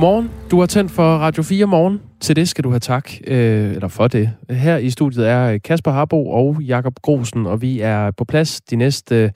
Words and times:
Godmorgen. 0.00 0.30
Du 0.50 0.60
har 0.60 0.66
tændt 0.66 0.90
for 0.90 1.16
Radio 1.16 1.42
4 1.42 1.66
morgen. 1.66 2.00
Til 2.20 2.36
det 2.36 2.48
skal 2.48 2.64
du 2.64 2.70
have 2.70 2.80
tak, 2.80 3.10
øh, 3.26 3.70
eller 3.70 3.88
for 3.88 4.08
det. 4.08 4.30
Her 4.50 4.76
i 4.76 4.90
studiet 4.90 5.28
er 5.28 5.58
Kasper 5.58 5.90
Harbo 5.90 6.30
og 6.30 6.62
Jakob 6.62 6.94
Grosen, 7.02 7.46
og 7.46 7.62
vi 7.62 7.80
er 7.80 8.10
på 8.10 8.24
plads 8.24 8.60
de 8.60 8.76
næste 8.76 9.24
øh, 9.24 9.30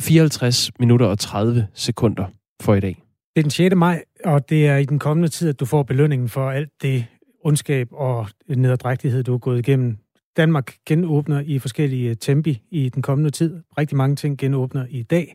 54 0.00 0.70
minutter 0.78 1.06
og 1.06 1.18
30 1.18 1.66
sekunder 1.74 2.24
for 2.62 2.74
i 2.74 2.80
dag. 2.80 3.02
Det 3.34 3.40
er 3.40 3.42
den 3.42 3.50
6. 3.50 3.74
maj, 3.74 4.04
og 4.24 4.48
det 4.48 4.66
er 4.66 4.76
i 4.76 4.84
den 4.84 4.98
kommende 4.98 5.28
tid, 5.28 5.48
at 5.48 5.60
du 5.60 5.64
får 5.64 5.82
belønningen 5.82 6.28
for 6.28 6.50
alt 6.50 6.70
det 6.82 7.06
ondskab 7.44 7.88
og 7.92 8.26
nederdrægtighed, 8.48 9.22
du 9.22 9.32
har 9.32 9.38
gået 9.38 9.58
igennem. 9.58 9.96
Danmark 10.36 10.74
genåbner 10.86 11.40
i 11.40 11.58
forskellige 11.58 12.14
tempi 12.14 12.62
i 12.70 12.88
den 12.88 13.02
kommende 13.02 13.30
tid. 13.30 13.60
Rigtig 13.78 13.96
mange 13.96 14.16
ting 14.16 14.38
genåbner 14.38 14.86
i 14.90 15.02
dag. 15.02 15.34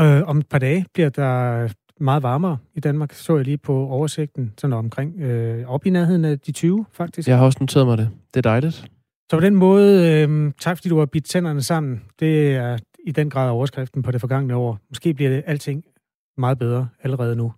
Øh, 0.00 0.22
om 0.28 0.38
et 0.38 0.48
par 0.48 0.58
dage 0.58 0.86
bliver 0.94 1.08
der 1.08 1.68
meget 2.02 2.22
varmere 2.22 2.56
i 2.74 2.80
Danmark, 2.80 3.12
så 3.12 3.36
jeg 3.36 3.44
lige 3.44 3.58
på 3.58 3.88
oversigten, 3.88 4.52
sådan 4.58 4.76
omkring 4.76 5.20
øh, 5.20 5.68
op 5.68 5.86
i 5.86 5.90
nærheden 5.90 6.24
af 6.24 6.38
de 6.38 6.52
20, 6.52 6.84
faktisk. 6.92 7.28
Jeg 7.28 7.38
har 7.38 7.44
også 7.44 7.58
noteret 7.60 7.86
mig 7.86 7.98
det. 7.98 8.10
Det 8.34 8.46
er 8.46 8.50
dejligt. 8.50 8.74
Så 9.30 9.36
på 9.36 9.40
den 9.40 9.54
måde, 9.54 10.10
øh, 10.10 10.52
tak 10.60 10.76
fordi 10.76 10.88
du 10.88 10.98
har 10.98 11.06
bidt 11.06 11.24
tænderne 11.24 11.62
sammen. 11.62 12.02
Det 12.20 12.56
er 12.56 12.78
i 13.06 13.12
den 13.12 13.30
grad 13.30 13.50
overskriften 13.50 14.02
på 14.02 14.10
det 14.10 14.20
forgangne 14.20 14.54
år. 14.54 14.78
Måske 14.90 15.14
bliver 15.14 15.30
det 15.30 15.42
alting 15.46 15.84
meget 16.38 16.58
bedre 16.58 16.88
allerede 17.02 17.36
nu. 17.36 17.52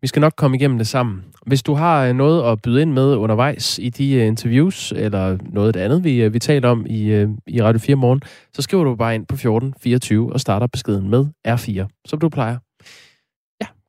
Vi 0.00 0.06
skal 0.06 0.20
nok 0.20 0.32
komme 0.36 0.56
igennem 0.56 0.78
det 0.78 0.86
sammen. 0.86 1.24
Hvis 1.46 1.62
du 1.62 1.74
har 1.74 2.06
øh, 2.06 2.14
noget 2.14 2.52
at 2.52 2.62
byde 2.62 2.82
ind 2.82 2.92
med 2.92 3.16
undervejs 3.16 3.78
i 3.78 3.88
de 3.88 4.14
øh, 4.14 4.26
interviews, 4.26 4.92
eller 4.96 5.38
noget 5.52 5.76
andet, 5.76 6.04
vi, 6.04 6.22
øh, 6.22 6.34
vi 6.34 6.38
taler 6.38 6.68
om 6.68 6.86
i, 6.88 7.12
i 7.46 7.62
Radio 7.62 7.78
4 7.78 7.96
morgen, 7.96 8.22
så 8.52 8.62
skriver 8.62 8.84
du 8.84 8.94
bare 8.94 9.14
ind 9.14 9.26
på 9.26 9.34
1424 9.34 10.32
og 10.32 10.40
starter 10.40 10.66
beskeden 10.66 11.10
med 11.10 11.26
R4, 11.48 12.02
som 12.06 12.18
du 12.18 12.28
plejer. 12.28 12.58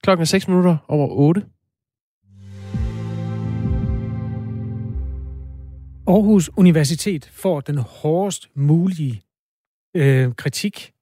Klokken 0.08 0.22
er 0.22 0.26
6 0.26 0.48
minutter 0.48 0.78
over 0.88 1.08
8. 1.08 1.42
Aarhus 6.08 6.50
Universitet 6.58 7.30
får 7.34 7.62
den 7.62 7.78
hårdest 7.78 8.50
mulige 8.56 9.22
øh, 9.96 10.34
kritik 10.36 10.94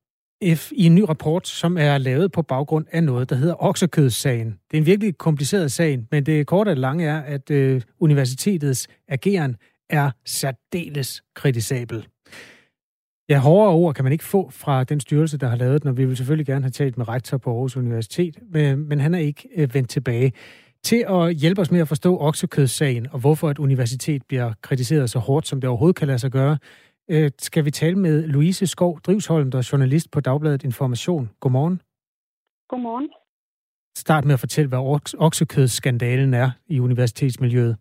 F 0.55 0.71
i 0.71 0.85
en 0.85 0.95
ny 0.95 1.01
rapport, 1.01 1.47
som 1.47 1.77
er 1.77 1.97
lavet 1.97 2.31
på 2.31 2.41
baggrund 2.41 2.85
af 2.91 3.03
noget, 3.03 3.29
der 3.29 3.35
hedder 3.35 3.63
oksekødssagen. 3.63 4.47
Det 4.47 4.77
er 4.77 4.81
en 4.81 4.85
virkelig 4.85 5.17
kompliceret 5.17 5.71
sag, 5.71 5.99
men 6.11 6.25
det 6.25 6.47
korte 6.47 6.69
og 6.69 6.77
lange 6.77 7.05
er, 7.05 7.21
at 7.21 7.51
øh, 7.51 7.81
universitetets 7.99 8.87
ageren 9.07 9.55
er 9.89 10.11
særdeles 10.25 11.23
kritisabel. 11.35 12.07
Ja, 13.29 13.39
hårdere 13.39 13.73
ord 13.73 13.95
kan 13.95 14.03
man 14.03 14.11
ikke 14.11 14.23
få 14.23 14.49
fra 14.49 14.83
den 14.83 14.99
styrelse, 14.99 15.37
der 15.37 15.47
har 15.47 15.55
lavet 15.55 15.81
den, 15.81 15.89
og 15.89 15.97
vi 15.97 16.05
vil 16.05 16.17
selvfølgelig 16.17 16.45
gerne 16.45 16.63
have 16.63 16.71
talt 16.71 16.97
med 16.97 17.07
rektor 17.07 17.37
på 17.37 17.49
Aarhus 17.49 17.77
Universitet, 17.77 18.39
men, 18.49 18.89
men 18.89 18.99
han 18.99 19.13
er 19.13 19.19
ikke 19.19 19.49
øh, 19.55 19.73
vendt 19.73 19.89
tilbage. 19.89 20.33
Til 20.83 21.05
at 21.09 21.33
hjælpe 21.33 21.61
os 21.61 21.71
med 21.71 21.79
at 21.79 21.87
forstå 21.87 22.19
oksekødssagen, 22.19 23.07
og 23.11 23.19
hvorfor 23.19 23.51
et 23.51 23.59
universitet 23.59 24.21
bliver 24.27 24.53
kritiseret 24.61 25.09
så 25.09 25.19
hårdt, 25.19 25.47
som 25.47 25.61
det 25.61 25.67
overhovedet 25.67 25.95
kan 25.95 26.07
lade 26.07 26.19
sig 26.19 26.31
gøre, 26.31 26.57
øh, 27.09 27.31
skal 27.39 27.65
vi 27.65 27.71
tale 27.71 27.95
med 27.95 28.27
Louise 28.27 28.67
Skov 28.67 28.99
Drivsholm, 29.01 29.51
der 29.51 29.57
er 29.57 29.69
journalist 29.71 30.11
på 30.11 30.19
Dagbladet 30.19 30.63
Information. 30.63 31.29
Godmorgen. 31.39 31.81
Godmorgen. 32.69 33.09
Start 33.97 34.25
med 34.25 34.33
at 34.33 34.39
fortælle, 34.39 34.69
hvad 34.69 34.79
oksekødsskandalen 35.17 36.33
er 36.33 36.51
i 36.67 36.79
universitetsmiljøet. 36.79 37.77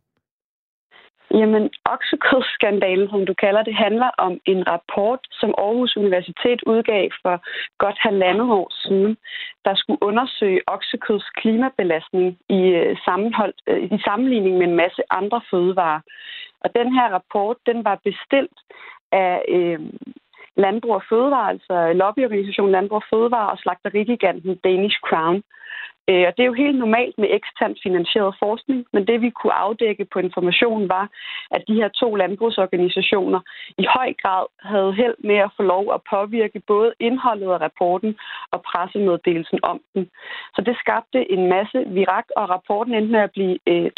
Jamen, 1.40 1.70
oksekødsskandalen, 1.84 3.08
som 3.10 3.26
du 3.26 3.34
kalder 3.34 3.62
det, 3.62 3.74
handler 3.74 4.10
om 4.18 4.40
en 4.44 4.68
rapport, 4.68 5.20
som 5.40 5.54
Aarhus 5.58 5.96
Universitet 5.96 6.60
udgav 6.66 7.10
for 7.22 7.34
godt 7.78 7.98
halvandet 8.00 8.48
år 8.60 8.68
siden, 8.84 9.16
der 9.64 9.74
skulle 9.74 10.02
undersøge 10.02 10.60
oksekøds 10.66 11.30
klimabelastning 11.40 12.38
i, 12.48 12.60
øh, 12.80 12.96
sammenhold, 13.04 13.54
øh, 13.66 13.82
i 13.82 13.98
sammenligning 14.04 14.58
med 14.58 14.66
en 14.66 14.76
masse 14.76 15.02
andre 15.10 15.40
fødevarer. 15.50 16.00
Og 16.60 16.68
den 16.76 16.88
her 16.96 17.08
rapport, 17.16 17.56
den 17.66 17.84
var 17.84 17.98
bestilt 18.04 18.58
af 19.12 19.42
øh, 19.48 19.80
Landbrug 20.56 20.94
og 20.94 21.04
Fødevare, 21.08 21.48
altså 21.50 21.92
lobbyorganisationen 21.92 22.72
Landbrug 22.72 22.96
og 22.96 23.08
Fødevare 23.12 23.50
og 23.50 23.58
slagterigiganten 23.58 24.56
Danish 24.64 24.98
Crown. 25.08 25.36
Øh, 25.36 25.42
Øh, 26.10 26.24
og 26.28 26.32
det 26.34 26.42
er 26.42 26.50
jo 26.52 26.62
helt 26.64 26.78
normalt 26.84 27.16
med 27.18 27.28
eksternt 27.38 27.78
finansieret 27.86 28.36
forskning, 28.44 28.80
men 28.92 29.06
det 29.06 29.20
vi 29.20 29.30
kunne 29.30 29.56
afdække 29.66 30.04
på 30.12 30.18
informationen 30.18 30.88
var, 30.88 31.06
at 31.50 31.62
de 31.68 31.74
her 31.80 31.88
to 31.88 32.14
landbrugsorganisationer 32.14 33.40
i 33.82 33.84
høj 33.96 34.10
grad 34.22 34.46
havde 34.70 34.92
held 35.00 35.16
med 35.28 35.38
at 35.46 35.54
få 35.56 35.62
lov 35.62 35.84
at 35.96 36.00
påvirke 36.14 36.60
både 36.66 36.92
indholdet 37.00 37.50
af 37.56 37.60
rapporten 37.66 38.12
og 38.52 38.62
pressemeddelelsen 38.68 39.58
om 39.62 39.80
den. 39.94 40.04
Så 40.54 40.60
det 40.66 40.76
skabte 40.82 41.32
en 41.34 41.42
masse 41.54 41.78
virak, 41.96 42.26
og 42.36 42.44
rapporten 42.54 42.94
endte 42.94 43.12
med 43.12 43.20
at 43.20 43.34
blive 43.36 43.58
øh, 43.72 43.90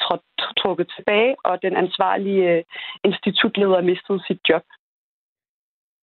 trukket 0.61 0.87
tilbage, 0.97 1.35
og 1.45 1.63
den 1.63 1.77
ansvarlige 1.77 2.45
øh, 2.53 2.63
institutleder 3.05 3.81
mistede 3.91 4.21
sit 4.27 4.41
job. 4.49 4.65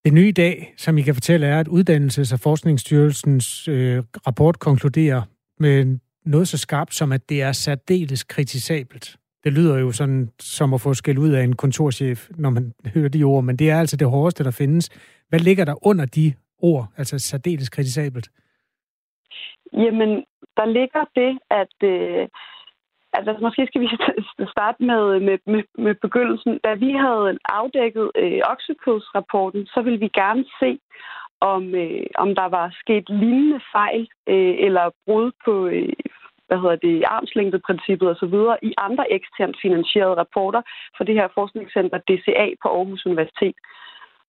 Det 0.05 0.13
nye 0.13 0.29
i 0.29 0.39
dag, 0.45 0.75
som 0.77 0.99
I 0.99 1.03
kan 1.03 1.15
fortælle, 1.15 1.47
er, 1.47 1.61
at 1.61 1.69
Uddannelses- 1.69 2.35
og 2.35 2.41
Forskningsstyrelsens 2.41 3.69
øh, 3.69 3.99
rapport 4.27 4.59
konkluderer 4.59 5.23
med 5.67 5.99
noget 6.25 6.49
så 6.49 6.59
skarpt 6.59 6.95
som, 6.95 7.13
at 7.13 7.29
det 7.29 7.43
er 7.43 7.53
særdeles 7.53 8.25
kritisabelt. 8.25 9.17
Det 9.45 9.53
lyder 9.53 9.79
jo 9.79 9.93
sådan 9.93 10.29
som 10.39 10.75
at 10.75 10.81
få 10.81 10.95
skæld 10.95 11.19
ud 11.19 11.33
af 11.39 11.43
en 11.43 11.57
kontorchef, 11.57 12.29
når 12.45 12.51
man 12.51 12.73
hører 12.95 13.09
de 13.09 13.25
ord, 13.25 13.45
men 13.45 13.57
det 13.57 13.71
er 13.71 13.79
altså 13.79 13.97
det 13.97 14.11
hårdeste, 14.11 14.45
der 14.45 14.51
findes. 14.51 14.85
Hvad 15.29 15.41
ligger 15.41 15.65
der 15.65 15.87
under 15.87 16.07
de 16.07 16.33
ord, 16.59 16.87
altså 16.97 17.19
særdeles 17.19 17.69
kritisabelt? 17.69 18.29
Jamen, 19.73 20.11
der 20.57 20.67
ligger 20.67 21.05
det, 21.17 21.39
at 21.51 21.89
øh, 21.93 22.29
Altså, 23.19 23.37
måske 23.41 23.67
skal 23.67 23.81
vi 23.81 23.89
starte 24.55 24.81
med, 24.91 25.21
med, 25.21 25.39
med, 25.47 25.63
med 25.79 25.95
begyndelsen. 25.95 26.61
Da 26.65 26.75
vi 26.75 26.91
havde 27.05 27.39
afdækket 27.45 28.11
øh, 28.23 28.41
oksekødsrapporten, 28.53 29.67
så 29.67 29.83
ville 29.83 29.99
vi 29.99 30.09
gerne 30.09 30.45
se, 30.61 30.71
om, 31.55 31.75
øh, 31.75 32.07
om 32.15 32.35
der 32.35 32.49
var 32.57 32.77
sket 32.83 33.07
lignende 33.09 33.61
fejl 33.73 34.09
øh, 34.33 34.55
eller 34.67 34.85
brud 35.07 35.31
på 35.45 35.67
øh, 35.67 35.93
hvad 36.47 36.61
hedder 36.61 36.77
det, 36.87 37.05
armslængdeprincippet 37.17 38.11
osv. 38.11 38.37
i 38.63 38.73
andre 38.79 39.13
eksternt 39.13 39.57
finansierede 39.63 40.15
rapporter 40.23 40.63
for 40.97 41.05
det 41.05 41.15
her 41.15 41.29
forskningscenter 41.35 41.99
DCA 41.99 42.47
på 42.63 42.69
Aarhus 42.69 43.07
Universitet. 43.07 43.57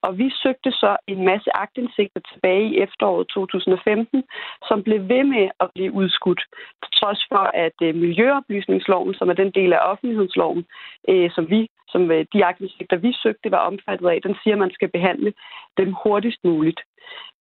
Og 0.05 0.17
vi 0.17 0.27
søgte 0.43 0.71
så 0.71 0.97
en 1.07 1.25
masse 1.25 1.49
agtindsigter 1.63 2.21
tilbage 2.33 2.65
i 2.69 2.79
efteråret 2.85 3.27
2015, 3.27 4.23
som 4.67 4.83
blev 4.83 4.99
ved 5.13 5.23
med 5.23 5.45
at 5.59 5.67
blive 5.75 5.91
udskudt. 5.91 6.41
Til 6.83 6.91
trods 6.99 7.21
for, 7.31 7.45
at 7.65 7.77
øh, 7.81 7.95
Miljøoplysningsloven, 7.95 9.13
som 9.13 9.29
er 9.29 9.33
den 9.33 9.51
del 9.51 9.73
af 9.73 9.81
offentlighedsloven, 9.91 10.65
øh, 11.09 11.31
som 11.35 11.49
vi, 11.49 11.69
som 11.93 12.11
øh, 12.11 12.25
de 12.33 12.45
agtindsigter, 12.45 12.97
vi 12.97 13.11
søgte, 13.23 13.51
var 13.51 13.67
omfattet 13.71 14.07
af, 14.09 14.21
den 14.21 14.35
siger, 14.43 14.55
at 14.55 14.63
man 14.65 14.75
skal 14.77 14.89
behandle 14.89 15.33
dem 15.77 15.89
hurtigst 16.03 16.41
muligt. 16.43 16.81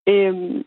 Øhm, 0.09 0.65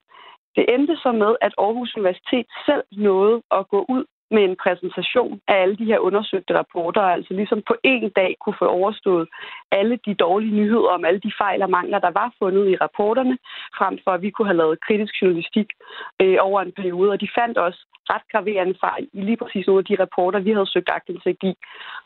det 0.56 0.66
endte 0.73 0.96
så 0.97 1.12
med, 1.12 1.35
at 1.41 1.53
Aarhus 1.57 1.95
Universitet 1.97 2.47
selv 2.66 2.84
nåede 2.91 3.41
at 3.51 3.68
gå 3.68 3.85
ud 3.90 4.06
med 4.31 4.44
en 4.44 4.56
præsentation 4.63 5.41
af 5.47 5.56
alle 5.62 5.75
de 5.78 5.85
her 5.85 6.00
undersøgte 6.00 6.57
rapporter, 6.57 7.01
altså 7.01 7.34
ligesom 7.34 7.62
på 7.68 7.75
én 7.88 8.07
dag 8.16 8.35
kunne 8.41 8.59
få 8.59 8.68
overstået 8.68 9.28
alle 9.72 10.00
de 10.06 10.13
dårlige 10.13 10.56
nyheder 10.56 10.90
om 10.97 11.06
alle 11.06 11.19
de 11.19 11.31
fejl 11.38 11.62
og 11.62 11.69
mangler, 11.69 12.00
der 12.00 12.12
var 12.12 12.34
fundet 12.40 12.69
i 12.69 12.75
rapporterne, 12.75 13.38
frem 13.78 14.00
for 14.03 14.12
at 14.12 14.22
vi 14.22 14.29
kunne 14.29 14.47
have 14.47 14.57
lavet 14.57 14.81
kritisk 14.88 15.13
journalistik 15.22 15.69
øh, 16.22 16.38
over 16.40 16.62
en 16.62 16.71
periode. 16.71 17.12
Og 17.12 17.21
de 17.21 17.30
fandt 17.39 17.57
også 17.57 17.81
ret 18.13 18.25
graverende 18.31 18.75
fejl 18.80 19.07
i 19.13 19.21
lige 19.21 19.38
præcis 19.38 19.68
nogle 19.68 19.80
af 19.80 19.86
de 19.86 20.01
rapporter, 20.04 20.39
vi 20.39 20.51
havde 20.51 20.71
søgt 20.74 20.89
agtindsigt 20.89 21.44
i. 21.44 21.54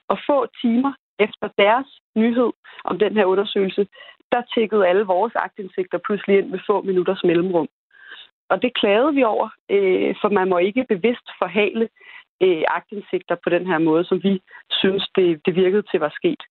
Og 0.07 0.17
få 0.27 0.47
timer 0.61 0.93
efter 1.19 1.47
deres 1.57 1.87
nyhed 2.15 2.51
om 2.83 2.99
den 2.99 3.13
her 3.17 3.25
undersøgelse, 3.25 3.87
der 4.31 4.41
tækkede 4.55 4.87
alle 4.87 5.03
vores 5.03 5.33
aktindsigter 5.35 5.97
pludselig 5.97 6.37
ind 6.37 6.49
med 6.49 6.59
få 6.67 6.81
minutters 6.81 7.23
mellemrum. 7.23 7.67
Og 8.49 8.61
det 8.61 8.73
klagede 8.73 9.13
vi 9.13 9.23
over, 9.23 9.49
øh, 9.69 10.15
for 10.21 10.29
man 10.29 10.49
må 10.49 10.57
ikke 10.57 10.85
bevidst 10.89 11.27
forhale 11.39 11.89
øh, 12.43 12.63
aktindsigter 12.67 13.35
på 13.43 13.49
den 13.49 13.67
her 13.67 13.77
måde, 13.77 14.03
som 14.05 14.23
vi 14.23 14.41
synes, 14.71 15.09
det, 15.15 15.41
det 15.45 15.55
virkede 15.55 15.83
til 15.91 15.99
var 15.99 16.13
sket. 16.15 16.41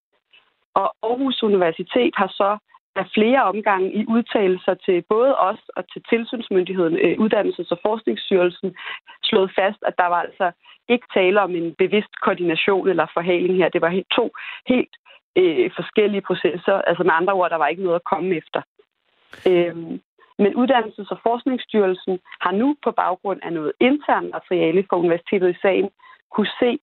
Og 0.74 0.94
Aarhus 1.02 1.42
Universitet 1.42 2.14
har 2.16 2.28
så 2.28 2.58
af 3.00 3.06
flere 3.16 3.42
omgange 3.52 3.88
i 4.00 4.02
udtalelser 4.14 4.74
til 4.74 5.04
både 5.08 5.32
os 5.38 5.62
og 5.76 5.82
til 5.92 6.02
tilsynsmyndigheden, 6.08 6.96
øh, 7.04 7.14
Uddannelses- 7.22 7.74
og 7.74 7.78
Forskningsstyrelsen, 7.86 8.76
slået 9.22 9.50
fast, 9.58 9.80
at 9.88 9.94
der 9.98 10.06
var 10.06 10.20
altså 10.26 10.50
ikke 10.88 11.06
tale 11.14 11.40
om 11.40 11.54
en 11.54 11.74
bevidst 11.82 12.14
koordination 12.24 12.88
eller 12.88 13.06
forhaling 13.16 13.56
her. 13.56 13.68
Det 13.68 13.82
var 13.82 13.88
helt, 13.88 14.10
to 14.18 14.26
helt 14.68 14.94
øh, 15.36 15.70
forskellige 15.78 16.26
processer. 16.28 16.74
Altså 16.88 17.02
med 17.04 17.12
andre 17.14 17.32
ord, 17.32 17.50
der 17.50 17.56
var 17.62 17.68
ikke 17.68 17.82
noget 17.82 18.00
at 18.00 18.08
komme 18.12 18.36
efter. 18.36 18.60
Øhm, 19.50 20.00
men 20.42 20.50
Uddannelses- 20.60 21.12
og 21.14 21.18
Forskningsstyrelsen 21.22 22.18
har 22.40 22.52
nu 22.52 22.76
på 22.84 22.90
baggrund 22.90 23.40
af 23.42 23.52
noget 23.52 23.72
internt 23.80 24.30
materiale 24.32 24.86
fra 24.88 24.96
universitetet 24.96 25.50
i 25.50 25.58
sagen 25.62 25.90
kunne 26.34 26.52
se, 26.60 26.78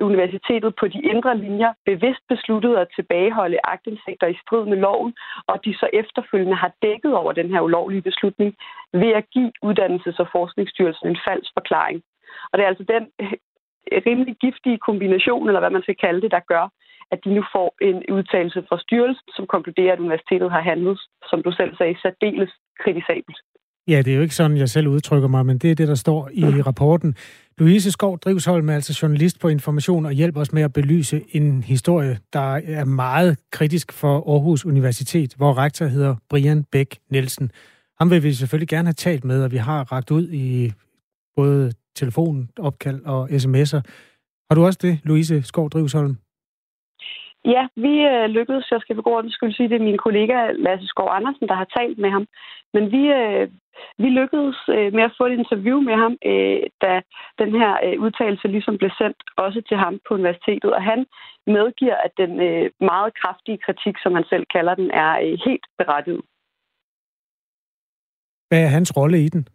universitetet 0.00 0.74
på 0.80 0.88
de 0.88 1.00
indre 1.02 1.38
linjer 1.38 1.72
bevidst 1.84 2.22
besluttede 2.28 2.80
at 2.80 2.88
tilbageholde 2.96 3.58
agtindsigter 3.64 4.26
i 4.26 4.38
strid 4.42 4.64
med 4.64 4.76
loven, 4.76 5.14
og 5.46 5.64
de 5.64 5.74
så 5.74 5.88
efterfølgende 5.92 6.56
har 6.56 6.72
dækket 6.82 7.14
over 7.14 7.32
den 7.32 7.50
her 7.50 7.60
ulovlige 7.60 8.02
beslutning 8.02 8.54
ved 8.92 9.12
at 9.20 9.30
give 9.30 9.52
Uddannelses- 9.66 10.22
og 10.22 10.28
Forskningsstyrelsen 10.32 11.08
en 11.08 11.18
falsk 11.28 11.50
forklaring. 11.58 12.02
Og 12.52 12.58
det 12.58 12.64
er 12.64 12.68
altså 12.68 12.84
den 12.94 13.04
øh, 13.20 13.32
rimelig 14.06 14.36
giftige 14.36 14.78
kombination, 14.78 15.46
eller 15.46 15.60
hvad 15.60 15.70
man 15.70 15.82
skal 15.82 15.96
kalde 15.96 16.20
det, 16.20 16.30
der 16.30 16.40
gør, 16.52 16.68
at 17.10 17.24
de 17.24 17.34
nu 17.34 17.44
får 17.54 17.68
en 17.80 17.98
udtalelse 18.16 18.64
fra 18.68 18.78
styrelsen, 18.80 19.28
som 19.36 19.46
konkluderer, 19.46 19.92
at 19.92 20.00
universitetet 20.00 20.50
har 20.50 20.60
handlet, 20.60 21.00
som 21.30 21.42
du 21.42 21.52
selv 21.52 21.76
sagde, 21.76 22.00
særdeles 22.02 22.52
kritisabelt. 22.82 23.38
Ja, 23.88 24.02
det 24.02 24.12
er 24.12 24.16
jo 24.16 24.22
ikke 24.22 24.34
sådan, 24.34 24.56
jeg 24.56 24.68
selv 24.68 24.88
udtrykker 24.88 25.28
mig, 25.28 25.46
men 25.46 25.58
det 25.58 25.70
er 25.70 25.74
det, 25.74 25.88
der 25.88 25.94
står 25.94 26.30
i 26.32 26.44
rapporten. 26.44 27.14
Louise 27.58 27.90
Skov 27.90 28.18
Drivsholm 28.18 28.68
er 28.68 28.74
altså 28.74 28.98
journalist 29.02 29.40
på 29.40 29.48
Information 29.48 30.06
og 30.06 30.12
hjælper 30.12 30.40
os 30.40 30.52
med 30.52 30.62
at 30.62 30.72
belyse 30.72 31.22
en 31.30 31.62
historie, 31.62 32.18
der 32.32 32.54
er 32.54 32.84
meget 32.84 33.38
kritisk 33.52 33.92
for 33.92 34.32
Aarhus 34.32 34.64
Universitet, 34.64 35.34
hvor 35.34 35.58
rektor 35.58 35.86
hedder 35.86 36.16
Brian 36.30 36.64
Bæk 36.64 36.98
Nielsen. 37.10 37.50
Ham 37.98 38.10
vil 38.10 38.22
vi 38.22 38.32
selvfølgelig 38.32 38.68
gerne 38.68 38.86
have 38.86 38.94
talt 38.94 39.24
med, 39.24 39.42
og 39.42 39.52
vi 39.52 39.56
har 39.56 39.92
ragt 39.92 40.10
ud 40.10 40.28
i 40.28 40.72
både 41.36 41.72
telefon, 41.96 42.50
opkald 42.58 43.00
og 43.04 43.30
sms'er. 43.30 43.80
Har 44.50 44.54
du 44.54 44.66
også 44.66 44.78
det, 44.82 44.98
Louise 45.04 45.42
Skov 45.42 45.70
Drivsholm? 45.70 46.16
Ja, 47.54 47.68
vi 47.76 47.94
øh, 48.12 48.26
lykkedes, 48.36 48.70
jeg 48.70 48.80
skal 48.80 48.96
for 48.96 49.02
god 49.02 49.30
skyld 49.30 49.54
sige, 49.54 49.68
det 49.68 49.76
er 49.76 49.88
min 49.88 50.04
kollega 50.06 50.38
Lasse 50.52 50.86
Skov 50.86 51.08
Andersen, 51.12 51.48
der 51.48 51.54
har 51.54 51.68
talt 51.78 51.98
med 51.98 52.10
ham. 52.10 52.26
Men 52.74 52.92
vi, 52.94 53.02
øh, 53.20 53.48
vi 54.02 54.08
lykkedes 54.20 54.58
øh, 54.76 54.92
med 54.96 55.02
at 55.08 55.14
få 55.18 55.24
et 55.26 55.38
interview 55.40 55.78
med 55.80 55.96
ham, 56.02 56.12
øh, 56.30 56.60
da 56.82 56.92
den 57.42 57.50
her 57.60 57.72
øh, 57.84 58.00
udtalelse 58.04 58.48
ligesom 58.48 58.78
blev 58.78 58.90
sendt 58.98 59.18
også 59.36 59.60
til 59.68 59.76
ham 59.76 60.00
på 60.08 60.14
universitetet. 60.14 60.70
Og 60.76 60.82
han 60.82 61.06
medgiver, 61.46 61.96
at 62.06 62.12
den 62.22 62.32
øh, 62.48 62.70
meget 62.80 63.10
kraftige 63.20 63.58
kritik, 63.66 63.94
som 64.02 64.12
man 64.12 64.24
selv 64.32 64.44
kalder 64.54 64.74
den, 64.74 64.90
er 64.90 65.12
øh, 65.24 65.38
helt 65.46 65.66
berettiget. 65.78 66.22
Hvad 68.48 68.62
er 68.64 68.76
hans 68.78 68.96
rolle 68.96 69.18
i 69.24 69.28
den? 69.28 69.48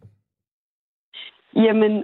Jamen, 1.55 2.03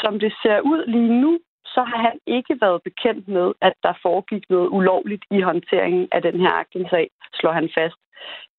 som 0.00 0.18
det 0.18 0.32
ser 0.42 0.60
ud 0.60 0.86
lige 0.86 1.20
nu, 1.20 1.38
så 1.74 1.82
har 1.90 1.98
han 2.08 2.18
ikke 2.26 2.54
været 2.60 2.82
bekendt 2.82 3.28
med, 3.28 3.52
at 3.60 3.74
der 3.82 4.00
foregik 4.02 4.44
noget 4.50 4.68
ulovligt 4.68 5.24
i 5.30 5.40
håndteringen 5.40 6.08
af 6.12 6.22
den 6.22 6.40
her 6.40 6.52
aktensag, 6.62 7.10
slår 7.34 7.52
han 7.52 7.68
fast. 7.78 7.98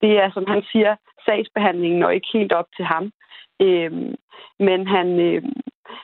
Det 0.02 0.12
er, 0.24 0.32
som 0.32 0.46
han 0.48 0.64
siger, 0.72 0.96
sagsbehandlingen 1.26 2.00
når 2.00 2.10
ikke 2.10 2.28
helt 2.34 2.54
op 2.54 2.70
til 2.76 2.86
ham. 2.86 3.12
Øhm, 3.62 4.16
men 4.60 4.88
han, 4.88 5.20
øhm, 5.20 5.54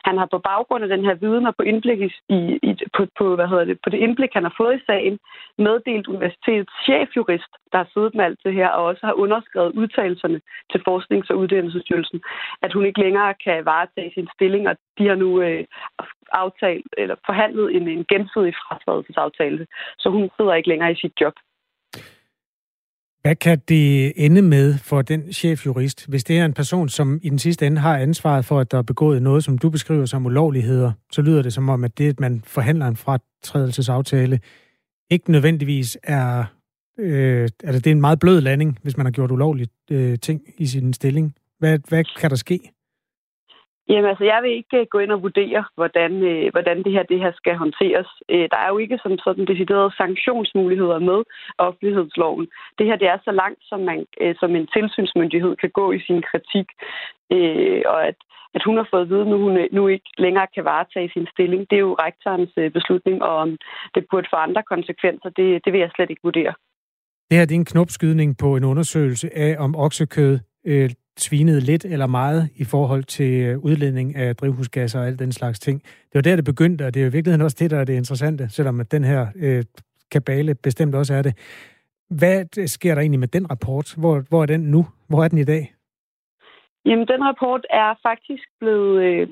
han 0.07 0.17
har 0.17 0.27
på 0.31 0.39
baggrund 0.39 0.83
af 0.83 0.89
den 0.89 1.06
her 1.06 1.13
viden 1.13 1.45
og 1.45 1.56
på, 1.56 1.63
indblik 1.63 2.00
i, 2.29 2.39
i, 2.69 2.71
på, 2.97 3.07
på, 3.17 3.35
hvad 3.35 3.47
hedder 3.47 3.65
det, 3.65 3.77
på 3.83 3.89
det 3.89 3.97
indblik, 3.97 4.29
han 4.33 4.44
har 4.44 4.56
fået 4.57 4.75
i 4.75 4.85
sagen, 4.85 5.19
meddelt 5.57 6.07
universitetets 6.07 6.73
chefjurist, 6.83 7.53
der 7.71 7.77
har 7.77 7.89
siddet 7.94 8.15
med 8.15 8.25
alt 8.25 8.39
det 8.45 8.53
her, 8.53 8.69
og 8.69 8.83
også 8.85 9.06
har 9.06 9.13
underskrevet 9.13 9.77
udtalelserne 9.81 10.41
til 10.71 10.81
Forsknings- 10.88 11.29
og 11.29 11.38
Uddannelsesstyrelsen, 11.38 12.21
at 12.61 12.73
hun 12.73 12.85
ikke 12.85 13.00
længere 13.00 13.33
kan 13.44 13.65
varetage 13.65 14.11
sin 14.13 14.29
stilling, 14.35 14.69
og 14.69 14.75
de 14.97 15.07
har 15.07 15.15
nu 15.15 15.41
øh, 15.41 15.65
aftalt, 16.31 16.93
eller 16.97 17.15
forhandlet 17.25 17.75
en, 17.75 17.87
en 17.87 18.05
gensidig 18.11 18.53
fratrædelsesaftale, 18.63 19.67
så 19.97 20.09
hun 20.09 20.29
sidder 20.37 20.53
ikke 20.53 20.69
længere 20.69 20.91
i 20.91 20.95
sit 20.95 21.13
job. 21.21 21.33
Hvad 23.21 23.35
kan 23.35 23.59
det 23.67 24.13
ende 24.25 24.41
med 24.41 24.77
for 24.77 25.01
den 25.01 25.33
chefjurist, 25.33 26.09
hvis 26.09 26.23
det 26.23 26.39
er 26.39 26.45
en 26.45 26.53
person, 26.53 26.89
som 26.89 27.19
i 27.23 27.29
den 27.29 27.39
sidste 27.39 27.67
ende 27.67 27.81
har 27.81 27.97
ansvaret 27.97 28.45
for, 28.45 28.59
at 28.59 28.71
der 28.71 28.77
er 28.77 28.81
begået 28.81 29.21
noget, 29.21 29.43
som 29.43 29.57
du 29.57 29.69
beskriver 29.69 30.05
som 30.05 30.25
ulovligheder, 30.25 30.91
så 31.11 31.21
lyder 31.21 31.41
det 31.41 31.53
som 31.53 31.69
om, 31.69 31.83
at 31.83 31.97
det, 31.97 32.09
at 32.09 32.19
man 32.19 32.41
forhandler 32.45 32.87
en 32.87 32.95
fratrædelsesaftale, 32.95 34.39
ikke 35.09 35.31
nødvendigvis 35.31 35.97
er, 36.03 36.45
øh, 36.99 37.49
altså 37.63 37.79
det 37.81 37.87
er 37.87 37.91
en 37.91 38.01
meget 38.01 38.19
blød 38.19 38.41
landing, 38.41 38.79
hvis 38.83 38.97
man 38.97 39.05
har 39.05 39.11
gjort 39.11 39.31
ulovligt 39.31 39.71
øh, 39.91 40.19
ting 40.19 40.41
i 40.57 40.65
sin 40.65 40.93
stilling. 40.93 41.35
Hvad, 41.59 41.79
hvad 41.89 42.03
kan 42.19 42.29
der 42.29 42.35
ske? 42.35 42.59
Jamen 43.89 44.09
altså, 44.09 44.24
jeg 44.24 44.39
vil 44.44 44.51
ikke 44.51 44.77
øh, 44.80 44.88
gå 44.94 45.00
ind 45.00 45.12
og 45.12 45.21
vurdere, 45.21 45.63
hvordan, 45.75 46.12
øh, 46.31 46.51
hvordan 46.51 46.77
det 46.83 46.91
her 46.91 47.03
det 47.03 47.19
her 47.19 47.31
skal 47.36 47.56
håndteres. 47.63 48.09
Øh, 48.30 48.47
der 48.51 48.59
er 48.65 48.69
jo 48.69 48.77
ikke 48.77 49.00
som 49.03 49.18
sådan 49.25 49.45
deciderede 49.45 49.95
sanktionsmuligheder 50.01 51.00
med 51.00 51.19
offentlighedsloven. 51.57 52.47
Det 52.77 52.86
her 52.88 52.95
det 52.95 53.07
er 53.07 53.19
så 53.24 53.31
langt, 53.31 53.62
som, 53.69 53.80
man, 53.80 54.06
øh, 54.21 54.36
som 54.39 54.56
en 54.56 54.68
tilsynsmyndighed 54.75 55.56
kan 55.56 55.71
gå 55.80 55.91
i 55.91 56.00
sin 56.07 56.21
kritik. 56.30 56.68
Øh, 57.36 57.81
og 57.94 58.07
at, 58.09 58.18
at 58.56 58.63
hun 58.65 58.77
har 58.77 58.88
fået 58.91 59.01
at 59.01 59.09
vide, 59.09 59.21
at 59.21 59.27
nu 59.27 59.38
hun 59.45 59.57
øh, 59.57 59.68
nu 59.71 59.88
ikke 59.88 60.09
længere 60.18 60.47
kan 60.56 60.65
varetage 60.65 61.09
sin 61.13 61.27
stilling, 61.33 61.62
det 61.69 61.75
er 61.75 61.85
jo 61.89 61.94
rektorens 62.06 62.53
øh, 62.57 62.71
beslutning, 62.71 63.24
og 63.24 63.35
om 63.44 63.50
det 63.95 64.06
burde 64.12 64.27
få 64.33 64.35
andre 64.35 64.63
konsekvenser, 64.63 65.30
det, 65.30 65.47
det 65.65 65.74
vil 65.74 65.81
jeg 65.81 65.92
slet 65.95 66.09
ikke 66.09 66.27
vurdere. 66.30 66.53
Det 67.30 67.38
her 67.38 67.45
det 67.45 67.56
er 67.56 67.59
en 67.65 67.74
knopskydning 67.74 68.38
på 68.38 68.56
en 68.56 68.63
undersøgelse 68.63 69.38
af, 69.38 69.56
om 69.59 69.75
oksekød 69.75 70.39
øh, 70.65 70.89
svinede 71.21 71.60
lidt 71.60 71.86
eller 71.86 72.07
meget 72.07 72.50
i 72.56 72.63
forhold 72.63 73.04
til 73.04 73.42
øh, 73.42 73.60
udledning 73.60 74.16
af 74.16 74.36
drivhusgasser 74.36 75.00
og 75.00 75.07
alt 75.07 75.19
den 75.19 75.31
slags 75.31 75.60
ting. 75.60 75.81
Det 75.81 76.16
var 76.16 76.21
der, 76.21 76.36
det 76.36 76.45
begyndte, 76.45 76.86
og 76.86 76.94
det 76.94 77.00
er 77.00 77.04
jo 77.04 77.10
i 77.10 77.12
virkeligheden 77.12 77.45
også 77.45 77.57
det, 77.60 77.71
der 77.71 77.80
er 77.80 77.83
det 77.83 77.94
interessante, 77.94 78.50
selvom 78.50 78.80
at 78.80 78.92
den 78.92 79.04
her 79.04 79.27
øh, 79.36 79.63
kabale 80.12 80.56
bestemt 80.56 80.95
også 80.95 81.13
er 81.13 81.21
det. 81.21 81.33
Hvad 82.10 82.60
øh, 82.60 82.68
sker 82.68 82.95
der 82.95 83.01
egentlig 83.01 83.19
med 83.19 83.27
den 83.27 83.51
rapport? 83.51 83.94
Hvor, 83.98 84.24
hvor 84.30 84.42
er 84.42 84.45
den 84.45 84.62
nu? 84.62 84.86
Hvor 85.10 85.24
er 85.24 85.27
den 85.27 85.38
i 85.38 85.44
dag? 85.44 85.74
Jamen, 86.86 87.07
den 87.07 87.24
rapport 87.24 87.66
er 87.69 87.94
faktisk 88.04 88.48
blevet... 88.60 89.04
Øh, 89.04 89.27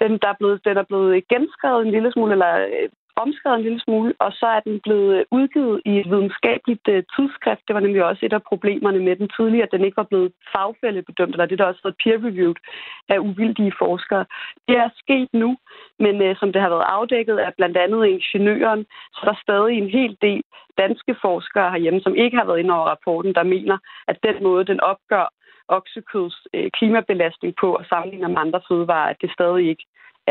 den, 0.00 0.12
der 0.22 0.28
er 0.28 0.38
blevet, 0.38 0.64
den 0.64 0.76
er 0.76 0.86
blevet 0.88 1.28
genskrevet 1.28 1.86
en 1.86 1.92
lille 1.92 2.12
smule, 2.12 2.32
eller 2.32 2.54
øh, 2.56 2.88
omskrevet 3.24 3.56
en 3.56 3.66
lille 3.66 3.80
smule, 3.80 4.14
og 4.18 4.32
så 4.32 4.46
er 4.56 4.60
den 4.60 4.80
blevet 4.80 5.10
øh, 5.18 5.24
udgivet 5.30 5.82
i 5.84 5.92
et 6.00 6.10
videnskabeligt 6.12 6.88
øh, 6.88 7.02
tidsskrift. 7.14 7.62
Det 7.66 7.74
var 7.74 7.80
nemlig 7.80 8.04
også 8.04 8.26
et 8.26 8.32
af 8.32 8.42
problemerne 8.42 9.00
med 9.06 9.16
den 9.16 9.28
tidligere, 9.36 9.66
at 9.66 9.74
den 9.74 9.84
ikke 9.84 9.96
var 10.02 10.10
blevet 10.12 10.32
fagfældebedømt, 10.52 11.34
eller 11.34 11.46
det 11.46 11.58
der 11.58 11.64
også 11.64 11.80
været 11.84 12.00
peer-reviewed 12.02 12.60
af 13.08 13.18
uvildige 13.18 13.72
forskere. 13.78 14.24
Det 14.68 14.76
er 14.76 14.90
sket 15.02 15.28
nu, 15.32 15.50
men 15.98 16.22
øh, 16.22 16.36
som 16.40 16.52
det 16.52 16.62
har 16.62 16.68
været 16.68 16.92
afdækket 16.96 17.38
af 17.38 17.50
blandt 17.58 17.76
andet 17.76 18.06
ingeniøren, 18.06 18.86
så 19.14 19.18
er 19.22 19.30
der 19.30 19.38
stadig 19.46 19.74
en 19.78 19.90
hel 19.98 20.16
del 20.22 20.42
danske 20.78 21.14
forskere 21.20 21.70
herhjemme, 21.70 22.00
som 22.00 22.14
ikke 22.14 22.36
har 22.36 22.44
været 22.44 22.58
inde 22.58 22.74
over 22.74 22.86
rapporten, 22.92 23.34
der 23.34 23.42
mener, 23.42 23.78
at 24.08 24.18
den 24.22 24.42
måde, 24.42 24.64
den 24.64 24.80
opgør 24.80 25.26
oksekøds 25.68 26.36
øh, 26.54 26.70
klimabelastning 26.70 27.54
på 27.60 27.68
og 27.74 27.84
sammenligner 27.88 28.28
med 28.28 28.38
andre 28.44 28.60
fødevarer, 28.68 29.10
at 29.10 29.20
det 29.22 29.30
stadig 29.30 29.68
ikke 29.68 29.84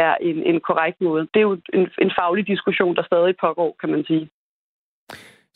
er 0.05 0.13
en, 0.29 0.37
en 0.51 0.59
korrekt 0.67 1.01
måde. 1.01 1.21
Det 1.33 1.39
er 1.39 1.47
jo 1.49 1.57
en, 1.73 1.85
en 2.05 2.11
faglig 2.19 2.47
diskussion, 2.47 2.95
der 2.95 3.03
stadig 3.03 3.35
pågår, 3.45 3.75
kan 3.81 3.89
man 3.89 4.03
sige. 4.09 4.29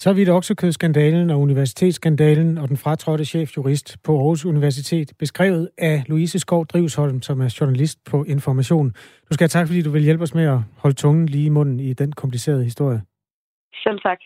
Så 0.01 0.09
er 0.09 0.13
vi 0.13 0.25
det 0.25 0.33
oksekødskandalen 0.33 1.29
og 1.29 1.39
universitetsskandalen 1.39 2.57
og 2.57 2.67
den 2.69 2.77
fratrådte 2.77 3.25
chefjurist 3.25 3.97
på 4.03 4.11
Aarhus 4.17 4.45
Universitet, 4.45 5.11
beskrevet 5.19 5.69
af 5.77 6.03
Louise 6.07 6.39
Skov 6.39 6.65
Drivsholm, 6.65 7.21
som 7.21 7.41
er 7.41 7.57
journalist 7.61 7.99
på 8.11 8.23
Information. 8.23 8.89
Du 9.29 9.33
skal 9.33 9.43
have 9.43 9.55
tak, 9.57 9.67
fordi 9.67 9.81
du 9.81 9.91
vil 9.91 10.01
hjælpe 10.01 10.23
os 10.23 10.33
med 10.33 10.45
at 10.45 10.59
holde 10.77 10.95
tungen 10.95 11.25
lige 11.25 11.45
i 11.45 11.49
munden 11.49 11.79
i 11.79 11.93
den 11.93 12.11
komplicerede 12.11 12.63
historie. 12.63 13.01
Selv 13.83 13.99
tak. 13.99 14.17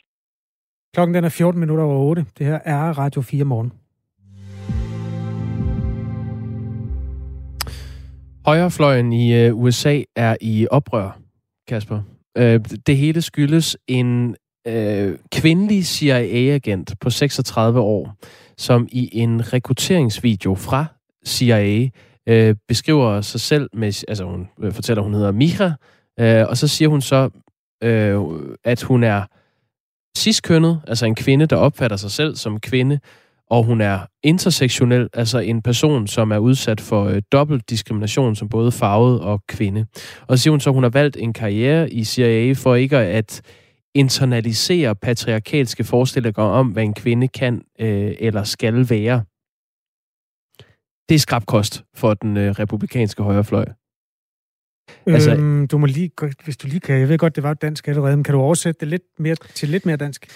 Klokken 0.94 1.16
den 1.16 1.24
er 1.24 1.30
14 1.30 1.60
minutter 1.60 1.84
over 1.84 2.00
8. 2.00 2.26
Det 2.38 2.46
her 2.46 2.60
er 2.66 2.98
Radio 2.98 3.22
4 3.22 3.46
morgen. 3.46 3.85
Højrefløjen 8.46 9.14
i 9.14 9.34
øh, 9.34 9.56
USA 9.56 10.02
er 10.16 10.36
i 10.42 10.68
oprør, 10.72 11.20
Kasper. 11.68 12.02
Øh, 12.38 12.60
det 12.88 12.98
hele 12.98 13.22
skyldes 13.22 13.78
en 13.88 14.36
øh, 14.68 15.18
kvindelig 15.32 15.86
CIA-agent 15.86 16.94
på 17.00 17.10
36 17.10 17.80
år, 17.80 18.16
som 18.58 18.88
i 18.92 19.10
en 19.14 19.54
rekrutteringsvideo 19.54 20.56
fra 20.56 20.86
CIA 21.26 21.90
øh, 22.30 22.56
beskriver 22.68 23.22
sig 23.22 23.42
selv 23.42 23.70
med, 23.74 24.04
altså 24.08 24.24
hun 24.26 24.48
øh, 24.64 24.74
fortæller, 24.74 25.04
hun 25.04 25.14
hedder 25.14 25.32
Mira, 25.32 25.74
øh, 26.20 26.48
og 26.50 26.58
så 26.58 26.68
siger 26.68 26.90
hun 26.90 27.02
så, 27.02 27.30
øh, 27.84 28.22
at 28.64 28.82
hun 28.82 29.04
er 29.04 29.24
ciskønnet, 30.18 30.82
altså 30.88 31.06
en 31.06 31.16
kvinde, 31.16 31.46
der 31.46 31.56
opfatter 31.56 31.98
sig 31.98 32.12
selv 32.12 32.36
som 32.36 32.60
kvinde, 32.60 33.00
og 33.50 33.64
hun 33.64 33.82
er 33.82 34.00
intersektionel, 34.24 35.10
altså 35.14 35.40
en 35.40 35.62
person, 35.62 36.08
som 36.08 36.32
er 36.32 36.38
udsat 36.38 36.82
for 36.82 37.06
øh, 37.06 37.22
dobbelt 37.32 37.70
diskrimination 37.70 38.36
som 38.36 38.50
både 38.50 38.72
farvet 38.72 39.20
og 39.22 39.42
kvinde. 39.48 39.86
Og 40.28 40.38
så 40.38 40.44
siger 40.44 40.52
hun 40.52 40.60
så, 40.60 40.70
at 40.70 40.74
hun 40.74 40.84
har 40.84 40.90
valgt 40.90 41.18
en 41.18 41.34
karriere 41.34 41.92
i 41.92 42.04
CIA 42.04 42.54
for 42.54 42.76
ikke 42.76 42.98
at 42.98 43.42
internalisere 43.96 44.96
patriarkalske 44.96 45.84
forestillinger 45.84 46.44
om, 46.44 46.68
hvad 46.68 46.84
en 46.84 46.94
kvinde 46.94 47.28
kan 47.28 47.62
øh, 47.80 48.16
eller 48.20 48.44
skal 48.44 48.90
være. 48.90 49.24
Det 51.10 51.16
er 51.16 51.20
skrabkost 51.20 51.84
for 51.96 52.14
den 52.14 52.38
øh, 52.38 52.52
republikanske 52.52 53.24
højrefløj. 53.24 53.66
Altså, 55.08 55.36
øhm, 55.36 55.68
du 55.68 55.78
må 55.78 55.86
lige, 55.86 56.12
hvis 56.44 56.58
du 56.58 56.68
lige 56.68 56.80
kan, 56.80 57.00
jeg 57.00 57.10
ved 57.10 57.18
godt, 57.18 57.36
det 57.36 57.44
var 57.44 57.54
dansk 57.54 57.88
allerede, 57.88 58.18
men 58.18 58.24
kan 58.24 58.34
du 58.34 58.40
oversætte 58.40 58.80
det 58.80 58.88
lidt 58.88 59.04
mere, 59.20 59.36
til 59.36 59.70
lidt 59.70 59.86
mere 59.86 59.98
dansk? 59.98 60.28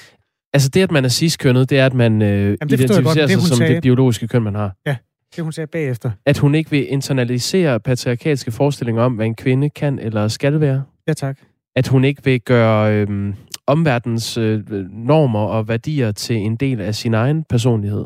Altså 0.53 0.70
det, 0.70 0.82
at 0.82 0.91
man 0.91 1.06
er 1.06 1.10
ciskønnet, 1.10 1.70
det 1.70 1.79
er, 1.79 1.86
at 1.86 1.94
man 1.94 2.22
øh, 2.22 2.29
Jamen, 2.29 2.58
identificerer 2.62 3.27
sig 3.27 3.41
som 3.41 3.58
sagde. 3.58 3.74
det 3.74 3.82
biologiske 3.84 4.27
køn, 4.27 4.44
man 4.44 4.56
har. 4.56 4.75
Ja, 4.86 4.96
det 5.36 5.44
hun 5.44 5.53
sagde 5.53 5.68
bagefter. 5.68 6.12
At 6.25 6.38
hun 6.38 6.56
ikke 6.56 6.72
vil 6.72 6.91
internalisere 6.91 7.79
patriarkalske 7.79 8.51
forestillinger 8.51 9.03
om, 9.03 9.13
hvad 9.13 9.25
en 9.25 9.36
kvinde 9.36 9.70
kan 9.70 10.00
eller 10.00 10.27
skal 10.27 10.60
være. 10.60 10.84
Ja, 11.08 11.13
tak. 11.13 11.39
At 11.75 11.88
hun 11.88 12.03
ikke 12.03 12.24
vil 12.24 12.41
gøre 12.41 12.96
øh, 12.96 13.34
omverdens 13.68 14.38
øh, 14.38 14.63
normer 14.91 15.39
og 15.39 15.68
værdier 15.68 16.12
til 16.12 16.36
en 16.36 16.56
del 16.56 16.82
af 16.82 16.96
sin 16.96 17.13
egen 17.13 17.44
personlighed. 17.44 18.06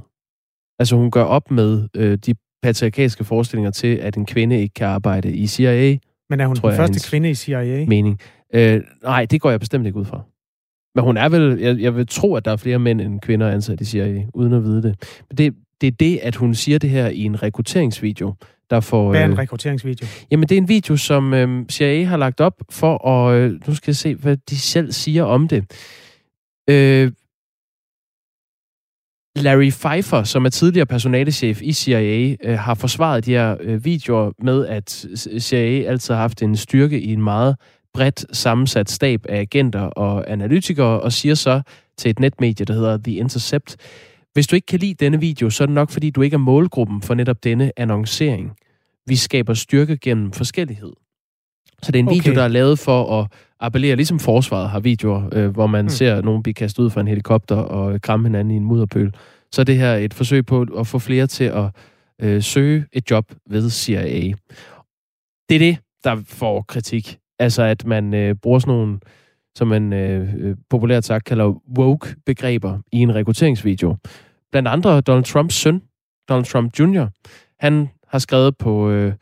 Altså 0.80 0.96
hun 0.96 1.12
gør 1.12 1.24
op 1.24 1.52
med 1.52 1.88
øh, 1.96 2.18
de 2.18 2.36
patriarkalske 2.64 3.24
forestillinger 3.24 3.72
til, 3.72 3.96
at 3.96 4.18
en 4.18 4.26
kvinde 4.26 4.62
ikke 4.62 4.74
kan 4.74 4.88
arbejde 4.88 5.32
i 5.32 5.48
CIA. 5.48 5.98
Men 6.30 6.40
er 6.40 6.48
hun 6.48 6.56
den 6.56 6.72
første 6.72 7.10
kvinde 7.10 7.30
i 7.30 7.36
CIA? 7.36 7.86
mening. 7.86 8.20
Øh, 8.54 8.82
nej, 9.04 9.26
det 9.26 9.42
går 9.42 9.50
jeg 9.50 9.60
bestemt 9.60 9.86
ikke 9.86 10.00
ud 10.00 10.06
fra. 10.06 10.22
Men 10.96 11.04
hun 11.04 11.18
er 11.18 11.30
vel, 11.30 11.60
jeg, 11.60 11.80
jeg 11.80 11.96
vil 11.96 12.08
tro, 12.08 12.36
at 12.36 12.46
der 12.46 12.52
er 12.52 12.58
flere 12.58 12.80
mænd 12.80 13.02
end 13.02 13.20
kvinder 13.20 13.50
ansat 13.50 13.82
i 13.82 13.86
CIA, 13.86 14.26
uden 14.34 14.54
at 14.54 14.64
vide 14.64 14.84
det. 14.84 15.22
Men 15.30 15.38
det, 15.38 15.54
det 15.82 15.88
er 15.88 15.92
det, 15.92 16.18
at 16.18 16.36
hun 16.36 16.56
siger 16.56 16.80
det 16.80 16.90
her 16.90 17.08
i 17.08 17.22
en 17.22 17.44
rekrutteringsvideo, 17.44 18.34
der 18.70 18.80
får... 18.80 19.10
Hvad 19.10 19.22
er 19.22 19.26
en 19.26 19.32
øh, 19.32 19.38
rekrutteringsvideo? 19.38 20.08
Jamen, 20.32 20.50
det 20.50 20.56
er 20.56 20.62
en 20.62 20.68
video, 20.68 20.98
som 20.98 21.34
øh, 21.34 21.66
CIA 21.70 22.06
har 22.06 22.18
lagt 22.18 22.42
op 22.42 22.54
for 22.70 23.08
at... 23.08 23.36
Øh, 23.36 23.52
nu 23.68 23.76
skal 23.76 23.92
jeg 23.92 23.96
se, 23.96 24.16
hvad 24.16 24.38
de 24.50 24.58
selv 24.58 24.92
siger 24.92 25.24
om 25.24 25.48
det. 25.48 25.66
Øh, 26.70 27.12
Larry 29.36 29.72
Pfeiffer, 29.72 30.24
som 30.24 30.46
er 30.46 30.50
tidligere 30.50 30.86
personalechef 30.86 31.62
i 31.62 31.74
CIA, 31.74 32.36
øh, 32.44 32.60
har 32.60 32.74
forsvaret 32.74 33.26
de 33.26 33.32
her 33.32 33.58
øh, 33.60 33.86
videoer 33.86 34.32
med, 34.42 34.68
at 34.68 35.06
CIA 35.40 35.90
altid 35.90 36.14
har 36.14 36.22
haft 36.22 36.42
en 36.42 36.56
styrke 36.56 37.02
i 37.02 37.14
en 37.14 37.22
meget 37.22 37.56
bredt 37.94 38.26
sammensat 38.38 38.90
stab 38.90 39.26
af 39.30 39.40
agenter 39.40 39.82
og 39.82 40.32
analytikere, 40.32 41.00
og 41.02 41.14
siger 41.14 41.36
så 41.36 41.62
til 41.98 42.10
et 42.12 42.20
netmedie, 42.20 42.66
der 42.66 42.74
hedder 42.74 42.98
The 42.98 43.14
Intercept, 43.16 43.78
hvis 44.34 44.48
du 44.48 44.56
ikke 44.56 44.66
kan 44.66 44.80
lide 44.80 44.94
denne 44.94 45.20
video, 45.20 45.50
så 45.50 45.64
er 45.64 45.66
det 45.66 45.76
nok, 45.76 45.90
fordi 45.92 46.10
du 46.10 46.22
ikke 46.22 46.34
er 46.34 46.38
målgruppen 46.40 47.02
for 47.02 47.14
netop 47.14 47.44
denne 47.44 47.72
annoncering. 47.78 48.52
Vi 49.08 49.16
skaber 49.16 49.54
styrke 49.54 49.98
gennem 49.98 50.32
forskellighed. 50.32 50.94
Så 51.84 51.92
det 51.92 52.00
er 52.00 52.04
en 52.04 52.08
Okay. 52.08 52.18
video, 52.18 52.34
der 52.34 52.44
er 52.44 52.48
lavet 52.48 52.80
for 52.80 53.20
at 53.22 53.28
appellere, 53.60 53.96
ligesom 53.96 54.20
forsvaret 54.20 54.70
har 54.70 54.80
videoer, 54.80 55.30
øh, 55.32 55.50
hvor 55.50 55.68
man 55.68 55.82
Hmm. 55.86 55.90
ser 55.90 56.22
nogen 56.22 56.44
blive 56.44 56.54
kastet 56.54 56.84
ud 56.84 56.90
fra 56.90 57.02
en 57.02 57.08
helikopter 57.08 57.56
og 57.56 58.02
kramme 58.02 58.28
hinanden 58.28 58.52
i 58.52 58.58
en 58.58 58.64
mudderpøl. 58.64 59.14
Så 59.52 59.62
er 59.62 59.66
det 59.66 59.78
her 59.78 59.94
et 59.96 60.14
forsøg 60.14 60.46
på 60.46 60.66
at 60.78 60.88
få 60.88 61.00
flere 61.00 61.28
til 61.28 61.44
at 61.44 61.66
øh, 62.22 62.44
søge 62.44 62.86
et 62.94 63.12
job 63.12 63.32
ved 63.50 63.70
CIA. 63.70 64.34
Det 65.50 65.56
er 65.56 65.60
det, 65.60 65.78
der 66.04 66.22
får 66.28 66.62
kritik. 66.62 67.18
Altså, 67.40 67.64
at 67.64 67.86
man 67.86 68.14
øh, 68.14 68.36
bruger 68.36 68.60
sådan 68.60 68.74
nogle, 68.74 69.00
som 69.58 69.68
man 69.68 69.94
øh, 69.94 70.34
øh, 70.38 70.56
populært 70.70 71.06
sagt 71.06 71.26
kalder 71.26 71.62
woke-begreber 71.78 72.80
i 72.92 72.98
en 72.98 73.16
rekrutteringsvideo. 73.16 73.98
Blandt 74.52 74.68
andre 74.70 75.02
Donald 75.02 75.26
Trumps 75.26 75.56
søn, 75.56 75.82
Donald 76.30 76.46
Trump 76.46 76.80
Jr., 76.80 77.08
han 77.60 77.90
har 78.08 78.20
skrevet 78.20 78.58
på... 78.58 78.90
Øh, 78.90 79.14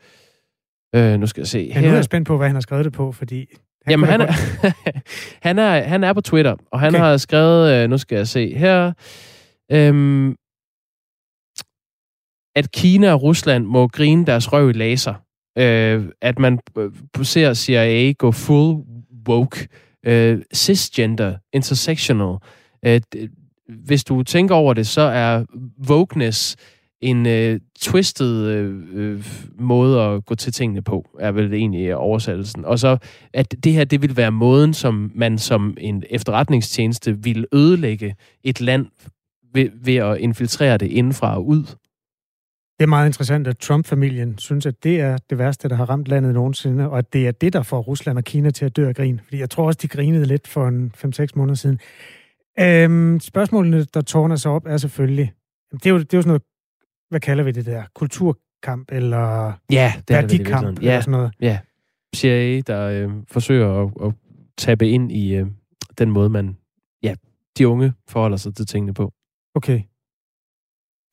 øh, 0.94 1.20
nu 1.20 1.26
skal 1.26 1.40
jeg 1.40 1.48
se 1.48 1.72
nu 1.76 1.88
er 1.88 1.92
jeg 1.92 2.04
spændt 2.04 2.26
på, 2.28 2.36
hvad 2.36 2.46
han 2.46 2.56
har 2.56 2.60
skrevet 2.60 2.84
det 2.84 2.92
på, 2.92 3.12
fordi... 3.12 3.46
Han 3.84 3.90
Jamen, 3.90 4.08
han 4.08 4.20
er, 4.20 4.32
han, 5.48 5.58
er, 5.58 5.82
han 5.82 6.04
er 6.04 6.12
på 6.12 6.20
Twitter, 6.20 6.56
og 6.70 6.80
han 6.80 6.94
Okay. 6.94 7.04
har 7.04 7.16
skrevet, 7.16 7.72
øh, 7.72 7.90
nu 7.90 7.98
skal 7.98 8.16
jeg 8.16 8.28
se 8.28 8.54
her, 8.56 8.92
øhm, 9.72 10.36
at 12.56 12.72
Kina 12.72 13.12
og 13.12 13.22
Rusland 13.22 13.64
må 13.64 13.88
grine 13.88 14.26
deres 14.26 14.52
røv 14.52 14.70
i 14.70 14.72
laser. 14.72 15.14
Øh, 15.58 16.04
at 16.20 16.38
man 16.38 16.58
ser 17.22 17.54
CIA 17.54 18.12
gå 18.12 18.30
full 18.32 18.84
woke, 19.28 19.68
øh, 20.06 20.42
cisgender, 20.54 21.36
intersectional. 21.52 22.36
Øh, 22.86 23.00
hvis 23.68 24.04
du 24.04 24.22
tænker 24.22 24.54
over 24.54 24.74
det, 24.74 24.86
så 24.86 25.00
er 25.00 25.44
wokeness 25.88 26.56
en 27.02 27.26
øh, 27.26 27.60
twisted 27.80 28.46
øh, 28.46 28.82
øh, 28.92 29.26
måde 29.58 30.00
at 30.00 30.24
gå 30.26 30.34
til 30.34 30.52
tingene 30.52 30.82
på, 30.82 31.08
er 31.20 31.32
vel 31.32 31.54
egentlig 31.54 31.96
oversættelsen. 31.96 32.64
Og 32.64 32.78
så, 32.78 32.96
at 33.32 33.54
det 33.64 33.72
her, 33.72 33.84
det 33.84 34.02
vil 34.02 34.16
være 34.16 34.32
måden, 34.32 34.74
som 34.74 35.12
man 35.14 35.38
som 35.38 35.76
en 35.80 36.04
efterretningstjeneste 36.10 37.22
vil 37.22 37.46
ødelægge 37.52 38.14
et 38.44 38.60
land 38.60 38.86
ved, 39.54 39.68
ved 39.84 39.96
at 39.96 40.18
infiltrere 40.18 40.78
det 40.78 40.86
indenfra 40.86 41.36
og 41.36 41.46
ud. 41.46 41.64
Det 42.82 42.86
er 42.86 42.90
meget 42.90 43.06
interessant, 43.06 43.46
at 43.46 43.58
Trump-familien 43.58 44.38
synes, 44.38 44.66
at 44.66 44.84
det 44.84 45.00
er 45.00 45.18
det 45.30 45.38
værste, 45.38 45.68
der 45.68 45.74
har 45.74 45.90
ramt 45.90 46.08
landet 46.08 46.34
nogensinde, 46.34 46.90
og 46.90 46.98
at 46.98 47.12
det 47.12 47.26
er 47.26 47.32
det, 47.32 47.52
der 47.52 47.62
får 47.62 47.80
Rusland 47.80 48.18
og 48.18 48.24
Kina 48.24 48.50
til 48.50 48.64
at 48.64 48.76
dø 48.76 48.88
af 48.88 48.94
grin. 48.94 49.20
Fordi 49.24 49.38
jeg 49.38 49.50
tror 49.50 49.66
også, 49.66 49.78
de 49.82 49.88
grinede 49.88 50.26
lidt 50.26 50.48
for 50.48 50.68
en 50.68 50.92
5-6 50.96 51.26
måneder 51.34 51.54
siden. 51.54 51.78
Øhm, 52.60 53.20
spørgsmålene, 53.20 53.84
der 53.84 54.00
tårner 54.00 54.36
sig 54.36 54.50
op, 54.50 54.66
er 54.66 54.76
selvfølgelig... 54.76 55.32
Det 55.72 55.86
er 55.86 55.90
jo, 55.90 55.98
det 55.98 56.14
er 56.14 56.18
jo 56.18 56.22
sådan 56.22 56.28
noget, 56.28 56.42
hvad 57.10 57.20
kalder 57.20 57.44
vi 57.44 57.50
det 57.50 57.66
der? 57.66 57.82
Kulturkamp 57.94 58.88
eller 58.92 59.52
Ja, 59.70 59.92
det 60.08 60.16
er 60.16 60.20
det 60.20 60.30
værdikamp 60.30 60.30
virkeligheden. 60.30 60.76
eller 60.78 60.92
Ja, 60.92 61.00
sådan 61.00 61.12
noget. 61.12 61.60
CIA, 62.16 62.60
der 62.66 62.88
øh, 62.88 63.10
forsøger 63.30 63.82
at, 63.82 63.90
at 64.08 64.14
tabe 64.58 64.88
ind 64.88 65.12
i 65.12 65.34
øh, 65.34 65.46
den 65.98 66.10
måde, 66.10 66.28
man, 66.28 66.56
ja, 67.02 67.14
de 67.58 67.68
unge 67.68 67.92
forholder 68.08 68.36
sig 68.36 68.54
til 68.54 68.66
tingene 68.66 68.94
på. 68.94 69.12
Okay. 69.54 69.82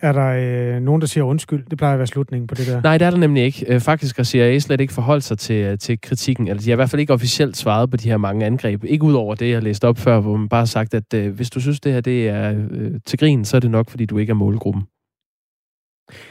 Er 0.01 0.11
der 0.11 0.27
øh, 0.75 0.81
nogen, 0.81 1.01
der 1.01 1.07
siger 1.07 1.23
undskyld? 1.23 1.65
Det 1.69 1.77
plejer 1.77 1.93
at 1.93 1.99
være 1.99 2.07
slutningen 2.07 2.47
på 2.47 2.55
det 2.55 2.67
der. 2.67 2.81
Nej, 2.81 2.97
det 2.97 3.05
er 3.05 3.09
der 3.09 3.17
nemlig 3.17 3.43
ikke. 3.43 3.65
Øh, 3.73 3.81
Faktisk 3.81 4.17
har 4.17 4.23
CIA 4.23 4.59
slet 4.59 4.81
ikke 4.81 4.93
forholdt 4.93 5.23
sig 5.23 5.37
til, 5.37 5.55
øh, 5.55 5.77
til 5.77 6.01
kritikken. 6.01 6.47
Eller 6.47 6.61
de 6.61 6.69
har 6.69 6.75
i 6.75 6.75
hvert 6.75 6.89
fald 6.89 6.99
ikke 6.99 7.13
officielt 7.13 7.57
svaret 7.57 7.91
på 7.91 7.97
de 7.97 8.09
her 8.09 8.17
mange 8.17 8.45
angreb. 8.45 8.83
Ikke 8.83 9.03
ud 9.03 9.13
over 9.13 9.35
det, 9.35 9.51
jeg 9.51 9.63
læste 9.63 9.87
op 9.87 9.97
før, 9.97 10.19
hvor 10.19 10.37
man 10.37 10.49
bare 10.49 10.61
har 10.61 10.65
sagt, 10.65 10.93
at 10.93 11.13
øh, 11.13 11.35
hvis 11.35 11.49
du 11.49 11.61
synes, 11.61 11.79
det 11.79 11.93
her 11.93 12.01
det 12.01 12.29
er 12.29 12.67
øh, 12.71 12.91
til 13.05 13.19
grin, 13.19 13.45
så 13.45 13.55
er 13.57 13.61
det 13.61 13.71
nok, 13.71 13.89
fordi 13.89 14.05
du 14.05 14.17
ikke 14.17 14.31
er 14.31 14.35
målgruppen. 14.35 14.83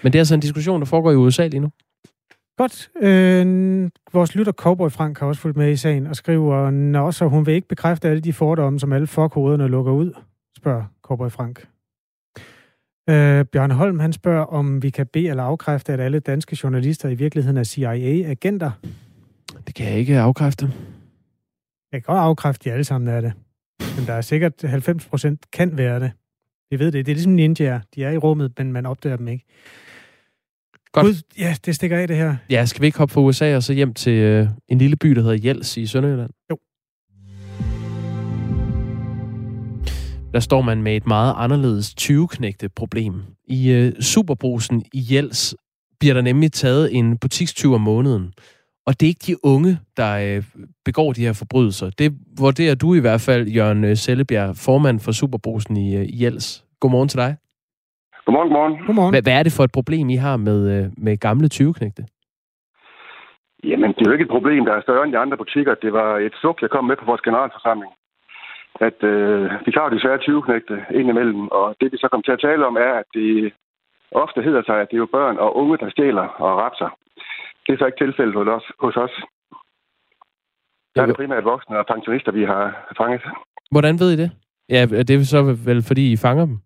Men 0.02 0.12
det 0.12 0.18
er 0.18 0.20
altså 0.20 0.34
en 0.34 0.40
diskussion, 0.40 0.80
der 0.80 0.87
foregår 0.87 1.12
i 1.12 1.16
USA 1.16 1.46
lige 1.46 1.60
nu. 1.60 1.68
Godt. 2.56 2.90
Øh, 3.02 3.90
vores 4.12 4.34
lytter 4.34 4.52
Cowboy 4.52 4.90
Frank 4.90 5.18
har 5.18 5.26
også 5.26 5.40
fulgt 5.40 5.56
med 5.56 5.70
i 5.70 5.76
sagen 5.76 6.06
og 6.06 6.16
skriver, 6.16 6.70
Nå, 6.70 7.12
så 7.12 7.28
hun 7.28 7.46
vil 7.46 7.54
ikke 7.54 7.68
bekræfte 7.68 8.08
alle 8.08 8.20
de 8.20 8.32
fordomme, 8.32 8.80
som 8.80 8.92
alle 8.92 9.06
fuckhoderne 9.06 9.68
lukker 9.68 9.92
ud, 9.92 10.12
spørger 10.56 10.84
Cowboy 11.02 11.30
Frank. 11.30 11.66
Øh, 13.10 13.44
Bjørn 13.44 13.70
Holm, 13.70 13.98
han 13.98 14.12
spørger, 14.12 14.44
om 14.44 14.82
vi 14.82 14.90
kan 14.90 15.06
bede 15.06 15.28
eller 15.28 15.42
afkræfte, 15.42 15.92
at 15.92 16.00
alle 16.00 16.20
danske 16.20 16.58
journalister 16.62 17.08
i 17.08 17.14
virkeligheden 17.14 17.56
er 17.56 17.64
CIA-agenter. 17.64 18.70
Det 19.66 19.74
kan 19.74 19.86
jeg 19.86 19.98
ikke 19.98 20.18
afkræfte. 20.18 20.72
Jeg 21.92 22.02
kan 22.02 22.14
godt 22.14 22.18
afkræfte, 22.18 22.60
at 22.60 22.64
de 22.64 22.72
alle 22.72 22.84
sammen 22.84 23.08
er 23.08 23.20
det. 23.20 23.32
Men 23.96 24.06
der 24.06 24.12
er 24.12 24.20
sikkert 24.20 24.52
90 24.62 25.06
procent 25.06 25.50
kan 25.52 25.76
være 25.76 26.00
det. 26.00 26.12
Vi 26.70 26.78
ved 26.78 26.92
det. 26.92 27.06
Det 27.06 27.12
er 27.12 27.14
ligesom 27.14 27.32
ninjaer. 27.32 27.80
De 27.94 28.04
er 28.04 28.10
i 28.10 28.16
rummet, 28.16 28.52
men 28.58 28.72
man 28.72 28.86
opdager 28.86 29.16
dem 29.16 29.28
ikke. 29.28 29.44
Godt. 30.92 31.06
Gud, 31.06 31.14
ja, 31.38 31.56
det 31.64 31.74
stikker 31.74 31.98
af 31.98 32.08
det 32.08 32.16
her. 32.16 32.36
Ja, 32.50 32.64
skal 32.64 32.80
vi 32.80 32.86
ikke 32.86 32.98
hoppe 32.98 33.12
fra 33.12 33.20
USA 33.20 33.56
og 33.56 33.62
så 33.62 33.72
hjem 33.72 33.94
til 33.94 34.12
øh, 34.12 34.48
en 34.68 34.78
lille 34.78 34.96
by, 34.96 35.08
der 35.08 35.22
hedder 35.22 35.38
Jels 35.44 35.76
i 35.76 35.86
Sønderjylland? 35.86 36.30
Jo. 36.50 36.58
Der 40.32 40.40
står 40.40 40.62
man 40.62 40.82
med 40.82 40.97
et 40.97 41.06
meget 41.06 41.35
anderledes 41.37 41.94
20-knægte 42.00 42.68
problem. 42.76 43.12
I 43.44 43.73
øh, 43.73 43.92
Superbrusen 43.92 44.82
i 44.94 45.00
Jels 45.11 45.56
bliver 46.00 46.14
der 46.14 46.23
nemlig 46.23 46.52
taget 46.52 46.97
en 46.97 47.18
butikstyv 47.18 47.73
om 47.73 47.80
måneden. 47.80 48.32
Og 48.87 48.92
det 49.00 49.02
er 49.06 49.12
ikke 49.14 49.26
de 49.26 49.37
unge, 49.44 49.73
der 49.97 50.11
øh, 50.26 50.42
begår 50.85 51.12
de 51.12 51.20
her 51.26 51.32
forbrydelser. 51.42 51.90
Det 51.99 52.12
vurderer 52.40 52.75
du 52.75 52.94
i 52.94 53.00
hvert 53.00 53.23
fald, 53.28 53.49
Jørgen 53.49 53.85
øh, 53.85 53.97
Sellebjerg, 53.97 54.50
formand 54.66 55.00
for 55.00 55.12
Superbrusen 55.12 55.76
i 55.76 55.97
øh, 55.97 56.23
Jels. 56.23 56.64
Godmorgen 56.80 57.08
til 57.08 57.18
dig. 57.18 57.37
Godmorgen, 58.25 58.49
godmorgen. 58.49 58.87
Godmorgen. 58.87 59.12
Hvad, 59.12 59.23
hvad 59.23 59.37
er 59.38 59.42
det 59.42 59.52
for 59.56 59.64
et 59.64 59.73
problem, 59.73 60.11
I 60.11 60.16
har 60.26 60.37
med, 60.37 60.58
øh, 60.75 60.85
med 61.04 61.16
gamle 61.16 61.49
20-knægte? 61.54 62.02
Jamen, 63.64 63.90
det 63.94 64.00
er 64.02 64.08
jo 64.11 64.12
ikke 64.16 64.28
et 64.28 64.37
problem, 64.37 64.64
der 64.64 64.73
er 64.75 64.80
større 64.80 65.04
end 65.04 65.12
de 65.12 65.18
andre 65.18 65.37
butikker. 65.37 65.75
Det 65.75 65.92
var 65.92 66.11
et 66.18 66.35
suk, 66.42 66.56
jeg 66.62 66.70
kom 66.70 66.85
med 66.85 66.97
på 66.97 67.04
vores 67.04 67.20
generalforsamling. 67.20 67.92
At 68.80 69.02
øh, 69.02 69.50
vi 69.66 69.72
tager 69.72 69.88
desværre 69.88 70.18
20 70.18 70.42
knægte 70.42 70.84
ind 70.90 71.08
imellem, 71.08 71.48
og 71.48 71.76
det 71.80 71.92
vi 71.92 71.98
så 71.98 72.08
kom 72.08 72.22
til 72.22 72.32
at 72.32 72.40
tale 72.40 72.66
om 72.66 72.76
er, 72.76 72.92
at 73.02 73.08
det 73.14 73.52
ofte 74.12 74.42
hedder 74.42 74.62
sig, 74.62 74.80
at 74.80 74.88
det 74.90 74.96
er 74.96 75.04
jo 75.04 75.14
børn 75.16 75.37
og 75.38 75.56
unge, 75.56 75.78
der 75.78 75.90
stjæler 75.90 76.26
og 76.44 76.58
rapser. 76.58 76.98
Det 77.66 77.72
er 77.72 77.78
så 77.78 77.87
ikke 77.87 78.04
tilfældet 78.04 78.34
hos 78.34 78.48
os. 78.48 78.66
Hos 78.80 78.96
os. 78.96 79.14
Der 80.94 81.02
er 81.02 81.06
det 81.06 81.16
primært 81.16 81.44
voksne 81.44 81.78
og 81.78 81.87
pensionister, 81.87 82.32
vi 82.32 82.44
har 82.44 82.94
fanget. 82.98 83.22
Hvordan 83.70 83.94
ved 84.00 84.12
I 84.12 84.16
det? 84.22 84.30
Ja, 84.68 84.87
det 84.87 85.10
er 85.10 85.25
så 85.25 85.42
vel, 85.66 85.82
fordi 85.88 86.12
I 86.12 86.16
fanger 86.16 86.46
dem? 86.46 86.56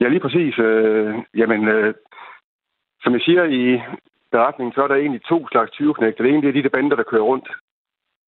Ja, 0.00 0.08
lige 0.08 0.20
præcis. 0.20 0.58
Øh, 0.58 1.14
jamen, 1.36 1.68
øh, 1.68 1.94
som 3.02 3.12
jeg 3.12 3.20
siger 3.20 3.44
i 3.44 3.80
beretningen, 4.32 4.72
så 4.74 4.82
er 4.82 4.88
der 4.88 4.94
egentlig 4.94 5.22
to 5.24 5.48
slags 5.48 5.70
20-knægte. 5.70 6.22
Det 6.22 6.30
ene 6.30 6.42
det 6.42 6.48
er 6.48 6.52
de 6.52 6.62
der 6.62 6.76
bander, 6.76 6.96
der 6.96 7.10
kører 7.10 7.22
rundt, 7.22 7.48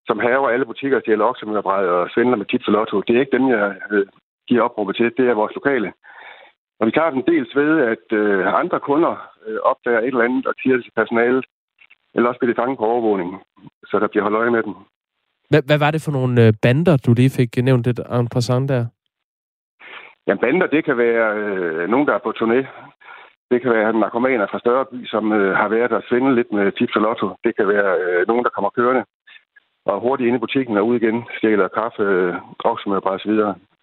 som 0.08 0.20
haver 0.20 0.50
alle 0.50 0.65
butikker, 0.65 1.00
stjæler 1.00 1.25
oksemørbræd 1.25 1.88
og 1.88 2.10
svindler 2.13 2.38
med 2.38 2.46
tips 2.46 2.67
og 2.67 2.74
lotto. 2.74 3.01
Det 3.01 3.15
er 3.15 3.20
ikke 3.20 3.38
dem, 3.38 3.48
jeg 3.50 3.75
øh, 3.91 4.05
giver 4.48 4.62
opråbet 4.62 4.96
til. 4.96 5.13
Det 5.17 5.25
er 5.29 5.34
vores 5.41 5.55
lokale. 5.55 5.93
Og 6.79 6.88
vi 6.88 6.91
tager 6.91 7.10
den 7.10 7.24
dels 7.31 7.55
ved, 7.55 7.72
at 7.93 8.05
øh, 8.20 8.60
andre 8.62 8.79
kunder 8.79 9.13
øh, 9.48 9.60
opdager 9.72 10.00
et 10.00 10.08
eller 10.08 10.27
andet 10.27 10.48
og 10.48 10.53
siger 10.62 10.75
det 10.75 10.84
til 10.84 10.98
personalet, 11.00 11.46
eller 12.15 12.29
også 12.29 12.39
bliver 12.39 12.53
det 12.53 12.62
fanget 12.62 12.77
på 12.77 12.86
overvågning, 12.86 13.29
så 13.89 14.00
der 14.00 14.08
bliver 14.08 14.24
holdt 14.24 14.38
øje 14.38 14.51
med 14.51 14.63
dem. 14.63 14.75
Hvad, 15.50 15.62
hvad 15.67 15.79
var 15.79 15.91
det 15.91 16.01
for 16.05 16.12
nogle 16.12 16.36
øh, 16.46 16.53
bander, 16.62 16.98
du 17.05 17.13
lige 17.13 17.36
fik 17.39 17.58
nævnt 17.58 17.86
lidt 17.86 18.00
en 18.00 18.27
passant 18.36 18.70
der? 18.70 18.86
Ja, 20.27 20.36
bander, 20.36 20.67
det 20.67 20.86
kan 20.86 20.98
være 20.98 21.27
øh, 21.43 21.89
nogen, 21.89 22.08
der 22.08 22.13
er 22.13 22.24
på 22.25 22.34
turné. 22.39 22.60
Det 23.51 23.62
kan 23.62 23.72
være 23.72 23.93
narkomaner 23.93 24.48
fra 24.51 24.60
større 24.60 24.86
by, 24.91 25.05
som 25.05 25.31
øh, 25.31 25.55
har 25.55 25.67
været 25.67 25.89
der 25.89 26.01
svindle 26.10 26.36
lidt 26.36 26.51
med 26.51 26.72
tips 26.72 26.96
og 26.96 27.01
lotto. 27.01 27.27
Det 27.43 27.55
kan 27.58 27.67
være 27.67 27.91
øh, 28.01 28.27
nogen, 28.27 28.43
der 28.43 28.50
kommer 28.50 28.70
kørende 28.70 29.03
og 29.93 30.01
hurtigt 30.01 30.27
ind 30.27 30.36
i 30.36 30.45
butikken 30.45 30.77
og 30.77 30.88
ud 30.88 30.95
igen, 30.95 31.24
stjæler 31.38 31.67
kaffe, 31.67 32.03
øh, 32.03 32.33
oksemørbræd 32.71 33.15
osv. 33.15 33.31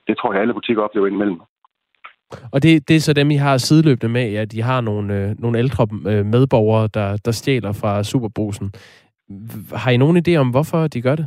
Det 0.09 0.15
tror 0.19 0.33
jeg, 0.33 0.41
alle 0.43 0.55
butikker 0.55 0.83
oplever 0.83 1.07
indimellem. 1.07 1.41
Og 2.53 2.63
det, 2.63 2.89
det 2.89 2.97
er 2.97 3.01
så 3.01 3.13
dem, 3.13 3.31
I 3.31 3.35
har 3.35 3.57
sideløbende 3.57 4.13
med, 4.13 4.35
at 4.35 4.53
de 4.53 4.63
har 4.63 4.81
nogle, 4.81 5.09
øh, 5.19 5.29
nogle 5.39 5.59
ældre 5.59 5.87
øh, 6.11 6.27
medborgere, 6.27 6.89
der, 6.95 7.17
der 7.25 7.33
stjæler 7.33 7.73
fra 7.73 8.03
Superbrusen. 8.03 8.73
Har 9.75 9.91
I 9.91 9.97
nogen 9.97 10.23
idé 10.23 10.37
om, 10.37 10.51
hvorfor 10.51 10.87
de 10.87 11.03
gør 11.03 11.17
det? 11.17 11.27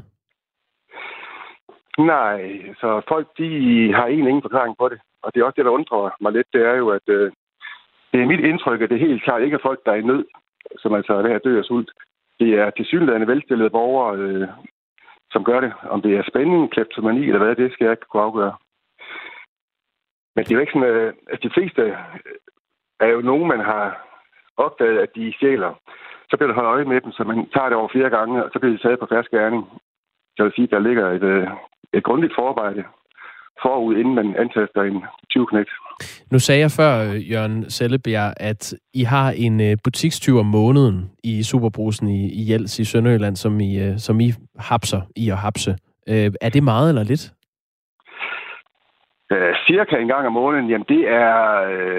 Nej, 1.98 2.38
så 2.82 3.02
folk 3.08 3.28
de 3.38 3.50
har 3.98 4.06
egentlig 4.06 4.30
ingen 4.30 4.48
forklaring 4.48 4.76
på 4.80 4.90
det. 4.90 5.00
Og 5.24 5.32
det 5.34 5.40
er 5.40 5.46
også 5.46 5.58
det, 5.58 5.66
der 5.66 5.78
undrer 5.80 6.16
mig 6.22 6.32
lidt, 6.32 6.48
det 6.54 6.62
er 6.62 6.76
jo, 6.82 6.88
at 6.90 7.08
øh, 7.08 7.32
det 8.12 8.22
er 8.22 8.32
mit 8.32 8.46
indtryk, 8.50 8.82
at 8.82 8.90
det 8.90 9.00
helt 9.00 9.24
klart 9.24 9.44
ikke 9.44 9.56
er 9.56 9.68
folk, 9.68 9.80
der 9.86 9.92
er 9.92 9.96
i 9.96 10.10
nød, 10.12 10.26
som 10.82 10.94
altså 10.94 11.14
er 11.14 11.22
ved 11.22 11.32
at 11.32 11.44
dø 11.44 11.58
af 11.60 11.66
sult. 11.66 11.92
Det 12.42 12.52
er 12.60 12.70
til 12.70 13.28
velstillede 13.28 13.70
borgere, 13.70 14.18
øh, 14.18 14.48
som 15.32 15.44
gør 15.44 15.60
det. 15.60 15.74
Om 15.84 16.02
det 16.02 16.18
er 16.18 16.24
spænding, 16.30 16.72
kleptomani 16.72 17.24
eller 17.28 17.44
hvad, 17.44 17.56
det 17.56 17.74
skal 17.74 17.86
jeg 17.86 17.94
ikke 17.94 18.10
kunne 18.10 18.24
afgøre. 18.24 18.56
Men 20.36 20.44
det 20.44 20.52
er 20.52 20.56
jo 20.56 20.62
ikke 20.62 20.74
sådan, 20.74 20.96
øh, 20.96 21.14
at 21.34 21.44
de 21.44 21.52
fleste 21.56 21.82
øh, 21.82 21.96
er 23.00 23.08
jo 23.08 23.22
nogen, 23.22 23.48
man 23.48 23.60
har 23.60 24.08
opdaget, 24.58 25.00
at 25.00 25.16
de 25.16 25.34
sjæler. 25.40 25.74
Så 26.30 26.38
bliver 26.38 26.48
der 26.48 26.60
holdt 26.60 26.74
øje 26.76 26.86
med 26.86 27.02
dem, 27.02 27.12
så 27.12 27.24
man 27.24 27.50
tager 27.50 27.70
det 27.70 27.78
over 27.78 27.90
flere 27.92 28.10
gange, 28.10 28.46
og 28.46 28.50
så 28.54 28.60
bliver 28.60 28.76
de 28.78 28.84
taget 28.84 29.00
på 29.00 29.08
færdig 29.10 29.32
gerning. 29.32 29.64
Så 30.34 30.38
jeg 30.38 30.46
vil 30.46 30.54
sige, 30.56 30.68
at 30.68 30.72
der 30.72 30.88
ligger 30.88 31.06
et, 31.10 31.24
øh, 31.24 31.48
et 31.94 32.04
grundigt 32.04 32.36
forarbejde 32.36 32.84
forud, 33.64 33.96
inden 33.96 34.16
man 34.16 34.36
antaster 34.44 34.82
en 34.82 35.04
20 35.30 35.48
knægt. 35.48 35.70
Nu 36.32 36.40
sagde 36.40 36.62
jeg 36.62 36.72
før, 36.72 36.94
Jørgen 37.32 37.70
Sellebjerg, 37.70 38.34
at 38.38 38.74
I 38.94 39.04
har 39.04 39.34
en 39.38 39.62
øh, 39.62 39.78
butikstyv 39.84 40.36
om 40.38 40.46
måneden 40.46 41.12
i 41.24 41.44
Superbrusen 41.44 42.08
i, 42.08 42.22
i 42.40 42.52
Jels 42.52 42.80
i 42.80 42.86
Sønderjylland, 42.86 43.36
som 43.36 43.60
I, 43.60 43.80
øh, 43.86 43.98
som 43.98 44.20
I 44.20 44.30
hapser 44.60 45.02
i 45.16 45.30
at 45.30 45.38
hapse. 45.38 45.72
Øh, 46.10 46.32
er 46.42 46.50
det 46.50 46.64
meget 46.64 46.90
eller 46.90 47.04
lidt? 47.04 47.24
Uh, 49.34 49.54
cirka 49.68 49.96
en 49.98 50.08
gang 50.14 50.28
om 50.28 50.34
måneden, 50.34 50.70
jamen 50.70 50.88
det 50.94 51.02
er, 51.08 51.36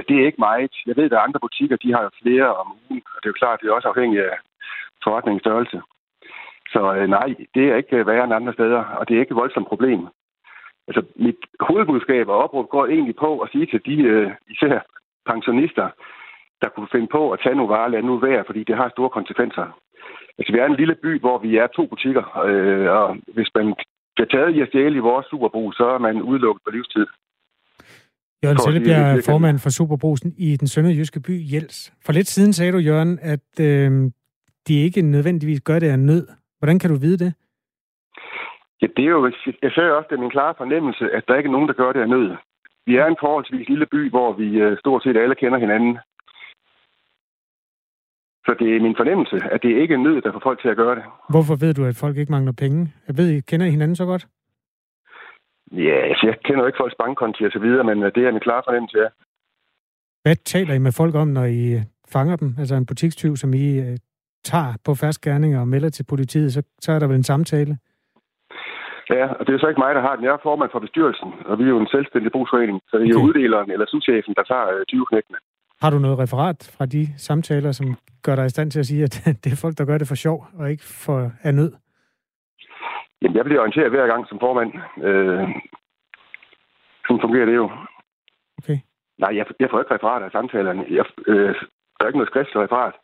det 0.09 0.15
er 0.17 0.27
ikke 0.27 0.45
meget. 0.49 0.73
Jeg 0.87 0.97
ved, 0.97 1.05
at 1.05 1.25
andre 1.27 1.41
butikker, 1.41 1.77
de 1.77 1.93
har 1.93 2.15
flere 2.23 2.55
om 2.61 2.67
ugen, 2.83 3.03
og 3.13 3.19
det 3.21 3.27
er 3.27 3.35
jo 3.35 3.41
klart, 3.43 3.61
det 3.61 3.69
er 3.69 3.73
også 3.79 3.89
afhængigt 3.89 4.23
af 4.23 4.37
forretningens 5.05 5.43
størrelse. 5.43 5.79
Så 6.73 6.81
nej, 7.17 7.29
det 7.55 7.65
er 7.69 7.77
ikke 7.77 8.07
værre 8.07 8.25
end 8.25 8.35
andre 8.35 8.53
steder, 8.53 8.83
og 8.99 9.09
det 9.09 9.15
er 9.15 9.21
ikke 9.21 9.33
et 9.33 9.43
voldsomt 9.43 9.69
problem. 9.69 10.01
Altså, 10.89 11.03
mit 11.27 11.41
hovedbudskab 11.61 12.29
og 12.29 12.39
opråb 12.45 12.67
går 12.75 12.87
egentlig 12.87 13.17
på 13.17 13.31
at 13.39 13.49
sige 13.53 13.67
til 13.67 13.81
de, 13.89 13.97
uh, 14.13 14.33
især 14.55 14.77
pensionister, 15.31 15.89
der 16.63 16.69
kunne 16.69 16.93
finde 16.95 17.09
på 17.17 17.23
at 17.33 17.41
tage 17.43 17.57
nogle 17.59 17.73
varer, 17.75 17.89
lad 17.89 18.03
nu 18.03 18.15
være, 18.19 18.43
fordi 18.47 18.63
det 18.69 18.77
har 18.77 18.89
store 18.89 19.11
konsekvenser. 19.19 19.67
Altså, 20.39 20.51
vi 20.53 20.59
er 20.59 20.67
en 20.67 20.81
lille 20.83 20.97
by, 21.05 21.21
hvor 21.21 21.39
vi 21.39 21.51
er 21.57 21.67
to 21.67 21.87
butikker, 21.87 22.25
øh, 22.49 22.87
og 22.99 23.17
hvis 23.35 23.51
man 23.55 23.67
bliver 24.15 24.31
taget 24.35 24.51
i 24.57 24.61
at 24.61 24.69
stjæle 24.69 24.97
i 24.97 25.07
vores 25.11 25.27
superbrug, 25.27 25.75
så 25.75 25.85
er 25.97 25.99
man 25.99 26.23
udelukket 26.23 26.63
på 26.65 26.71
livstid. 26.77 27.07
Jørgen 28.45 28.59
Sellebjerg 28.59 29.19
er 29.19 29.23
formand 29.31 29.59
for 29.59 29.71
Superbrusen 29.71 30.35
i 30.39 30.57
den 30.57 30.69
sønderjyske 30.69 31.21
by 31.21 31.35
Jels. 31.53 31.93
For 32.05 32.13
lidt 32.13 32.29
siden 32.29 32.53
sagde 32.53 32.73
du, 32.73 32.79
Jørgen, 32.79 33.19
at 33.23 33.61
øh, 33.61 33.91
de 34.69 34.75
ikke 34.87 35.03
nødvendigvis 35.03 35.61
gør 35.61 35.79
det 35.79 35.91
af 35.91 35.99
nød. 35.99 36.27
Hvordan 36.59 36.79
kan 36.79 36.91
du 36.91 36.97
vide 36.97 37.19
det? 37.25 37.35
Ja, 38.83 38.87
det 38.97 39.05
er 39.05 39.11
jo, 39.17 39.33
jeg 39.63 39.73
sagde 39.73 39.97
også, 39.97 40.09
det 40.11 40.17
er 40.17 40.21
min 40.21 40.37
klare 40.37 40.55
fornemmelse, 40.57 41.05
at 41.17 41.25
der 41.29 41.37
ikke 41.37 41.49
er 41.49 41.57
nogen, 41.57 41.69
der 41.69 41.75
gør 41.75 41.93
det 41.93 42.01
af 42.01 42.09
nød. 42.09 42.37
Vi 42.87 42.97
er 42.97 43.07
en 43.07 43.17
forholdsvis 43.21 43.69
lille 43.69 43.87
by, 43.87 44.11
hvor 44.11 44.33
vi 44.33 44.49
øh, 44.65 44.79
stort 44.79 45.03
set 45.03 45.17
alle 45.17 45.35
kender 45.35 45.59
hinanden. 45.59 45.99
Så 48.47 48.57
det 48.61 48.77
er 48.77 48.81
min 48.81 48.97
fornemmelse, 48.97 49.37
at 49.55 49.63
det 49.63 49.81
ikke 49.83 49.95
er 49.95 49.99
nød, 50.07 50.23
der 50.23 50.33
får 50.33 50.41
folk 50.43 50.61
til 50.61 50.69
at 50.69 50.77
gøre 50.77 50.95
det. 50.95 51.05
Hvorfor 51.31 51.57
ved 51.57 51.75
du, 51.75 51.85
at 51.85 51.97
folk 51.97 52.17
ikke 52.17 52.33
mangler 52.33 52.53
penge? 52.53 52.93
Jeg 53.09 53.17
ved, 53.17 53.29
I 53.31 53.41
kender 53.41 53.67
hinanden 53.67 53.97
så 53.97 54.05
godt? 54.05 54.27
Ja, 55.73 55.97
altså, 56.11 56.27
jeg 56.27 56.37
kender 56.45 56.61
jo 56.63 56.67
ikke 56.67 56.81
folks 56.81 56.95
bankkonti 56.99 57.43
og 57.45 57.53
så 57.53 57.59
videre, 57.59 57.85
men 57.85 58.03
øh, 58.03 58.15
det 58.15 58.27
er 58.27 58.33
min 58.33 58.41
klare 58.41 58.63
fornemmelse, 58.67 58.99
ja. 58.99 59.09
Hvad 60.23 60.37
taler 60.37 60.75
I 60.75 60.79
med 60.79 60.93
folk 60.93 61.15
om, 61.15 61.29
når 61.29 61.45
I 61.45 61.81
fanger 62.13 62.37
dem? 62.37 62.55
Altså 62.59 62.75
en 62.75 62.87
butikstyv, 62.87 63.37
som 63.37 63.55
I 63.55 63.67
tager 64.45 64.73
på 64.85 64.95
færdsgærninger 64.95 65.61
og 65.61 65.69
melder 65.69 65.89
til 65.89 66.05
politiet, 66.05 66.53
så, 66.53 66.63
så 66.81 66.93
er 66.93 66.99
der 66.99 67.07
vel 67.07 67.17
en 67.17 67.23
samtale? 67.23 67.79
Ja, 69.11 69.27
og 69.39 69.47
det 69.47 69.55
er 69.55 69.59
så 69.59 69.69
ikke 69.69 69.85
mig, 69.85 69.95
der 69.95 70.01
har 70.01 70.17
den. 70.17 70.25
Jeg 70.25 70.33
er 70.33 70.43
formand 70.43 70.71
for 70.73 70.79
bestyrelsen, 70.79 71.29
og 71.45 71.59
vi 71.59 71.65
er 71.65 71.69
jo 71.69 71.81
en 71.81 71.95
selvstændig 71.95 72.33
brugsforening, 72.33 72.81
så 72.89 72.99
det 72.99 73.03
er 73.03 73.15
okay. 73.15 73.23
jo 73.23 73.29
uddeleren 73.29 73.71
eller 73.71 73.87
subchefen, 73.87 74.35
der 74.35 74.43
tager 74.43 74.67
uh, 74.75 74.83
20 74.89 75.07
knækkene. 75.07 75.39
Har 75.83 75.91
du 75.91 75.99
noget 75.99 76.19
referat 76.19 76.75
fra 76.77 76.87
de 76.87 77.03
samtaler, 77.19 77.73
som 77.73 77.87
gør 78.23 78.37
dig 78.37 78.47
i 78.47 78.55
stand 78.55 78.71
til 78.71 78.81
at 78.81 78.87
sige, 78.87 79.03
at 79.03 79.15
det 79.45 79.53
er 79.53 79.63
folk, 79.65 79.79
der 79.79 79.85
gør 79.85 79.99
det 79.99 80.09
for 80.09 80.15
sjov 80.15 80.47
og 80.59 80.71
ikke 80.71 80.85
for 81.05 81.33
af 81.43 81.55
nød? 81.55 81.73
Jamen, 83.23 83.37
jeg 83.37 83.45
bliver 83.45 83.61
orienteret 83.61 83.91
hver 83.91 84.07
gang 84.07 84.29
som 84.29 84.39
formand. 84.41 84.71
Øh, 85.07 85.49
sådan 87.07 87.25
fungerer 87.25 87.47
det 87.47 87.57
jo. 87.57 87.71
Okay. 88.61 88.79
Nej, 89.23 89.33
jeg, 89.39 89.47
jeg 89.61 89.69
får 89.71 89.79
ikke 89.81 89.95
referat 89.95 90.23
af 90.23 90.31
samtalerne. 90.31 90.85
Jeg, 90.99 91.05
øh, 91.27 91.55
der 91.95 92.03
er 92.03 92.11
ikke 92.11 92.21
noget 92.21 92.33
skriftligt 92.33 92.65
referat. 92.65 92.95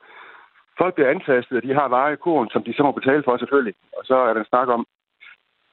Folk 0.80 0.94
bliver 0.94 1.10
antastet, 1.10 1.56
og 1.56 1.62
de 1.62 1.74
har 1.74 2.16
kurven, 2.24 2.48
som 2.50 2.62
de 2.64 2.74
så 2.74 2.82
må 2.82 2.92
betale 2.92 3.22
for 3.22 3.36
selvfølgelig. 3.36 3.74
Og 3.98 4.02
så 4.04 4.14
er 4.14 4.32
der 4.32 4.40
en 4.40 4.52
snak 4.52 4.68
om, 4.68 4.86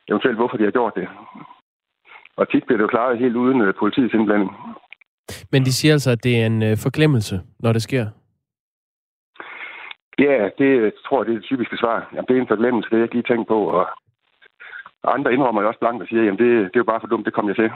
eventuelt 0.10 0.38
hvorfor 0.38 0.58
de 0.58 0.64
har 0.64 0.72
gjort 0.72 0.94
det. 0.96 1.08
Og 2.38 2.52
tit 2.52 2.64
bliver 2.66 2.78
det 2.78 2.84
jo 2.84 2.94
klaret 2.96 3.20
helt 3.20 3.36
uden 3.36 3.62
øh, 3.62 3.74
politiets 3.80 4.14
indblanding. 4.14 4.52
Men 5.52 5.66
de 5.66 5.74
siger 5.74 5.94
altså, 5.94 6.12
at 6.12 6.24
det 6.24 6.42
er 6.42 6.46
en 6.46 6.64
øh, 6.64 6.78
forglemmelse, 6.78 7.42
når 7.60 7.74
det 7.74 7.82
sker? 7.82 8.06
Ja, 10.20 10.50
det 10.58 10.94
tror 11.06 11.18
jeg, 11.20 11.26
det 11.28 11.34
er 11.34 11.40
det 11.40 11.50
typiske 11.52 11.78
svar. 11.78 12.10
Jamen, 12.14 12.26
det 12.28 12.38
er 12.38 12.42
en 12.42 12.54
forglemmelse, 12.54 12.90
det 12.90 12.98
jeg 12.98 13.04
ikke 13.04 13.16
lige 13.16 13.30
tænkt 13.32 13.48
på. 13.48 13.60
Og 13.78 13.86
andre 15.16 15.34
indrømmer 15.34 15.62
jo 15.62 15.68
også 15.68 15.80
blankt 15.80 16.02
og 16.02 16.08
siger, 16.08 16.24
jamen 16.24 16.40
det, 16.40 16.50
det 16.72 16.76
er 16.76 16.84
jo 16.84 16.92
bare 16.92 17.02
for 17.02 17.08
dumt, 17.08 17.26
det 17.26 17.34
kom 17.34 17.48
jeg 17.48 17.56
til. 17.56 17.70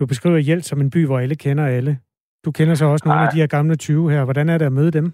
Du 0.00 0.06
beskriver 0.06 0.38
Hjælp 0.38 0.62
som 0.62 0.80
en 0.80 0.90
by, 0.90 1.06
hvor 1.06 1.18
alle 1.18 1.36
kender 1.36 1.66
alle. 1.66 1.98
Du 2.44 2.50
kender 2.52 2.74
så 2.74 2.86
også 2.86 3.04
nogle 3.08 3.20
Ej. 3.20 3.26
af 3.26 3.32
de 3.32 3.40
her 3.40 3.46
gamle 3.46 3.76
20 3.76 4.10
her. 4.10 4.24
Hvordan 4.24 4.48
er 4.48 4.58
det 4.58 4.66
at 4.66 4.72
møde 4.72 4.90
dem? 4.90 5.12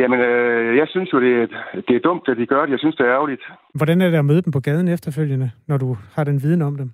Jamen, 0.00 0.20
øh, 0.20 0.76
jeg 0.76 0.88
synes 0.88 1.12
jo, 1.12 1.20
det 1.20 1.32
er, 1.42 1.46
det 1.88 1.96
er 1.96 2.00
dumt, 2.08 2.28
at 2.28 2.36
de 2.36 2.46
gør 2.46 2.62
det. 2.62 2.70
Jeg 2.70 2.78
synes, 2.78 2.96
det 2.96 3.06
er 3.06 3.12
ærgerligt. 3.12 3.42
Hvordan 3.74 4.00
er 4.00 4.10
det 4.10 4.18
at 4.18 4.24
møde 4.24 4.42
dem 4.42 4.52
på 4.52 4.60
gaden 4.60 4.88
efterfølgende, 4.88 5.50
når 5.66 5.78
du 5.78 5.96
har 6.14 6.24
den 6.24 6.42
viden 6.42 6.62
om 6.62 6.76
dem? 6.76 6.90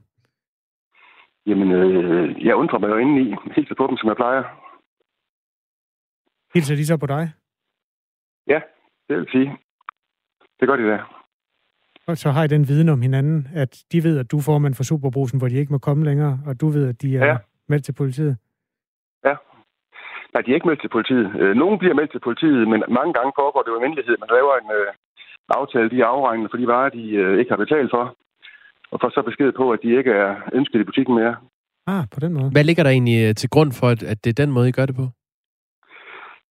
Jamen, 1.46 1.72
øh, 1.72 2.46
jeg 2.46 2.54
undrer 2.54 2.78
mig 2.78 2.88
jo 2.88 2.96
indeni. 2.96 3.34
Hilser 3.54 3.74
på 3.74 3.86
dem, 3.86 3.96
som 3.96 4.08
jeg 4.08 4.16
plejer. 4.16 4.42
Hilser 6.54 6.76
de 6.76 6.86
så 6.86 6.96
på 6.96 7.06
dig? 7.06 7.32
Ja, 8.46 8.60
det 9.08 9.16
vil 9.16 9.28
sige. 9.32 9.58
Det 10.60 10.68
gør 10.68 10.76
de 10.76 10.88
da. 10.88 10.98
Og 12.06 12.16
så 12.16 12.30
har 12.30 12.44
I 12.44 12.48
den 12.48 12.68
viden 12.68 12.88
om 12.88 13.02
hinanden, 13.02 13.48
at 13.54 13.84
de 13.92 14.04
ved, 14.04 14.18
at 14.18 14.30
du 14.30 14.36
er 14.36 14.42
formand 14.42 14.74
for 14.74 14.84
Superbrusen, 14.84 15.38
hvor 15.38 15.48
de 15.48 15.54
ikke 15.54 15.72
må 15.72 15.78
komme 15.78 16.04
længere, 16.04 16.40
og 16.46 16.60
du 16.60 16.68
ved, 16.68 16.88
at 16.88 17.02
de 17.02 17.16
er 17.16 17.26
ja. 17.26 17.36
meldt 17.68 17.84
til 17.84 17.92
politiet? 17.92 18.36
Nej, 20.32 20.42
de 20.42 20.50
er 20.50 20.54
ikke 20.54 20.68
meldt 20.68 20.82
til 20.82 20.94
politiet. 20.96 21.26
Øh, 21.40 21.54
nogen 21.62 21.78
bliver 21.78 21.94
meldt 21.94 22.12
til 22.12 22.26
politiet, 22.28 22.68
men 22.68 22.80
mange 22.98 23.12
gange 23.16 23.32
foregår 23.40 23.62
det 23.62 23.70
jo 23.70 23.78
almindelighed. 23.78 24.16
Man 24.18 24.34
laver 24.36 24.52
en 24.56 24.70
øh, 24.78 24.88
aftale, 25.60 25.90
de 25.90 26.00
er 26.00 26.12
afregnet 26.14 26.50
for 26.50 26.58
de 26.58 26.66
varer, 26.66 26.88
de 26.98 27.04
øh, 27.22 27.38
ikke 27.38 27.52
har 27.54 27.64
betalt 27.64 27.90
for, 27.96 28.04
og 28.92 28.96
får 29.00 29.10
så 29.10 29.22
besked 29.22 29.52
på, 29.52 29.64
at 29.74 29.80
de 29.82 29.98
ikke 29.98 30.12
er 30.24 30.30
ønsket 30.52 30.80
i 30.80 30.88
butikken 30.90 31.14
mere. 31.14 31.36
Ah, 31.86 32.04
på 32.14 32.20
den 32.20 32.32
måde. 32.32 32.50
Hvad 32.50 32.64
ligger 32.64 32.82
der 32.82 32.90
egentlig 32.90 33.18
øh, 33.28 33.34
til 33.34 33.50
grund 33.50 33.70
for, 33.80 33.88
at 34.12 34.18
det 34.24 34.30
er 34.30 34.42
den 34.42 34.52
måde, 34.52 34.68
I 34.68 34.76
gør 34.78 34.86
det 34.86 34.96
på? 34.96 35.06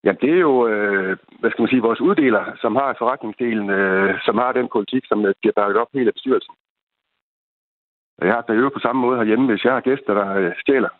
Ja, 0.05 0.12
det 0.23 0.31
er 0.31 0.43
jo, 0.49 0.55
øh, 0.69 1.16
hvad 1.40 1.51
skal 1.51 1.62
man 1.62 1.73
sige, 1.73 1.87
vores 1.88 2.01
uddeler, 2.01 2.45
som 2.62 2.77
har 2.77 2.97
forretningsdelen, 2.99 3.71
øh, 3.71 4.14
som 4.27 4.38
har 4.38 4.53
den 4.53 4.69
politik, 4.73 5.03
som 5.07 5.19
bliver 5.40 5.57
bakket 5.57 5.77
op 5.83 5.90
helt 5.95 6.09
af 6.09 6.14
bestyrelsen. 6.14 6.55
Jeg 8.23 8.33
har 8.35 8.43
det 8.43 8.73
på 8.73 8.81
samme 8.83 9.01
måde 9.03 9.16
herhjemme, 9.19 9.47
hvis 9.47 9.64
jeg 9.64 9.73
har 9.73 9.81
gæster, 9.81 10.14
der 10.14 10.53
stjæler. 10.62 10.93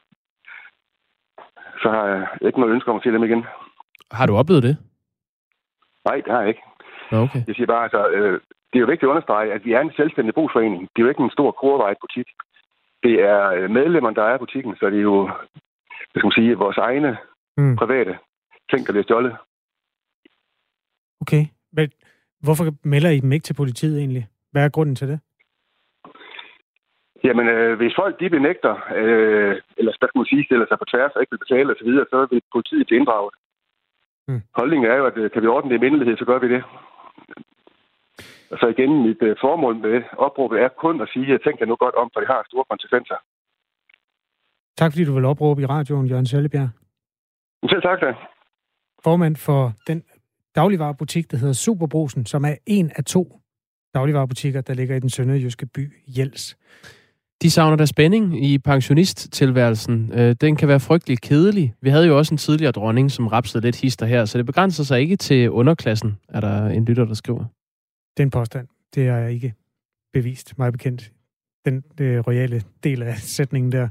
Så 1.83 1.89
har 1.91 2.07
jeg 2.07 2.29
ikke 2.47 2.61
noget 2.61 2.75
ønske 2.75 2.91
om 2.91 2.97
at 2.97 3.03
se 3.03 3.11
dem 3.11 3.25
igen. 3.25 3.45
Har 4.11 4.27
du 4.27 4.37
oplevet 4.37 4.63
det? 4.63 4.77
Nej, 6.05 6.17
det 6.25 6.33
har 6.33 6.41
jeg 6.41 6.49
ikke. 6.49 6.63
Okay. 7.13 7.43
Jeg 7.47 7.55
siger 7.55 7.67
bare, 7.67 7.83
altså, 7.83 8.09
øh, 8.09 8.41
det 8.71 8.77
er 8.77 8.85
jo 8.85 8.93
vigtigt 8.93 9.09
at 9.09 9.13
understrege, 9.15 9.53
at 9.53 9.65
vi 9.65 9.73
er 9.73 9.81
en 9.81 9.93
selvstændig 9.97 10.35
brugsforening. 10.35 10.83
Det 10.83 10.99
er 10.99 11.07
jo 11.07 11.09
ikke 11.09 11.23
en 11.23 11.37
stor 11.37 11.51
kurvejet 11.61 11.99
butik. 12.01 12.29
Det 13.03 13.15
er 13.33 13.41
øh, 13.57 13.71
medlemmerne, 13.71 14.17
der 14.17 14.25
er 14.25 14.35
i 14.35 14.39
butikken, 14.45 14.77
så 14.77 14.87
det 14.91 14.99
er 14.99 15.09
jo, 15.13 15.27
hvad 16.11 16.19
skal 16.19 16.27
man 16.31 16.39
sige, 16.39 16.59
vores 16.65 16.79
egne 16.79 17.17
mm. 17.57 17.77
private 17.77 18.19
ting, 18.71 18.87
der 18.87 18.93
bliver 18.93 19.05
stjålet. 19.05 19.37
Okay. 21.21 21.45
Men 21.73 21.91
hvorfor 22.41 22.65
melder 22.85 23.11
I 23.11 23.21
dem 23.21 23.33
ikke 23.33 23.45
til 23.45 23.55
politiet 23.55 23.99
egentlig? 23.99 24.29
Hvad 24.53 24.65
er 24.65 24.69
grunden 24.69 24.97
til 24.97 25.09
det? 25.09 25.21
Jamen, 27.25 27.47
øh, 27.55 27.77
hvis 27.81 27.95
folk 28.01 28.21
de 28.21 28.31
benægter, 28.37 28.75
øh, 29.01 29.55
eller 29.79 29.93
hvad 29.99 30.09
skal 30.09 30.21
man 30.21 30.31
sige, 30.33 30.45
stiller 30.45 30.67
sig 30.67 30.79
på 30.79 30.91
tværs 30.93 31.13
og 31.15 31.21
ikke 31.21 31.33
vil 31.35 31.45
betale 31.45 31.71
osv., 31.75 31.91
så, 31.99 32.05
så 32.13 32.19
vil 32.31 32.43
politiet 32.57 32.87
blive 32.87 33.01
inddraget. 33.01 33.35
Mm. 34.29 34.43
Holdningen 34.59 34.91
er 34.91 34.97
jo, 35.01 35.05
at 35.11 35.17
øh, 35.23 35.31
kan 35.31 35.43
vi 35.43 35.47
ordne 35.55 35.71
det 35.71 35.77
i 35.77 35.85
mindelighed, 35.85 36.17
så 36.17 36.25
gør 36.31 36.39
vi 36.45 36.49
det. 36.55 36.63
Og 38.51 38.57
så 38.61 38.67
igen, 38.75 38.93
mit 39.09 39.23
øh, 39.29 39.37
formål 39.45 39.75
med 39.87 40.03
opråbet 40.27 40.57
er 40.65 40.69
kun 40.69 41.01
at 41.05 41.09
sige, 41.15 41.35
at 41.35 41.41
tænker 41.47 41.67
nu 41.67 41.77
godt 41.85 41.95
om, 41.95 42.11
for 42.13 42.21
det 42.21 42.29
har 42.33 42.43
store 42.51 42.65
konsekvenser. 42.73 43.19
Tak 44.81 44.93
fordi 44.93 45.05
du 45.05 45.15
vil 45.15 45.25
opråbe 45.25 45.63
i 45.63 45.67
radioen, 45.67 46.07
Jørgen 46.07 46.27
Sellebjerg. 46.27 46.71
Selv 47.71 47.83
tak 47.83 48.01
da 48.01 48.15
formand 49.05 49.37
for 49.37 49.73
den 49.87 50.03
dagligvarerbutik, 50.55 51.31
der 51.31 51.37
hedder 51.37 51.53
Superbrusen, 51.53 52.27
som 52.27 52.45
er 52.45 52.55
en 52.67 52.91
af 52.97 53.05
to 53.05 53.41
dagligvarerbutikker, 53.95 54.61
der 54.61 54.75
ligger 54.75 54.97
i 54.97 55.01
den 55.01 55.11
sønderjyske 55.11 55.67
by 55.67 55.93
Jels. 56.19 56.57
De 57.43 57.51
savner 57.51 57.77
der 57.77 57.85
spænding 57.85 58.45
i 58.45 58.59
pensionisttilværelsen. 58.59 60.13
Øh, 60.15 60.37
den 60.41 60.57
kan 60.57 60.69
være 60.69 60.81
frygtelig 60.81 61.21
kedelig. 61.21 61.75
Vi 61.83 61.91
havde 61.91 62.07
jo 62.07 62.19
også 62.19 62.35
en 62.35 62.39
tidligere 62.39 62.73
dronning, 62.73 63.11
som 63.11 63.27
rapsede 63.27 63.63
lidt 63.63 63.77
hister 63.77 64.07
her, 64.07 64.25
så 64.25 64.39
det 64.39 64.47
begrænser 64.47 64.85
sig 64.85 65.01
ikke 65.01 65.17
til 65.17 65.51
underklassen, 65.51 66.17
er 66.29 66.41
der 66.41 66.67
en 66.67 66.85
lytter, 66.85 67.05
der 67.05 67.15
skriver. 67.15 67.45
Den 68.17 68.31
påstand, 68.31 68.67
det 68.95 69.09
er 69.09 69.27
ikke 69.27 69.55
bevist, 70.13 70.59
meget 70.59 70.73
bekendt. 70.73 71.13
Den 71.65 71.85
det 71.99 72.27
royale 72.27 72.63
del 72.85 73.03
af 73.03 73.17
sætningen 73.19 73.73
der. 73.73 73.89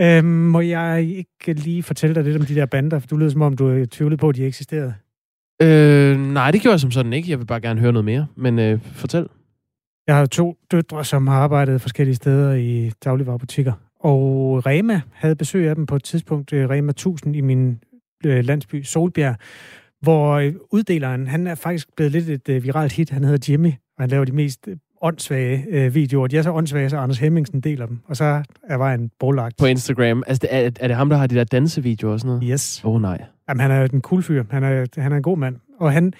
Øhm, 0.00 0.26
må 0.26 0.60
jeg 0.60 1.02
ikke 1.02 1.60
lige 1.60 1.82
fortælle 1.82 2.14
dig 2.14 2.24
lidt 2.24 2.36
om 2.36 2.46
de 2.46 2.54
der 2.54 2.66
bander? 2.66 2.98
For 2.98 3.06
du 3.06 3.16
lyder 3.16 3.30
som 3.30 3.42
om, 3.42 3.56
du 3.56 3.86
tvivlede 3.86 4.16
på, 4.16 4.28
at 4.28 4.36
de 4.36 4.46
eksisterede. 4.46 4.94
Øh, 5.62 6.18
nej, 6.18 6.50
det 6.50 6.62
gjorde 6.62 6.72
jeg 6.72 6.80
som 6.80 6.90
sådan 6.90 7.12
ikke. 7.12 7.30
Jeg 7.30 7.38
vil 7.38 7.46
bare 7.46 7.60
gerne 7.60 7.80
høre 7.80 7.92
noget 7.92 8.04
mere. 8.04 8.26
Men 8.36 8.58
øh, 8.58 8.80
fortæl. 8.82 9.26
Jeg 10.08 10.16
har 10.16 10.26
to 10.26 10.56
døtre, 10.70 11.04
som 11.04 11.26
har 11.26 11.34
arbejdet 11.34 11.80
forskellige 11.80 12.14
steder 12.14 12.54
i 12.54 12.92
dagligvarerbutikker. 13.04 13.72
Og 14.00 14.66
Rema 14.66 15.00
havde 15.12 15.36
besøg 15.36 15.68
af 15.68 15.74
dem 15.74 15.86
på 15.86 15.96
et 15.96 16.04
tidspunkt, 16.04 16.52
øh, 16.52 16.70
Rema 16.70 16.90
1000 16.90 17.36
i 17.36 17.40
min 17.40 17.80
øh, 18.26 18.44
landsby 18.44 18.82
Solbjerg, 18.82 19.36
hvor 20.00 20.32
øh, 20.32 20.54
uddeleren, 20.70 21.26
han 21.26 21.46
er 21.46 21.54
faktisk 21.54 21.88
blevet 21.96 22.12
lidt 22.12 22.48
et 22.48 22.64
viralt 22.64 22.92
hit. 22.92 23.10
Han 23.10 23.24
hedder 23.24 23.52
Jimmy, 23.52 23.68
og 23.68 24.02
han 24.02 24.10
laver 24.10 24.24
de 24.24 24.32
mest 24.32 24.68
åndssvage 25.02 25.64
øh, 25.68 25.94
videoer. 25.94 26.26
De 26.26 26.38
er 26.38 26.42
så 26.42 26.52
åndssvage, 26.52 26.90
så 26.90 26.96
Anders 26.96 27.18
Hemmingsen 27.18 27.60
deler 27.60 27.86
dem. 27.86 27.98
Og 28.06 28.16
så 28.16 28.42
er 28.62 28.76
vejen 28.76 29.10
brolagt. 29.20 29.56
På 29.56 29.66
Instagram. 29.66 30.22
Altså, 30.26 30.46
er, 30.50 30.70
er 30.80 30.88
det 30.88 30.96
ham, 30.96 31.08
der 31.08 31.16
har 31.16 31.26
de 31.26 31.34
der 31.34 31.44
dansevideoer 31.44 32.12
og 32.12 32.20
sådan 32.20 32.28
noget? 32.28 32.50
Yes. 32.52 32.84
Åh 32.84 32.94
oh, 32.94 33.02
nej. 33.02 33.24
Jamen, 33.48 33.60
han 33.60 33.70
er 33.70 33.84
en 33.84 34.02
cool 34.02 34.22
fyr. 34.22 34.44
Han 34.50 34.64
er, 34.64 34.86
han 35.00 35.12
er 35.12 35.16
en 35.16 35.22
god 35.22 35.38
mand. 35.38 35.56
Og 35.80 35.92
han 35.92 36.12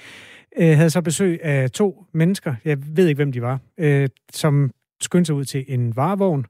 øh, 0.58 0.76
havde 0.76 0.90
så 0.90 1.02
besøg 1.02 1.44
af 1.44 1.70
to 1.70 2.04
mennesker, 2.12 2.54
jeg 2.64 2.96
ved 2.96 3.06
ikke, 3.06 3.18
hvem 3.18 3.32
de 3.32 3.42
var, 3.42 3.60
øh, 3.78 4.08
som 4.32 4.70
skyndte 5.00 5.26
sig 5.26 5.34
ud 5.34 5.44
til 5.44 5.64
en 5.68 5.96
varevogn, 5.96 6.46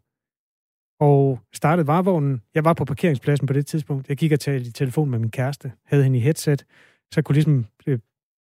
og 1.01 1.41
startede 1.53 1.87
varevognen. 1.87 2.43
Jeg 2.55 2.65
var 2.65 2.73
på 2.73 2.85
parkeringspladsen 2.85 3.47
på 3.47 3.53
det 3.53 3.67
tidspunkt. 3.67 4.09
Jeg 4.09 4.17
gik 4.17 4.33
og 4.33 4.41
talte 4.41 4.69
i 4.69 4.73
telefon 4.73 5.11
med 5.11 5.19
min 5.19 5.31
kæreste, 5.31 5.73
havde 5.85 6.03
hende 6.03 6.19
i 6.19 6.23
headset, 6.23 6.65
så 7.11 7.13
jeg 7.17 7.25
kunne 7.25 7.35
ligesom 7.35 7.67
øh, 7.87 7.99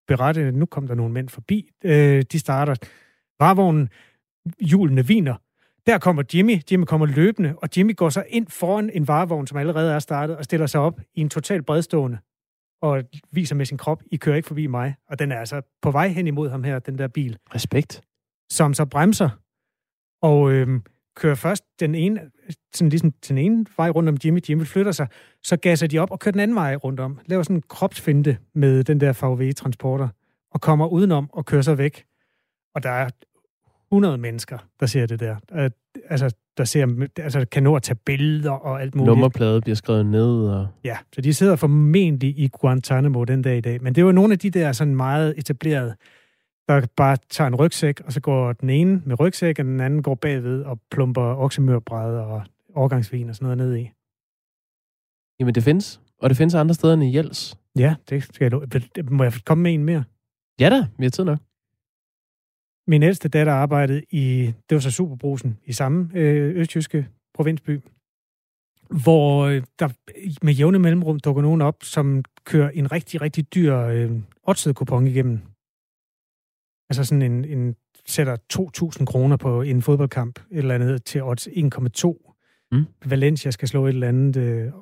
berette, 0.09 0.41
at 0.41 0.55
nu 0.55 0.67
kom 0.67 0.87
der 0.87 0.95
nogle 0.95 1.13
mænd 1.13 1.29
forbi. 1.29 1.71
Øh, 1.85 2.23
de 2.33 2.39
starter 2.39 2.75
varevognen, 3.41 3.89
hjulene 4.61 5.07
viner. 5.07 5.35
Der 5.87 5.99
kommer 5.99 6.23
Jimmy. 6.35 6.61
Jimmy 6.71 6.85
kommer 6.85 7.07
løbende, 7.07 7.55
og 7.57 7.69
Jimmy 7.77 7.97
går 7.97 8.09
så 8.09 8.25
ind 8.29 8.47
foran 8.47 8.91
en 8.91 9.09
varevogn, 9.09 9.47
som 9.47 9.59
allerede 9.59 9.93
er 9.93 9.99
startet, 9.99 10.37
og 10.37 10.45
stiller 10.45 10.67
sig 10.67 10.81
op 10.81 11.01
i 11.15 11.21
en 11.21 11.29
total 11.29 11.63
bredstående 11.63 12.19
og 12.83 13.05
viser 13.33 13.55
med 13.55 13.67
sin 13.67 13.79
krop, 13.79 14.03
I 14.13 14.17
kører 14.17 14.37
ikke 14.37 14.49
forbi 14.49 14.67
mig. 14.67 14.95
Og 15.09 15.19
den 15.19 15.33
er 15.33 15.39
altså 15.39 15.63
på 15.83 15.91
vej 15.91 16.09
hen 16.09 16.27
imod 16.27 16.49
ham 16.51 16.65
her, 16.65 16.79
den 16.79 16.99
der 16.99 17.09
bil. 17.09 17.39
Respekt. 17.55 18.03
Som 18.51 18.75
så 18.75 18.85
bremser, 18.85 19.31
og 20.23 20.53
øhm, 20.53 20.83
kører 21.17 21.35
først 21.35 21.65
den 21.81 21.95
ene, 21.95 22.31
sådan 22.75 22.89
ligesom 22.89 23.13
den 23.13 23.39
ene 23.39 23.67
vej 23.77 23.91
rundt 23.91 24.09
om 24.09 24.17
Jimmy. 24.25 24.41
Jimmy 24.49 24.65
flytter 24.65 24.93
sig, 24.93 25.09
så 25.43 25.57
gasser 25.57 25.87
de 25.87 25.99
op 25.99 26.11
og 26.11 26.21
kører 26.21 26.33
den 26.33 26.41
anden 26.41 26.55
vej 26.55 26.75
rundt 26.75 27.01
om. 27.01 27.21
Laver 27.27 27.43
sådan 27.43 27.57
en 27.57 27.63
kropsfinte 27.69 28.39
med 28.55 28.85
den 28.85 29.01
der 29.01 29.13
VW-transporter, 29.13 30.09
og 30.51 30.61
kommer 30.61 30.87
udenom 30.87 31.31
og 31.33 31.47
kører 31.47 31.63
så 31.63 31.75
væk. 31.75 32.05
Og 32.75 32.83
der 32.83 32.91
er 32.91 33.11
100 33.93 34.19
mennesker, 34.19 34.59
der 34.81 34.87
ser 34.87 35.07
det 35.07 35.21
der. 35.21 35.37
Altså, 36.11 36.35
der 36.57 36.65
ser, 36.65 37.07
altså, 37.17 37.47
kan 37.53 37.63
nå 37.63 37.77
at 37.77 37.83
tage 37.83 37.99
billeder 38.07 38.51
og 38.51 38.83
alt 38.83 38.95
muligt. 38.95 39.07
Nummerplade 39.07 39.61
bliver 39.61 39.77
skrevet 39.77 40.07
ned. 40.07 40.49
Og... 40.49 40.69
Ja, 40.85 40.99
så 41.15 41.21
de 41.21 41.35
sidder 41.35 41.57
formentlig 41.57 42.39
i 42.39 42.49
Guantanamo 42.53 43.25
den 43.25 43.43
dag 43.43 43.59
i 43.59 43.61
dag. 43.61 43.83
Men 43.83 43.95
det 43.95 44.05
var 44.05 44.13
nogle 44.13 44.33
af 44.33 44.39
de 44.39 44.51
der 44.51 44.73
sådan 44.73 44.97
meget 44.97 45.35
etablerede, 45.39 45.95
der 46.69 46.87
bare 46.97 47.17
tager 47.31 47.49
en 47.49 47.55
rygsæk, 47.55 48.01
og 48.01 48.13
så 48.13 48.21
går 48.21 48.53
den 48.53 48.71
ene 48.71 49.03
med 49.07 49.21
rygsæk, 49.21 49.59
og 49.59 49.65
den 49.65 49.81
anden 49.81 50.03
går 50.03 50.15
bagved 50.15 50.63
og 50.63 50.81
plumper 50.91 51.23
oksemørbræd 51.23 52.17
og 52.17 52.43
overgangsvin 52.75 53.29
og 53.29 53.35
sådan 53.35 53.45
noget 53.45 53.59
ned 53.59 53.77
i. 53.77 53.91
Jamen, 55.41 55.55
det 55.55 55.63
findes. 55.63 56.01
Og 56.23 56.31
det 56.31 56.37
findes 56.37 56.55
andre 56.55 56.75
steder 56.75 56.95
end 56.95 57.05
i 57.05 57.17
Jels. 57.17 57.59
Ja, 57.79 57.95
det 58.11 58.23
skal 58.23 58.53
jeg... 58.53 59.05
Må 59.11 59.23
jeg 59.23 59.33
komme 59.45 59.63
med 59.63 59.75
en 59.75 59.85
mere? 59.85 60.05
Ja 60.61 60.71
da, 60.71 60.87
vi 60.99 61.05
har 61.05 61.11
tid 61.11 61.25
nok. 61.25 61.39
Min 62.89 63.03
ældste 63.03 63.29
datter 63.29 63.53
arbejdede 63.53 64.03
i, 64.11 64.53
det 64.69 64.75
var 64.75 64.81
så 64.81 64.91
Superbrusen, 64.91 65.59
i 65.65 65.73
samme 65.73 66.11
øh, 66.15 66.57
østjyske 66.57 67.09
provinsby, 67.35 67.81
hvor 69.03 69.45
øh, 69.45 69.63
der 69.79 69.89
med 70.45 70.53
jævne 70.53 70.79
mellemrum 70.79 71.21
dukker 71.21 71.43
nogen 71.43 71.63
op, 71.63 71.77
som 71.83 72.25
kører 72.45 72.71
en 72.71 72.93
rigtig, 72.93 73.21
rigtig 73.21 73.55
dyr 73.55 73.77
øh, 73.77 74.11
odds-kupon 74.43 75.07
igennem. 75.07 75.41
Altså 76.91 77.05
sådan 77.05 77.23
en, 77.23 77.45
en 77.45 77.77
sætter 78.07 78.37
2.000 78.99 79.05
kroner 79.05 79.37
på 79.37 79.63
en 79.63 79.83
fodboldkamp, 79.83 80.39
et 80.51 80.59
eller 80.59 80.75
andet, 80.75 81.05
til 81.05 81.23
odds 81.23 81.49
1,2. 81.49 82.35
Mm. 82.73 82.85
Valencia 83.05 83.51
skal 83.51 83.69
slå 83.69 83.87
et 83.87 83.89
eller 83.89 84.09
andet 84.09 84.37
øh, 84.37 84.73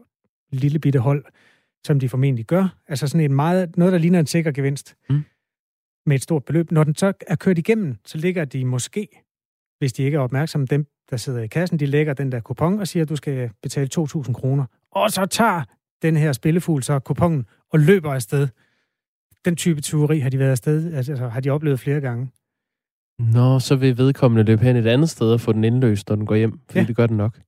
lille 0.53 0.79
bitte 0.79 0.99
hold, 0.99 1.25
som 1.87 2.01
de 2.01 2.09
formentlig 2.09 2.47
gør. 2.47 2.77
Altså 2.89 3.09
sådan 3.09 3.31
en 3.31 3.35
meget, 3.35 3.77
noget, 3.77 3.93
der 3.93 3.99
ligner 3.99 4.21
en 4.21 4.27
sikker 4.27 4.53
gevinst. 4.53 4.97
Mm 5.11 5.25
med 6.07 6.17
et 6.17 6.23
stort 6.23 6.45
beløb. 6.45 6.71
Når 6.71 6.85
den 6.85 6.95
så 6.95 7.13
er 7.27 7.35
kørt 7.35 7.59
igennem, 7.59 7.97
så 8.05 8.19
ligger 8.19 8.45
de 8.45 8.65
måske, 8.65 9.09
hvis 9.79 9.93
de 9.93 10.03
ikke 10.03 10.17
er 10.17 10.21
opmærksomme, 10.21 10.67
dem, 10.67 10.87
der 11.11 11.17
sidder 11.17 11.43
i 11.43 11.47
kassen, 11.47 11.79
de 11.79 11.87
lægger 11.87 12.15
den 12.15 12.33
der 12.33 12.41
kupon 12.41 12.79
og 12.79 12.89
siger, 12.89 13.03
at 13.03 13.09
du 13.09 13.17
skal 13.17 13.51
betale 13.63 13.89
2.000 13.99 14.33
kroner. 14.33 14.65
Og 14.91 15.11
så 15.11 15.27
tager 15.27 15.63
den 16.03 16.17
her 16.17 16.33
spillefugl 16.33 16.83
så 16.83 16.99
kupongen 16.99 17.47
og 17.73 17.81
løber 17.81 18.13
afsted. 18.13 18.49
Den 19.45 19.57
type 19.57 19.81
tyveri 19.81 20.19
har 20.19 20.31
de 20.31 20.39
været 20.39 20.51
afsted, 20.51 20.95
altså 20.95 21.29
har 21.29 21.41
de 21.41 21.51
oplevet 21.51 21.81
flere 21.81 22.01
gange. 22.01 22.31
Nå, 23.19 23.59
så 23.59 23.77
vil 23.77 23.99
vedkommende 23.99 24.45
løbe 24.45 24.63
hen 24.63 24.77
et 24.77 24.87
andet 24.87 25.11
sted 25.11 25.33
og 25.33 25.41
få 25.41 25.53
den 25.53 25.65
indløst, 25.65 26.09
når 26.09 26.17
den 26.17 26.27
går 26.27 26.35
hjem, 26.35 26.61
fordi 26.67 26.79
ja. 26.79 26.85
det 26.85 26.97
gør 26.97 27.07
den 27.07 27.17
nok. 27.17 27.41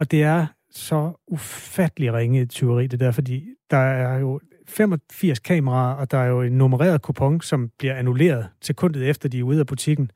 Og 0.00 0.10
det 0.10 0.22
er 0.22 0.46
så 0.70 1.12
ufattelig 1.26 2.12
ringe 2.12 2.46
tyveri, 2.46 2.86
det 2.86 3.00
der, 3.00 3.10
fordi 3.10 3.48
der 3.70 3.76
er 3.76 4.18
jo 4.18 4.40
85 4.68 5.38
kameraer, 5.38 5.94
og 5.94 6.10
der 6.10 6.18
er 6.18 6.26
jo 6.26 6.42
en 6.42 6.52
nummereret 6.52 7.02
kupon, 7.02 7.40
som 7.40 7.70
bliver 7.78 7.94
annulleret 7.94 8.48
sekundet 8.62 9.08
efter, 9.08 9.28
de 9.28 9.38
er 9.38 9.42
ude 9.42 9.60
af 9.60 9.66
butikken. 9.66 10.10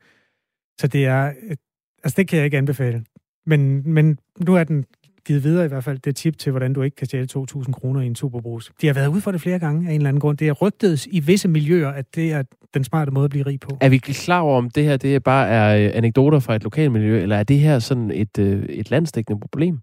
Så 0.81 0.87
det 0.87 1.05
er... 1.05 1.25
Øh, 1.25 1.55
altså, 2.03 2.15
det 2.17 2.27
kan 2.27 2.37
jeg 2.37 2.45
ikke 2.45 2.57
anbefale. 2.57 3.03
Men, 3.45 3.93
men 3.93 4.19
nu 4.39 4.55
er 4.55 4.63
den 4.63 4.85
givet 5.25 5.43
videre 5.43 5.65
i 5.65 5.67
hvert 5.67 5.83
fald 5.83 5.99
det 5.99 6.15
tip 6.15 6.37
til, 6.37 6.51
hvordan 6.51 6.73
du 6.73 6.81
ikke 6.81 6.95
kan 6.95 7.07
stjæle 7.07 7.27
2.000 7.37 7.71
kroner 7.71 8.01
i 8.01 8.05
en 8.05 8.15
superbrus. 8.15 8.71
De 8.81 8.87
har 8.87 8.93
været 8.93 9.07
ude 9.07 9.21
for 9.21 9.31
det 9.31 9.41
flere 9.41 9.59
gange 9.59 9.87
af 9.89 9.93
en 9.93 9.99
eller 9.99 10.09
anden 10.09 10.19
grund. 10.19 10.37
Det 10.37 10.47
er 10.47 10.51
rygtet 10.51 11.05
i 11.05 11.19
visse 11.19 11.47
miljøer, 11.47 11.89
at 11.89 12.15
det 12.15 12.31
er 12.31 12.43
den 12.73 12.83
smarte 12.83 13.11
måde 13.11 13.23
at 13.23 13.29
blive 13.29 13.45
rig 13.45 13.59
på. 13.59 13.77
Er 13.81 13.89
vi 13.89 13.97
klar 13.97 14.39
over, 14.39 14.57
om 14.57 14.69
det 14.69 14.83
her 14.83 14.97
det 14.97 15.23
bare 15.23 15.47
er 15.47 15.87
øh, 15.87 15.91
anekdoter 15.97 16.39
fra 16.39 16.55
et 16.55 16.63
lokalmiljø, 16.63 17.21
eller 17.21 17.35
er 17.35 17.43
det 17.43 17.59
her 17.59 17.79
sådan 17.79 18.11
et, 18.11 18.39
øh, 18.39 18.63
et 18.63 18.91
landsdækkende 18.91 19.39
problem? 19.39 19.79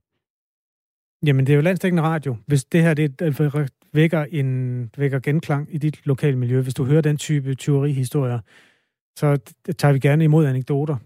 Jamen, 1.27 1.47
det 1.47 1.53
er 1.53 1.57
jo 1.57 1.63
landstækkende 1.63 2.03
radio. 2.03 2.37
Hvis 2.47 2.65
det 2.65 2.83
her 2.83 2.95
det 2.95 3.23
vækker, 3.93 4.25
en, 4.31 4.91
vækker 4.99 5.19
genklang 5.19 5.69
i 5.71 5.79
dit 5.79 6.01
lokale 6.05 6.37
miljø, 6.37 6.61
hvis 6.61 6.75
du 6.75 6.85
hører 6.85 7.01
den 7.01 7.17
type 7.17 7.55
tyverihistorier, 7.55 8.39
så 9.17 9.39
tager 9.79 9.93
vi 9.93 9.99
gerne 9.99 10.25
imod 10.25 10.47
anekdoter, 10.47 10.97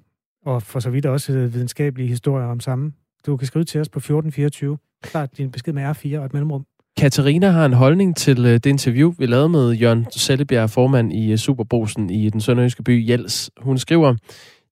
og 0.44 0.62
for 0.62 0.80
så 0.80 0.90
vidt 0.90 1.06
også 1.06 1.32
øh, 1.32 1.54
videnskabelige 1.54 2.08
historier 2.08 2.46
om 2.46 2.60
samme. 2.60 2.92
Du 3.26 3.36
kan 3.36 3.46
skrive 3.46 3.64
til 3.64 3.80
os 3.80 3.88
på 3.88 3.98
1424. 3.98 4.78
Start 5.04 5.36
din 5.36 5.50
besked 5.50 5.72
med 5.72 5.90
R4 5.90 6.18
og 6.18 6.24
et 6.24 6.32
mellemrum. 6.32 6.66
Katarina 6.96 7.50
har 7.50 7.66
en 7.66 7.72
holdning 7.72 8.16
til 8.16 8.46
øh, 8.46 8.52
det 8.52 8.66
interview, 8.66 9.14
vi 9.18 9.26
lavede 9.26 9.48
med 9.48 9.72
Jørgen 9.72 10.06
Sellebjerg, 10.10 10.70
formand 10.70 11.12
i 11.12 11.32
øh, 11.32 11.38
Superbosen 11.38 11.38
Superbrosen 11.38 12.10
i 12.10 12.30
den 12.30 12.40
sønderjyske 12.40 12.82
by 12.82 13.10
Jels. 13.10 13.50
Hun 13.60 13.78
skriver, 13.78 14.14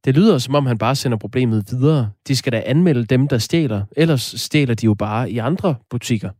det 0.05 0.15
lyder, 0.15 0.39
som 0.39 0.55
om 0.55 0.67
han 0.67 0.79
bare 0.79 0.95
sender 0.95 1.19
problemet 1.19 1.65
videre. 1.71 2.11
De 2.29 2.37
skal 2.37 2.53
da 2.53 2.63
anmelde 2.67 3.05
dem, 3.05 3.29
der 3.29 3.39
stjæler. 3.39 3.85
Ellers 3.97 4.35
stjæler 4.37 4.75
de 4.75 4.87
jo 4.87 4.95
bare 4.95 5.31
i 5.31 5.39
andre 5.39 5.75
butikker. 5.91 6.31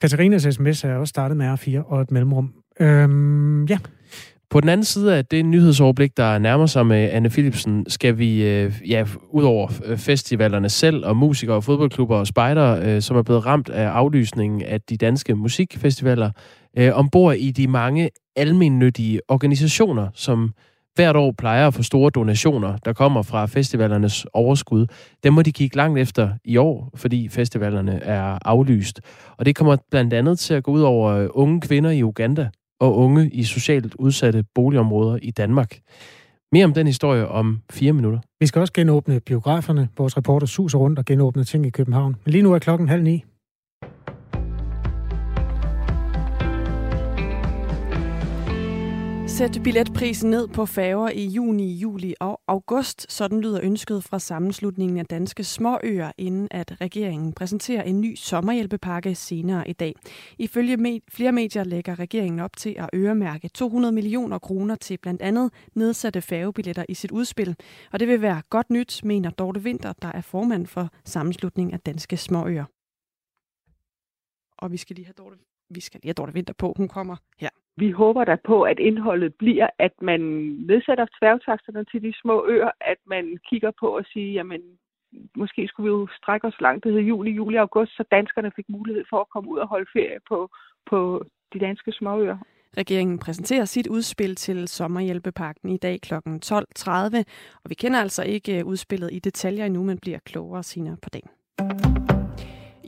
Katarinas 0.00 0.42
sms 0.42 0.84
er 0.84 0.94
også 0.94 1.10
startet 1.10 1.36
med 1.36 1.46
R4 1.54 1.90
og 1.92 2.00
et 2.00 2.10
mellemrum. 2.10 2.52
Øhm, 2.80 3.64
ja. 3.64 3.78
På 4.50 4.60
den 4.60 4.68
anden 4.68 4.84
side 4.84 5.16
af 5.16 5.26
det 5.26 5.44
nyhedsoverblik, 5.44 6.16
der 6.16 6.38
nærmer 6.38 6.66
sig 6.66 6.86
med 6.86 7.10
Anne 7.12 7.30
Philipsen, 7.30 7.84
skal 7.88 8.18
vi, 8.18 8.44
øh, 8.48 8.72
ja, 8.88 9.06
ud 9.30 9.44
over 9.44 9.72
øh, 9.84 9.98
festivalerne 9.98 10.68
selv, 10.68 11.04
og 11.04 11.16
musikere, 11.16 11.56
og 11.56 11.64
fodboldklubber 11.64 12.16
og 12.16 12.26
spejdere, 12.26 12.86
øh, 12.86 13.02
som 13.02 13.16
er 13.16 13.22
blevet 13.22 13.46
ramt 13.46 13.68
af 13.68 13.88
aflysningen 13.88 14.62
af 14.62 14.80
de 14.80 14.96
danske 14.96 15.34
musikfestivaler, 15.34 16.30
øh, 16.78 16.98
ombord 16.98 17.36
i 17.36 17.50
de 17.50 17.68
mange 17.68 18.10
almennyttige 18.36 19.20
organisationer, 19.28 20.08
som 20.14 20.50
hvert 20.96 21.16
år 21.16 21.32
plejer 21.38 21.66
at 21.66 21.74
få 21.74 21.82
store 21.82 22.10
donationer, 22.10 22.76
der 22.76 22.92
kommer 22.92 23.22
fra 23.22 23.46
festivalernes 23.46 24.26
overskud. 24.32 24.86
Dem 25.24 25.32
må 25.32 25.42
de 25.42 25.52
kigge 25.52 25.76
langt 25.76 25.98
efter 25.98 26.30
i 26.44 26.56
år, 26.56 26.90
fordi 26.94 27.28
festivalerne 27.28 28.02
er 28.02 28.38
aflyst. 28.44 29.00
Og 29.36 29.46
det 29.46 29.56
kommer 29.56 29.76
blandt 29.90 30.12
andet 30.12 30.38
til 30.38 30.54
at 30.54 30.62
gå 30.62 30.70
ud 30.70 30.80
over 30.80 31.12
øh, 31.12 31.28
unge 31.30 31.60
kvinder 31.60 31.90
i 31.90 32.02
Uganda 32.02 32.48
og 32.80 32.96
unge 32.96 33.30
i 33.30 33.44
socialt 33.44 33.94
udsatte 33.94 34.44
boligområder 34.54 35.18
i 35.22 35.30
Danmark. 35.30 35.78
Mere 36.52 36.64
om 36.64 36.74
den 36.74 36.86
historie 36.86 37.28
om 37.28 37.58
fire 37.70 37.92
minutter. 37.92 38.18
Vi 38.40 38.46
skal 38.46 38.60
også 38.60 38.72
genåbne 38.72 39.20
biograferne. 39.20 39.88
Vores 39.98 40.16
reporter 40.16 40.46
suser 40.46 40.78
rundt 40.78 40.98
og 40.98 41.04
genåbne 41.04 41.44
ting 41.44 41.66
i 41.66 41.70
København. 41.70 42.16
Men 42.24 42.32
lige 42.32 42.42
nu 42.42 42.52
er 42.52 42.58
klokken 42.58 42.88
halv 42.88 43.02
ni. 43.02 43.24
Sæt 49.28 49.60
billetprisen 49.64 50.30
ned 50.30 50.48
på 50.48 50.66
færger 50.66 51.08
i 51.08 51.26
juni, 51.26 51.72
juli 51.72 52.14
og 52.20 52.40
august. 52.46 53.12
Sådan 53.12 53.40
lyder 53.40 53.60
ønsket 53.62 54.04
fra 54.04 54.18
sammenslutningen 54.18 54.98
af 54.98 55.06
danske 55.06 55.44
småøer, 55.44 56.12
inden 56.18 56.48
at 56.50 56.80
regeringen 56.80 57.32
præsenterer 57.32 57.82
en 57.82 58.00
ny 58.00 58.14
sommerhjælpepakke 58.14 59.14
senere 59.14 59.68
i 59.68 59.72
dag. 59.72 59.94
Ifølge 60.38 60.76
med 60.76 61.00
flere 61.10 61.32
medier 61.32 61.64
lægger 61.64 61.98
regeringen 61.98 62.40
op 62.40 62.56
til 62.56 62.74
at 62.78 62.90
øremærke 62.94 63.48
200 63.48 63.92
millioner 63.92 64.38
kroner 64.38 64.74
til 64.74 64.98
blandt 64.98 65.22
andet 65.22 65.52
nedsatte 65.74 66.22
færgebilletter 66.22 66.84
i 66.88 66.94
sit 66.94 67.10
udspil. 67.10 67.56
Og 67.92 68.00
det 68.00 68.08
vil 68.08 68.22
være 68.22 68.42
godt 68.50 68.70
nyt, 68.70 69.00
mener 69.04 69.30
Dorte 69.30 69.60
Winter, 69.60 69.92
der 70.02 70.12
er 70.12 70.20
formand 70.20 70.66
for 70.66 70.88
sammenslutningen 71.04 71.74
af 71.74 71.80
danske 71.80 72.16
småøer. 72.16 72.64
Og 74.58 74.72
vi 74.72 74.76
skal 74.76 74.96
lige 74.96 75.06
have 75.06 75.14
Dorte, 75.18 75.36
vi 75.70 75.80
skal 75.80 76.00
lige 76.02 76.08
have 76.08 76.14
Dorte 76.14 76.32
Winter 76.32 76.54
på. 76.58 76.74
Hun 76.76 76.88
kommer 76.88 77.16
her. 77.38 77.65
Vi 77.76 77.90
håber 77.90 78.24
da 78.24 78.36
på, 78.44 78.62
at 78.62 78.78
indholdet 78.78 79.34
bliver, 79.34 79.68
at 79.78 79.92
man 80.02 80.20
nedsætter 80.70 81.06
tværgtaksterne 81.20 81.84
til 81.84 82.02
de 82.02 82.12
små 82.22 82.46
øer, 82.46 82.70
at 82.80 82.96
man 83.06 83.38
kigger 83.48 83.70
på 83.80 83.96
og 83.96 84.04
siger, 84.12 84.32
jamen 84.32 84.62
måske 85.36 85.68
skulle 85.68 85.84
vi 85.90 85.96
jo 85.98 86.08
strække 86.18 86.46
os 86.46 86.60
langt, 86.60 86.84
det 86.84 86.92
hedder 86.92 87.06
juli, 87.06 87.30
juli, 87.30 87.56
august, 87.56 87.96
så 87.96 88.04
danskerne 88.10 88.52
fik 88.56 88.68
mulighed 88.68 89.04
for 89.10 89.20
at 89.20 89.28
komme 89.28 89.50
ud 89.50 89.58
og 89.58 89.68
holde 89.68 89.86
ferie 89.92 90.18
på, 90.28 90.50
på 90.90 91.24
de 91.52 91.58
danske 91.58 91.92
småøer. 91.92 92.38
Regeringen 92.76 93.18
præsenterer 93.18 93.64
sit 93.64 93.86
udspil 93.86 94.34
til 94.34 94.68
sommerhjælpepakken 94.68 95.68
i 95.68 95.76
dag 95.76 96.00
kl. 96.00 96.14
12.30, 96.14 96.90
og 97.64 97.70
vi 97.70 97.74
kender 97.74 98.00
altså 98.00 98.22
ikke 98.22 98.66
udspillet 98.66 99.12
i 99.12 99.18
detaljer 99.18 99.66
endnu, 99.66 99.82
men 99.82 99.98
bliver 99.98 100.18
klogere 100.18 100.62
senere 100.62 100.96
på 101.02 101.08
dagen. 101.10 102.15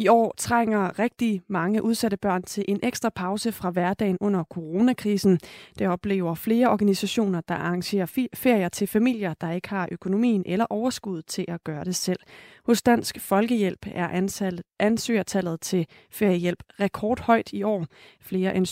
I 0.01 0.09
år 0.09 0.35
trænger 0.37 0.99
rigtig 0.99 1.43
mange 1.49 1.83
udsatte 1.83 2.17
børn 2.17 2.43
til 2.43 2.65
en 2.69 2.81
ekstra 2.83 3.09
pause 3.09 3.53
fra 3.53 3.71
hverdagen 3.71 4.19
under 4.21 4.45
coronakrisen. 4.45 5.39
Det 5.79 5.89
oplever 5.89 6.35
flere 6.35 6.69
organisationer, 6.69 7.41
der 7.41 7.55
arrangerer 7.55 8.27
ferier 8.35 8.69
til 8.69 8.87
familier, 8.87 9.35
der 9.35 9.51
ikke 9.51 9.69
har 9.69 9.89
økonomien 9.93 10.43
eller 10.47 10.67
overskud 10.71 11.23
til 11.23 11.45
at 11.49 11.65
gøre 11.65 11.85
det 11.85 11.97
selv. 11.97 12.19
Hos 12.67 12.83
Dansk 12.83 13.21
Folkehjælp 13.21 13.87
er 13.95 14.09
ansat, 14.09 14.63
ansøgertallet 14.79 15.61
til 15.61 15.87
feriehjælp 16.11 16.63
rekordhøjt 16.81 17.53
i 17.53 17.63
år. 17.63 17.87
Flere 18.21 18.57
end 18.57 18.67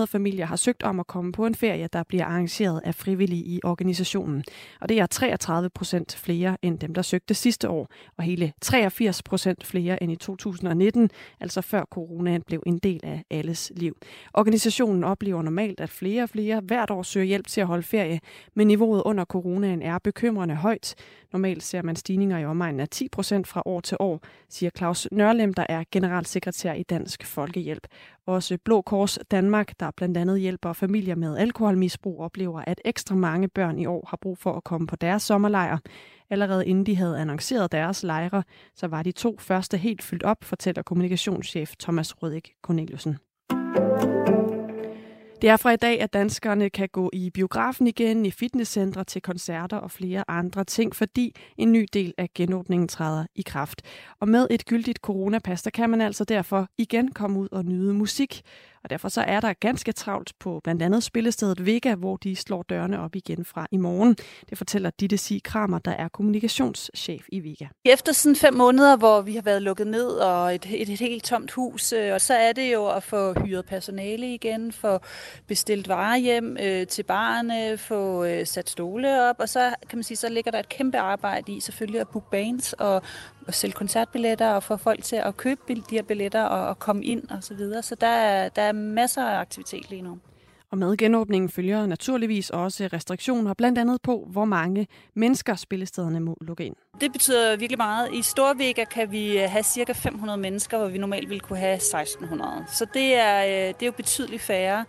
7.600 0.00 0.04
familier 0.04 0.46
har 0.46 0.56
søgt 0.56 0.82
om 0.82 1.00
at 1.00 1.06
komme 1.06 1.32
på 1.32 1.46
en 1.46 1.54
ferie, 1.54 1.88
der 1.92 2.02
bliver 2.02 2.24
arrangeret 2.24 2.80
af 2.84 2.94
frivillige 2.94 3.44
i 3.44 3.60
organisationen. 3.64 4.44
Og 4.80 4.88
det 4.88 5.00
er 5.00 5.06
33 5.06 5.70
procent 5.70 6.16
flere 6.16 6.56
end 6.62 6.78
dem, 6.78 6.94
der 6.94 7.02
søgte 7.02 7.34
sidste 7.34 7.68
år, 7.68 7.88
og 8.16 8.24
hele 8.24 8.52
83 8.60 9.22
procent 9.22 9.66
flere 9.66 10.02
end 10.02 10.07
i 10.10 10.16
2019, 10.16 11.10
altså 11.40 11.60
før 11.60 11.84
coronaen 11.84 12.42
blev 12.42 12.62
en 12.66 12.78
del 12.78 13.00
af 13.02 13.24
alles 13.30 13.72
liv. 13.76 13.96
Organisationen 14.34 15.04
oplever 15.04 15.42
normalt, 15.42 15.80
at 15.80 15.90
flere 15.90 16.22
og 16.22 16.28
flere 16.28 16.60
hvert 16.60 16.90
år 16.90 17.02
søger 17.02 17.26
hjælp 17.26 17.46
til 17.46 17.60
at 17.60 17.66
holde 17.66 17.82
ferie, 17.82 18.20
men 18.54 18.66
niveauet 18.66 19.02
under 19.02 19.24
coronaen 19.24 19.82
er 19.82 19.98
bekymrende 19.98 20.54
højt. 20.54 20.94
Normalt 21.32 21.62
ser 21.62 21.82
man 21.82 21.96
stigninger 21.96 22.38
i 22.38 22.44
omegnen 22.44 22.80
af 22.80 22.88
10 22.88 23.08
procent 23.08 23.48
fra 23.48 23.62
år 23.64 23.80
til 23.80 23.96
år, 24.00 24.20
siger 24.48 24.70
Claus 24.76 25.08
Nørlem, 25.12 25.54
der 25.54 25.66
er 25.68 25.84
generalsekretær 25.92 26.72
i 26.72 26.82
Dansk 26.82 27.26
Folkehjælp. 27.26 27.86
Også 28.28 28.58
Blå 28.64 28.82
Kors 28.82 29.18
Danmark, 29.30 29.80
der 29.80 29.90
blandt 29.96 30.16
andet 30.16 30.40
hjælper 30.40 30.72
familier 30.72 31.14
med 31.14 31.36
alkoholmisbrug, 31.36 32.20
oplever, 32.20 32.62
at 32.66 32.80
ekstra 32.84 33.14
mange 33.14 33.48
børn 33.48 33.78
i 33.78 33.86
år 33.86 34.06
har 34.10 34.16
brug 34.16 34.38
for 34.38 34.52
at 34.52 34.64
komme 34.64 34.86
på 34.86 34.96
deres 34.96 35.22
sommerlejr. 35.22 35.78
Allerede 36.30 36.66
inden 36.66 36.86
de 36.86 36.96
havde 36.96 37.18
annonceret 37.18 37.72
deres 37.72 38.02
lejre, 38.02 38.42
så 38.74 38.86
var 38.86 39.02
de 39.02 39.12
to 39.12 39.36
første 39.38 39.76
helt 39.76 40.02
fyldt 40.02 40.22
op, 40.22 40.44
fortæller 40.44 40.82
kommunikationschef 40.82 41.76
Thomas 41.76 42.22
Rødik 42.22 42.52
Corneliusen. 42.62 43.18
Det 45.42 45.50
er 45.50 45.56
fra 45.56 45.70
i 45.70 45.76
dag, 45.76 46.00
at 46.00 46.12
danskerne 46.12 46.70
kan 46.70 46.88
gå 46.88 47.10
i 47.12 47.30
biografen 47.30 47.86
igen, 47.86 48.26
i 48.26 48.30
fitnesscentre, 48.30 49.04
til 49.04 49.22
koncerter 49.22 49.76
og 49.76 49.90
flere 49.90 50.24
andre 50.28 50.64
ting, 50.64 50.96
fordi 50.96 51.34
en 51.56 51.72
ny 51.72 51.86
del 51.92 52.14
af 52.18 52.28
genåbningen 52.34 52.88
træder 52.88 53.26
i 53.34 53.42
kraft. 53.42 53.82
Og 54.20 54.28
med 54.28 54.46
et 54.50 54.64
gyldigt 54.64 54.98
coronapas, 54.98 55.62
der 55.62 55.70
kan 55.70 55.90
man 55.90 56.00
altså 56.00 56.24
derfor 56.24 56.68
igen 56.78 57.12
komme 57.12 57.40
ud 57.40 57.48
og 57.52 57.64
nyde 57.64 57.94
musik. 57.94 58.42
Og 58.84 58.90
derfor 58.90 59.08
så 59.08 59.20
er 59.20 59.40
der 59.40 59.52
ganske 59.52 59.92
travlt 59.92 60.32
på 60.40 60.60
blandt 60.64 60.82
andet 60.82 61.02
spillestedet 61.02 61.66
Vega, 61.66 61.94
hvor 61.94 62.16
de 62.16 62.36
slår 62.36 62.62
dørene 62.62 63.00
op 63.00 63.16
igen 63.16 63.44
fra 63.44 63.66
i 63.70 63.76
morgen. 63.76 64.16
Det 64.50 64.58
fortæller 64.58 64.90
Ditte 65.00 65.18
Sig 65.18 65.42
Kramer, 65.42 65.78
der 65.78 65.90
er 65.90 66.08
kommunikationschef 66.08 67.26
i 67.32 67.40
Vega. 67.40 67.66
Efter 67.84 68.12
sådan 68.12 68.36
fem 68.36 68.54
måneder, 68.54 68.96
hvor 68.96 69.20
vi 69.20 69.34
har 69.34 69.42
været 69.42 69.62
lukket 69.62 69.86
ned 69.86 70.08
og 70.08 70.54
et, 70.54 70.66
et, 70.70 70.88
et 70.88 70.98
helt 70.98 71.24
tomt 71.24 71.50
hus, 71.50 71.92
øh, 71.92 72.12
og 72.12 72.20
så 72.20 72.34
er 72.34 72.52
det 72.52 72.72
jo 72.72 72.86
at 72.86 73.02
få 73.02 73.40
hyret 73.40 73.64
personale 73.64 74.34
igen, 74.34 74.72
få 74.72 74.98
bestilt 75.46 75.88
varer 75.88 76.16
hjem 76.16 76.56
øh, 76.62 76.86
til 76.86 77.02
barne, 77.02 77.78
få 77.78 78.24
øh, 78.24 78.46
sat 78.46 78.70
stole 78.70 79.22
op, 79.22 79.36
og 79.38 79.48
så 79.48 79.74
kan 79.88 79.98
man 79.98 80.02
sige, 80.02 80.16
så 80.16 80.28
ligger 80.28 80.50
der 80.50 80.58
et 80.58 80.68
kæmpe 80.68 80.98
arbejde 80.98 81.52
i 81.52 81.60
selvfølgelig 81.60 82.00
at 82.00 82.08
booke 82.08 82.30
bands 82.30 82.72
og 82.72 83.02
at 83.48 83.54
sælge 83.54 83.72
koncertbilletter 83.72 84.50
og 84.50 84.62
få 84.62 84.76
folk 84.76 85.04
til 85.04 85.16
at 85.16 85.36
købe 85.36 85.60
de 85.68 85.82
her 85.90 86.02
billetter 86.02 86.42
og, 86.42 86.68
og 86.68 86.78
komme 86.78 87.04
ind 87.04 87.28
og 87.30 87.44
så 87.44 87.54
videre. 87.54 87.82
Så 87.82 87.94
der 87.94 88.06
er, 88.06 88.48
der 88.48 88.62
er 88.62 88.72
masser 88.72 89.24
af 89.24 89.40
aktivitet 89.40 89.90
lige 89.90 90.02
nu. 90.02 90.18
Og 90.70 90.78
med 90.78 90.96
genåbningen 90.96 91.48
følger 91.48 91.86
naturligvis 91.86 92.50
også 92.50 92.88
restriktioner, 92.92 93.54
blandt 93.54 93.78
andet 93.78 94.02
på, 94.02 94.28
hvor 94.30 94.44
mange 94.44 94.86
mennesker 95.14 95.54
spillestederne 95.54 96.20
må 96.20 96.36
lukke 96.40 96.64
ind. 96.66 96.76
Det 97.00 97.12
betyder 97.12 97.56
virkelig 97.56 97.78
meget. 97.78 98.14
I 98.14 98.22
Storvega 98.22 98.84
kan 98.84 99.10
vi 99.10 99.36
have 99.36 99.62
cirka 99.62 99.92
500 99.92 100.38
mennesker, 100.38 100.78
hvor 100.78 100.88
vi 100.88 100.98
normalt 100.98 101.28
ville 101.28 101.40
kunne 101.40 101.58
have 101.58 101.74
1600. 101.74 102.64
Så 102.72 102.86
det 102.94 103.14
er, 103.14 103.44
øh, 103.44 103.74
det 103.74 103.82
er 103.82 103.86
jo 103.86 103.92
betydeligt 103.92 104.42
færre. 104.42 104.84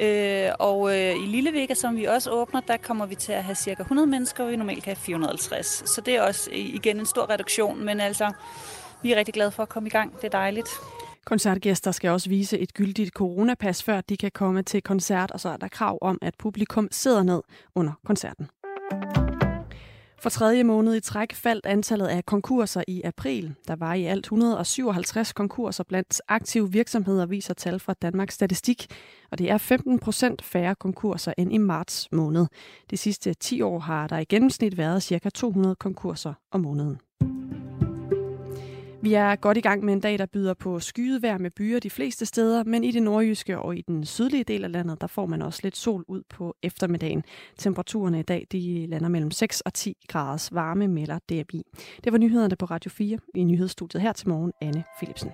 Øh, 0.00 0.50
og 0.58 0.98
øh, 0.98 1.16
i 1.16 1.26
Lille 1.26 1.74
som 1.74 1.96
vi 1.96 2.04
også 2.04 2.30
åbner, 2.30 2.60
der 2.60 2.76
kommer 2.76 3.06
vi 3.06 3.14
til 3.14 3.32
at 3.32 3.44
have 3.44 3.54
cirka 3.54 3.82
100 3.82 4.06
mennesker, 4.06 4.44
og 4.44 4.50
vi 4.50 4.56
normalt 4.56 4.82
kan 4.82 4.90
have 4.90 5.02
450. 5.02 5.66
Så 5.66 6.00
det 6.00 6.16
er 6.16 6.22
også 6.22 6.50
øh, 6.50 6.58
igen 6.58 7.00
en 7.00 7.06
stor 7.06 7.30
reduktion, 7.30 7.84
men 7.84 8.00
altså, 8.00 8.32
vi 9.02 9.12
er 9.12 9.16
rigtig 9.16 9.34
glade 9.34 9.50
for 9.50 9.62
at 9.62 9.68
komme 9.68 9.86
i 9.86 9.90
gang. 9.90 10.16
Det 10.16 10.24
er 10.24 10.28
dejligt. 10.28 10.68
Koncertgæster 11.24 11.92
skal 11.92 12.10
også 12.10 12.28
vise 12.28 12.58
et 12.58 12.74
gyldigt 12.74 13.10
coronapas, 13.10 13.82
før 13.82 14.00
de 14.00 14.16
kan 14.16 14.30
komme 14.34 14.62
til 14.62 14.82
koncert, 14.82 15.30
og 15.30 15.40
så 15.40 15.48
er 15.48 15.56
der 15.56 15.68
krav 15.68 15.98
om, 16.02 16.18
at 16.22 16.34
publikum 16.38 16.88
sidder 16.90 17.22
ned 17.22 17.42
under 17.74 17.92
koncerten. 18.04 18.48
For 20.20 20.30
tredje 20.30 20.64
måned 20.64 20.94
i 20.94 21.00
træk 21.00 21.34
faldt 21.34 21.66
antallet 21.66 22.06
af 22.06 22.26
konkurser 22.26 22.82
i 22.88 23.02
april. 23.02 23.54
Der 23.68 23.76
var 23.76 23.94
i 23.94 24.04
alt 24.04 24.24
157 24.24 25.32
konkurser 25.32 25.84
blandt 25.84 26.20
aktive 26.28 26.72
virksomheder, 26.72 27.26
viser 27.26 27.54
tal 27.54 27.78
fra 27.78 27.94
Danmarks 28.02 28.34
Statistik. 28.34 28.86
Og 29.30 29.38
det 29.38 29.50
er 29.50 29.58
15 29.58 29.98
procent 29.98 30.42
færre 30.42 30.74
konkurser 30.74 31.32
end 31.38 31.52
i 31.52 31.58
marts 31.58 32.08
måned. 32.12 32.46
De 32.90 32.96
sidste 32.96 33.34
10 33.34 33.62
år 33.62 33.78
har 33.78 34.06
der 34.06 34.18
i 34.18 34.24
gennemsnit 34.24 34.76
været 34.76 35.02
ca. 35.02 35.30
200 35.30 35.74
konkurser 35.74 36.34
om 36.52 36.60
måneden. 36.60 37.00
Vi 39.02 39.14
er 39.14 39.36
godt 39.36 39.56
i 39.56 39.60
gang 39.60 39.84
med 39.84 39.92
en 39.92 40.00
dag, 40.00 40.18
der 40.18 40.26
byder 40.26 40.54
på 40.54 40.80
skyet 40.80 41.22
vejr 41.22 41.38
med 41.38 41.50
byer 41.50 41.80
de 41.80 41.90
fleste 41.90 42.26
steder, 42.26 42.64
men 42.64 42.84
i 42.84 42.90
det 42.90 43.02
nordjyske 43.02 43.58
og 43.58 43.76
i 43.76 43.80
den 43.80 44.04
sydlige 44.04 44.44
del 44.44 44.64
af 44.64 44.72
landet, 44.72 45.00
der 45.00 45.06
får 45.06 45.26
man 45.26 45.42
også 45.42 45.60
lidt 45.62 45.76
sol 45.76 46.04
ud 46.08 46.22
på 46.28 46.56
eftermiddagen. 46.62 47.24
Temperaturerne 47.58 48.20
i 48.20 48.22
dag, 48.22 48.46
de 48.52 48.86
lander 48.86 49.08
mellem 49.08 49.30
6 49.30 49.60
og 49.60 49.74
10 49.74 49.96
graders 50.08 50.54
varme, 50.54 50.88
melder 50.88 51.18
DMI. 51.18 51.62
Det 52.04 52.12
var 52.12 52.18
nyhederne 52.18 52.56
på 52.56 52.66
Radio 52.66 52.90
4 52.90 53.18
i 53.34 53.44
nyhedsstudiet 53.44 54.02
her 54.02 54.12
til 54.12 54.28
morgen, 54.28 54.52
Anne 54.60 54.84
Philipsen. 54.98 55.30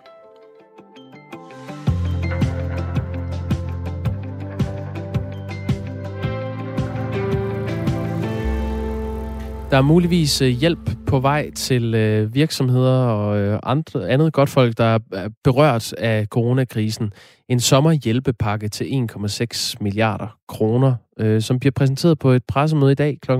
Der 9.70 9.76
er 9.76 9.82
muligvis 9.82 10.42
øh, 10.42 10.48
hjælp 10.48 10.90
på 11.06 11.20
vej 11.20 11.50
til 11.50 11.94
øh, 11.94 12.34
virksomheder 12.34 13.04
og 13.06 13.38
øh, 13.38 13.58
andre, 13.62 14.08
andet 14.08 14.32
godt 14.32 14.50
folk, 14.50 14.78
der 14.78 14.98
er 15.12 15.28
berørt 15.44 15.92
af 15.92 16.26
coronakrisen. 16.26 17.12
En 17.48 17.60
sommerhjælpepakke 17.60 18.68
til 18.68 18.84
1,6 18.84 19.74
milliarder 19.80 20.38
kroner, 20.48 20.94
som 21.40 21.58
bliver 21.58 21.72
præsenteret 21.72 22.18
på 22.18 22.30
et 22.30 22.44
pressemøde 22.44 22.92
i 22.92 22.94
dag 22.94 23.18
kl. 23.22 23.32
12.30. 23.32 23.36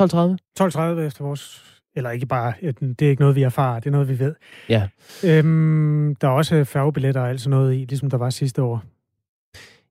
12.30 0.00 0.80
efter 1.00 1.16
vores... 1.18 1.64
Eller 1.96 2.10
ikke 2.10 2.26
bare, 2.26 2.52
det 2.80 3.02
er 3.02 3.10
ikke 3.10 3.22
noget, 3.22 3.36
vi 3.36 3.42
erfarer, 3.42 3.80
det 3.80 3.86
er 3.86 3.90
noget, 3.90 4.08
vi 4.08 4.18
ved. 4.18 4.34
Ja. 4.68 4.88
Øhm, 5.24 6.14
der 6.20 6.28
er 6.28 6.32
også 6.32 6.64
færgebilletter 6.64 7.20
og 7.20 7.28
alt 7.28 7.40
sådan 7.40 7.50
noget 7.50 7.74
i, 7.74 7.84
ligesom 7.88 8.10
der 8.10 8.16
var 8.16 8.30
sidste 8.30 8.62
år. 8.62 8.82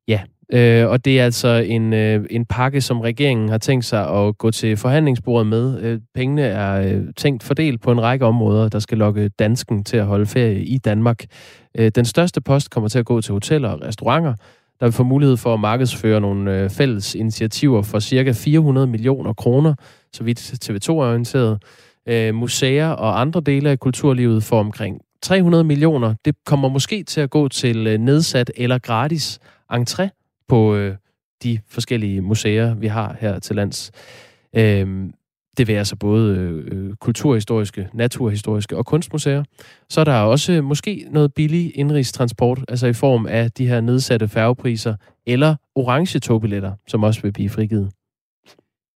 Ja, 0.08 0.22
øh, 0.54 0.90
og 0.90 1.06
det 1.06 1.20
er 1.20 1.26
altså 1.26 1.48
en, 1.48 1.94
øh, 1.94 2.26
en 2.30 2.46
pakke, 2.46 2.82
som 2.82 3.02
regeringen 3.02 3.50
har 3.50 3.58
tænkt 3.58 3.86
sig 3.86 4.10
at 4.10 4.38
gå 4.38 4.52
til 4.52 4.78
forhandlingsbordet 4.78 5.48
med. 5.48 5.82
Øh, 5.82 6.00
pengene 6.16 6.42
er 6.42 6.82
øh, 6.82 7.04
tænkt 7.18 7.44
fordelt 7.44 7.82
på 7.82 7.92
en 7.92 8.02
række 8.02 8.26
områder, 8.26 8.70
der 8.70 8.80
skal 8.80 8.98
lokke 8.98 9.30
dansken 9.30 9.84
til 9.84 9.98
at 9.98 10.06
holde 10.06 10.26
ferie 10.26 10.64
i 10.64 10.78
Danmark. 10.78 11.26
Øh, 11.78 11.92
den 11.96 12.06
største 12.06 12.42
post 12.42 12.70
kommer 12.70 12.90
til 12.90 13.00
at 13.00 13.06
gå 13.06 13.22
til 13.22 13.34
hoteller 13.34 13.70
og 13.70 13.82
restauranter, 13.82 14.34
der 14.80 14.86
vil 14.86 14.94
få 14.94 15.04
mulighed 15.04 15.38
for 15.38 15.54
at 15.54 15.60
markedsføre 15.60 16.22
nogle 16.22 16.60
øh, 16.60 16.70
fælles 16.70 17.16
initiativer 17.16 17.82
for 17.82 18.00
cirka 18.00 18.32
400 18.32 18.88
millioner 18.88 19.34
kroner, 19.34 19.74
så 20.14 20.24
vidt 20.24 20.40
TV2 20.66 20.92
er 20.92 20.94
orienteret. 20.94 21.64
Øh, 22.10 22.36
museer 22.36 22.90
og 22.90 23.22
andre 23.22 23.42
dele 23.42 23.70
af 23.70 23.80
kulturlivet 23.80 24.44
får 24.44 24.60
omkring 24.60 25.02
300 25.22 25.64
millioner. 25.64 26.14
Det 26.26 26.36
kommer 26.46 26.70
måske 26.70 27.04
til 27.04 27.22
at 27.22 27.30
gå 27.30 27.48
til 27.48 27.88
øh, 27.88 27.98
nedsat 27.98 28.52
eller 28.58 28.78
gratis 28.78 29.40
entré 29.74 30.23
på 30.48 30.76
øh, 30.76 30.96
de 31.44 31.60
forskellige 31.70 32.22
museer, 32.22 32.76
vi 32.76 32.88
har 32.88 33.18
her 33.20 33.40
til 33.40 33.56
lands. 33.56 33.92
Øh, 34.56 35.10
det 35.58 35.68
vil 35.68 35.74
altså 35.74 35.96
både 35.96 36.36
øh, 36.38 36.94
kulturhistoriske, 36.96 37.90
naturhistoriske 37.94 38.78
og 38.78 38.86
kunstmuseer. 38.86 39.44
Så 39.90 40.00
er 40.00 40.06
der 40.06 40.14
også 40.14 40.54
øh, 40.54 40.64
måske 40.64 41.08
noget 41.12 41.34
billig 41.34 41.72
indrigstransport, 41.76 42.66
altså 42.68 42.88
i 42.88 42.94
form 42.94 43.26
af 43.26 43.52
de 43.52 43.68
her 43.68 43.82
nedsatte 43.82 44.28
færgepriser, 44.28 44.96
eller 45.26 45.56
orange 45.76 46.20
togbilletter, 46.20 46.72
som 46.88 47.04
også 47.04 47.22
vil 47.22 47.32
blive 47.32 47.50
frigivet. 47.50 47.92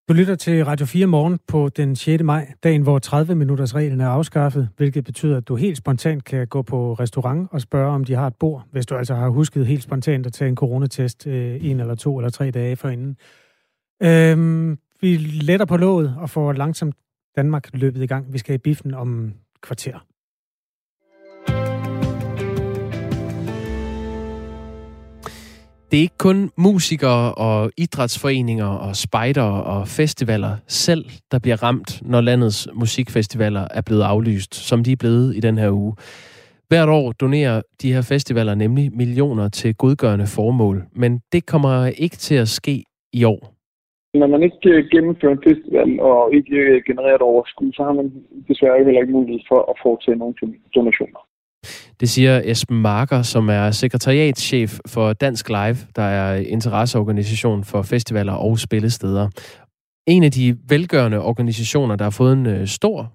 Du 0.10 0.14
lytter 0.14 0.36
til 0.36 0.66
Radio 0.66 0.86
4 0.86 1.08
morgen 1.08 1.40
på 1.48 1.70
den 1.70 1.96
6. 1.96 2.24
maj, 2.24 2.54
dagen 2.64 2.82
hvor 2.82 3.00
30 3.00 3.36
minutters 3.36 3.76
reglen 3.76 4.02
er 4.02 4.08
afskaffet, 4.08 4.70
hvilket 4.78 5.04
betyder, 5.04 5.38
at 5.38 5.48
du 5.48 5.56
helt 5.56 5.78
spontant 5.78 6.24
kan 6.24 6.48
gå 6.48 6.62
på 6.62 6.94
restaurant 6.94 7.48
og 7.52 7.62
spørge, 7.62 7.92
om 7.92 8.04
de 8.04 8.14
har 8.14 8.28
et 8.28 8.36
bord, 8.36 8.64
hvis 8.72 8.86
du 8.86 8.96
altså 8.96 9.16
har 9.16 9.30
husket 9.30 9.68
helt 9.68 9.84
spontant 9.84 10.26
at 10.26 10.34
tage 10.34 10.50
en 10.50 10.56
coronatest 10.56 11.28
øh, 11.28 11.66
en 11.66 11.80
eller 11.80 11.96
to 11.96 12.18
eller 12.18 12.30
tre 12.30 12.52
dage 12.52 12.76
forinden. 12.76 13.18
Øhm, 14.04 14.78
vi 15.02 15.18
letter 15.18 15.66
på 15.66 15.78
låget 15.78 16.16
og 16.18 16.30
får 16.30 16.54
langsomt 16.54 16.96
Danmark 17.36 17.70
løbet 17.74 18.04
i 18.04 18.08
gang. 18.08 18.34
Vi 18.34 18.38
skal 18.38 18.56
i 18.56 18.58
biffen 18.58 18.94
om 18.94 19.34
kvarter. 19.62 20.06
Det 25.92 25.98
er 25.98 26.02
ikke 26.02 26.18
kun 26.18 26.50
musikere 26.58 27.34
og 27.36 27.72
idrætsforeninger 27.78 28.66
og 28.66 28.96
spejdere 28.96 29.64
og 29.64 29.88
festivaler 29.88 30.54
selv, 30.68 31.06
der 31.32 31.40
bliver 31.40 31.64
ramt, 31.64 32.02
når 32.12 32.22
landets 32.22 32.68
musikfestivaler 32.74 33.68
er 33.72 33.82
blevet 33.88 34.04
aflyst, 34.04 34.56
som 34.56 34.84
de 34.84 34.92
er 34.92 34.96
blevet 35.00 35.36
i 35.36 35.40
den 35.40 35.58
her 35.58 35.72
uge. 35.72 35.94
Hvert 36.70 36.90
år 36.90 37.12
donerer 37.12 37.62
de 37.82 37.94
her 37.94 38.02
festivaler 38.02 38.56
nemlig 38.56 38.92
millioner 38.94 39.50
til 39.50 39.76
godgørende 39.76 40.28
formål, 40.36 40.84
men 40.96 41.22
det 41.32 41.46
kommer 41.46 41.86
ikke 41.86 42.16
til 42.16 42.36
at 42.36 42.48
ske 42.48 42.84
i 43.14 43.24
år. 43.24 43.54
Når 44.14 44.28
man 44.28 44.44
ikke 44.44 44.70
øh, 44.70 44.90
gennemfører 44.92 45.34
en 45.34 45.44
festival 45.50 46.00
og 46.00 46.34
ikke 46.34 46.56
øh, 46.56 46.82
genererer 46.88 47.16
et 47.16 47.22
overskud, 47.22 47.72
så 47.74 47.84
har 47.84 47.94
man 47.94 48.08
desværre 48.48 48.78
heller 48.78 49.02
ikke 49.02 49.14
mulighed 49.14 49.42
for 49.52 49.60
at 49.72 49.76
foretage 49.84 50.18
nogle 50.18 50.36
donationer. 50.76 51.27
Det 52.00 52.10
siger 52.10 52.42
Esben 52.46 52.82
Marker, 52.82 53.22
som 53.22 53.50
er 53.50 53.72
sekretariatschef 53.72 54.80
for 54.88 55.14
Dansk 55.14 55.50
Live, 55.50 55.78
der 55.96 56.02
er 56.02 56.36
interesseorganisation 56.36 57.64
for 57.64 57.82
festivaler 57.82 58.34
og 58.34 58.60
spillesteder. 58.60 59.30
En 60.08 60.24
af 60.24 60.32
de 60.32 60.58
velgørende 60.68 61.22
organisationer, 61.22 61.96
der 61.96 62.06
har 62.06 62.10
fået 62.10 62.34
en 62.34 62.46
øh, 62.46 62.68
stor 62.68 63.14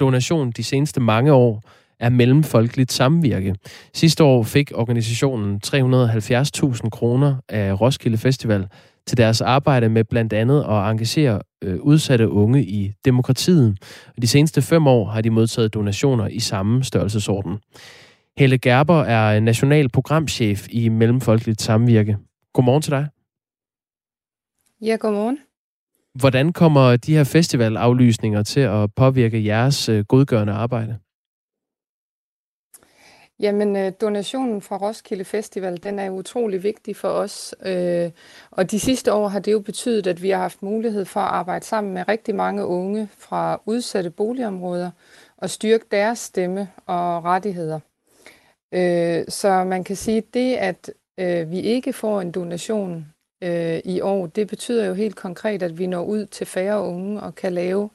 donation 0.00 0.50
de 0.50 0.64
seneste 0.64 1.00
mange 1.00 1.32
år, 1.32 1.62
er 2.00 2.08
Mellemfolkeligt 2.08 2.92
Samvirke. 2.92 3.54
Sidste 3.94 4.24
år 4.24 4.42
fik 4.42 4.72
organisationen 4.74 5.60
370.000 5.66 6.88
kroner 6.90 7.36
af 7.48 7.80
Roskilde 7.80 8.18
Festival 8.18 8.66
til 9.06 9.16
deres 9.16 9.40
arbejde 9.40 9.88
med 9.88 10.04
blandt 10.04 10.32
andet 10.32 10.60
at 10.60 10.90
engagere 10.90 11.40
øh, 11.64 11.80
udsatte 11.80 12.28
unge 12.28 12.64
i 12.64 12.92
demokratiet. 13.04 13.76
Og 14.16 14.22
de 14.22 14.26
seneste 14.26 14.62
fem 14.62 14.86
år 14.86 15.04
har 15.04 15.20
de 15.20 15.30
modtaget 15.30 15.74
donationer 15.74 16.28
i 16.28 16.40
samme 16.40 16.84
størrelsesorden. 16.84 17.58
Helle 18.38 18.58
Gerber 18.58 19.02
er 19.02 19.40
national 19.40 19.88
programchef 19.88 20.66
i 20.70 20.88
Mellemfolkeligt 20.88 21.62
Samvirke. 21.62 22.18
Godmorgen 22.52 22.82
til 22.82 22.90
dig. 22.90 23.08
Ja, 24.80 24.96
godmorgen. 25.00 25.38
Hvordan 26.14 26.52
kommer 26.52 26.96
de 26.96 27.14
her 27.14 27.24
festivalaflysninger 27.24 28.42
til 28.42 28.60
at 28.60 28.94
påvirke 28.94 29.44
jeres 29.44 29.88
øh, 29.88 30.04
godgørende 30.04 30.52
arbejde? 30.52 30.98
Jamen, 33.40 33.76
øh, 33.76 33.92
donationen 34.00 34.60
fra 34.60 34.76
Roskilde 34.76 35.24
Festival, 35.24 35.82
den 35.82 35.98
er 35.98 36.10
utrolig 36.10 36.62
vigtig 36.62 36.96
for 36.96 37.08
os. 37.08 37.54
Øh, 37.66 38.10
og 38.50 38.70
de 38.70 38.80
sidste 38.80 39.12
år 39.12 39.28
har 39.28 39.38
det 39.38 39.52
jo 39.52 39.60
betydet, 39.60 40.06
at 40.06 40.22
vi 40.22 40.30
har 40.30 40.38
haft 40.38 40.62
mulighed 40.62 41.04
for 41.04 41.20
at 41.20 41.28
arbejde 41.28 41.64
sammen 41.64 41.94
med 41.94 42.08
rigtig 42.08 42.34
mange 42.34 42.66
unge 42.66 43.08
fra 43.18 43.60
udsatte 43.66 44.10
boligområder 44.10 44.90
og 45.36 45.50
styrke 45.50 45.84
deres 45.90 46.18
stemme 46.18 46.68
og 46.86 47.24
rettigheder. 47.24 47.80
Øh, 48.74 49.24
så 49.28 49.64
man 49.64 49.84
kan 49.84 49.96
sige, 49.96 50.18
at 50.18 50.34
det, 50.34 50.56
at 50.56 51.50
vi 51.50 51.60
ikke 51.60 51.92
får 51.92 52.20
en 52.20 52.32
donation 52.32 53.06
i 53.84 54.00
år, 54.00 54.26
det 54.26 54.48
betyder 54.48 54.86
jo 54.86 54.94
helt 54.94 55.16
konkret, 55.16 55.62
at 55.62 55.78
vi 55.78 55.86
når 55.86 56.04
ud 56.04 56.26
til 56.26 56.46
færre 56.46 56.82
unge 56.82 57.20
og 57.20 57.34
kan 57.34 57.52
lave 57.52 57.90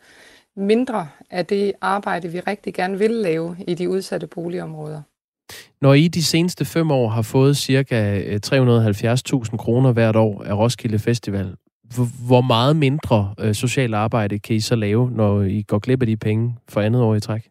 mindre 0.55 1.09
af 1.29 1.45
det 1.45 1.73
arbejde, 1.81 2.27
vi 2.27 2.39
rigtig 2.39 2.73
gerne 2.73 2.97
vil 2.97 3.11
lave 3.11 3.57
i 3.67 3.73
de 3.73 3.89
udsatte 3.89 4.27
boligområder. 4.27 5.01
Når 5.81 5.93
I 5.93 6.07
de 6.07 6.23
seneste 6.23 6.65
fem 6.65 6.91
år 6.91 7.09
har 7.09 7.21
fået 7.21 7.57
cirka 7.57 8.19
øh, 8.19 8.39
370.000 8.45 9.57
kroner 9.57 9.91
hvert 9.91 10.15
år 10.15 10.43
af 10.43 10.53
Roskilde 10.57 10.99
Festival, 10.99 11.55
hvor 12.27 12.41
meget 12.41 12.75
mindre 12.75 13.33
øh, 13.39 13.93
arbejde 13.93 14.39
kan 14.39 14.55
I 14.55 14.59
så 14.59 14.75
lave, 14.75 15.11
når 15.11 15.41
I 15.41 15.61
går 15.61 15.79
glip 15.79 16.01
af 16.01 16.07
de 16.07 16.17
penge 16.17 16.55
for 16.69 16.81
andet 16.81 17.01
år 17.01 17.15
i 17.15 17.19
træk? 17.19 17.49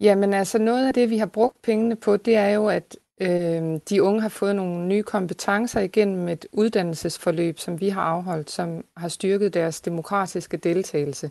Jamen 0.00 0.34
altså 0.34 0.58
noget 0.58 0.86
af 0.86 0.94
det, 0.94 1.10
vi 1.10 1.18
har 1.18 1.26
brugt 1.26 1.62
pengene 1.62 1.96
på, 1.96 2.16
det 2.16 2.36
er 2.36 2.48
jo, 2.48 2.66
at 2.68 2.96
øh, 3.20 3.80
de 3.90 4.02
unge 4.02 4.20
har 4.20 4.28
fået 4.28 4.56
nogle 4.56 4.86
nye 4.86 5.02
kompetencer 5.02 5.80
igennem 5.80 6.28
et 6.28 6.46
uddannelsesforløb, 6.52 7.58
som 7.58 7.80
vi 7.80 7.88
har 7.88 8.02
afholdt, 8.02 8.50
som 8.50 8.84
har 8.96 9.08
styrket 9.08 9.54
deres 9.54 9.80
demokratiske 9.80 10.56
deltagelse. 10.56 11.30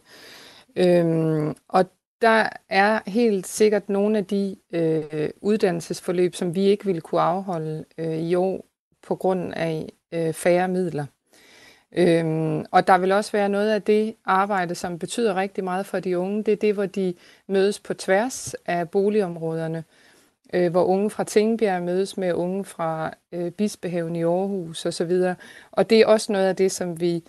Øhm, 0.76 1.56
og 1.68 1.86
der 2.22 2.50
er 2.70 3.00
helt 3.08 3.48
sikkert 3.48 3.90
nogle 3.90 4.18
af 4.18 4.26
de 4.26 4.56
øh, 4.74 5.30
uddannelsesforløb, 5.42 6.36
som 6.36 6.56
vi 6.56 6.62
ikke 6.62 6.86
ville 6.86 7.02
kunne 7.02 7.22
afholde 7.22 7.86
øh, 7.98 8.18
i 8.18 8.36
år 8.36 8.66
på 9.08 9.16
grund 9.16 9.54
af 9.54 9.90
øh, 10.12 10.34
færre 10.34 10.68
midler. 10.68 11.06
Øhm, 11.92 12.66
og 12.72 12.88
der 12.88 12.98
vil 12.98 13.12
også 13.12 13.32
være 13.32 13.50
noget 13.50 13.72
af 13.72 13.82
det 13.82 14.16
arbejde, 14.26 14.76
som 14.76 15.00
betyder 15.00 15.36
rigtig 15.36 15.64
meget 15.64 15.86
for 15.86 16.00
de 16.00 16.20
unge. 16.20 16.44
Det 16.44 16.52
er 16.52 16.56
det, 16.56 16.74
hvor 16.74 16.86
de 16.86 17.14
mødes 17.48 17.80
på 17.80 17.94
tværs 17.94 18.56
af 18.66 18.90
boligområderne. 18.90 19.84
Øh, 20.54 20.72
hvor 20.72 20.84
unge 20.84 21.10
fra 21.10 21.24
Tingbjerg 21.24 21.84
mødes 21.84 22.18
med 22.18 22.34
unge 22.34 22.66
fra 22.66 23.14
øh, 23.32 23.52
Bispehaven 23.52 24.16
i 24.16 24.24
Aarhus 24.24 24.86
osv. 24.86 25.34
Og 25.72 25.90
det 25.90 26.00
er 26.00 26.06
også 26.06 26.32
noget 26.32 26.48
af 26.48 26.56
det, 26.56 26.72
som 26.72 27.00
vi 27.00 27.24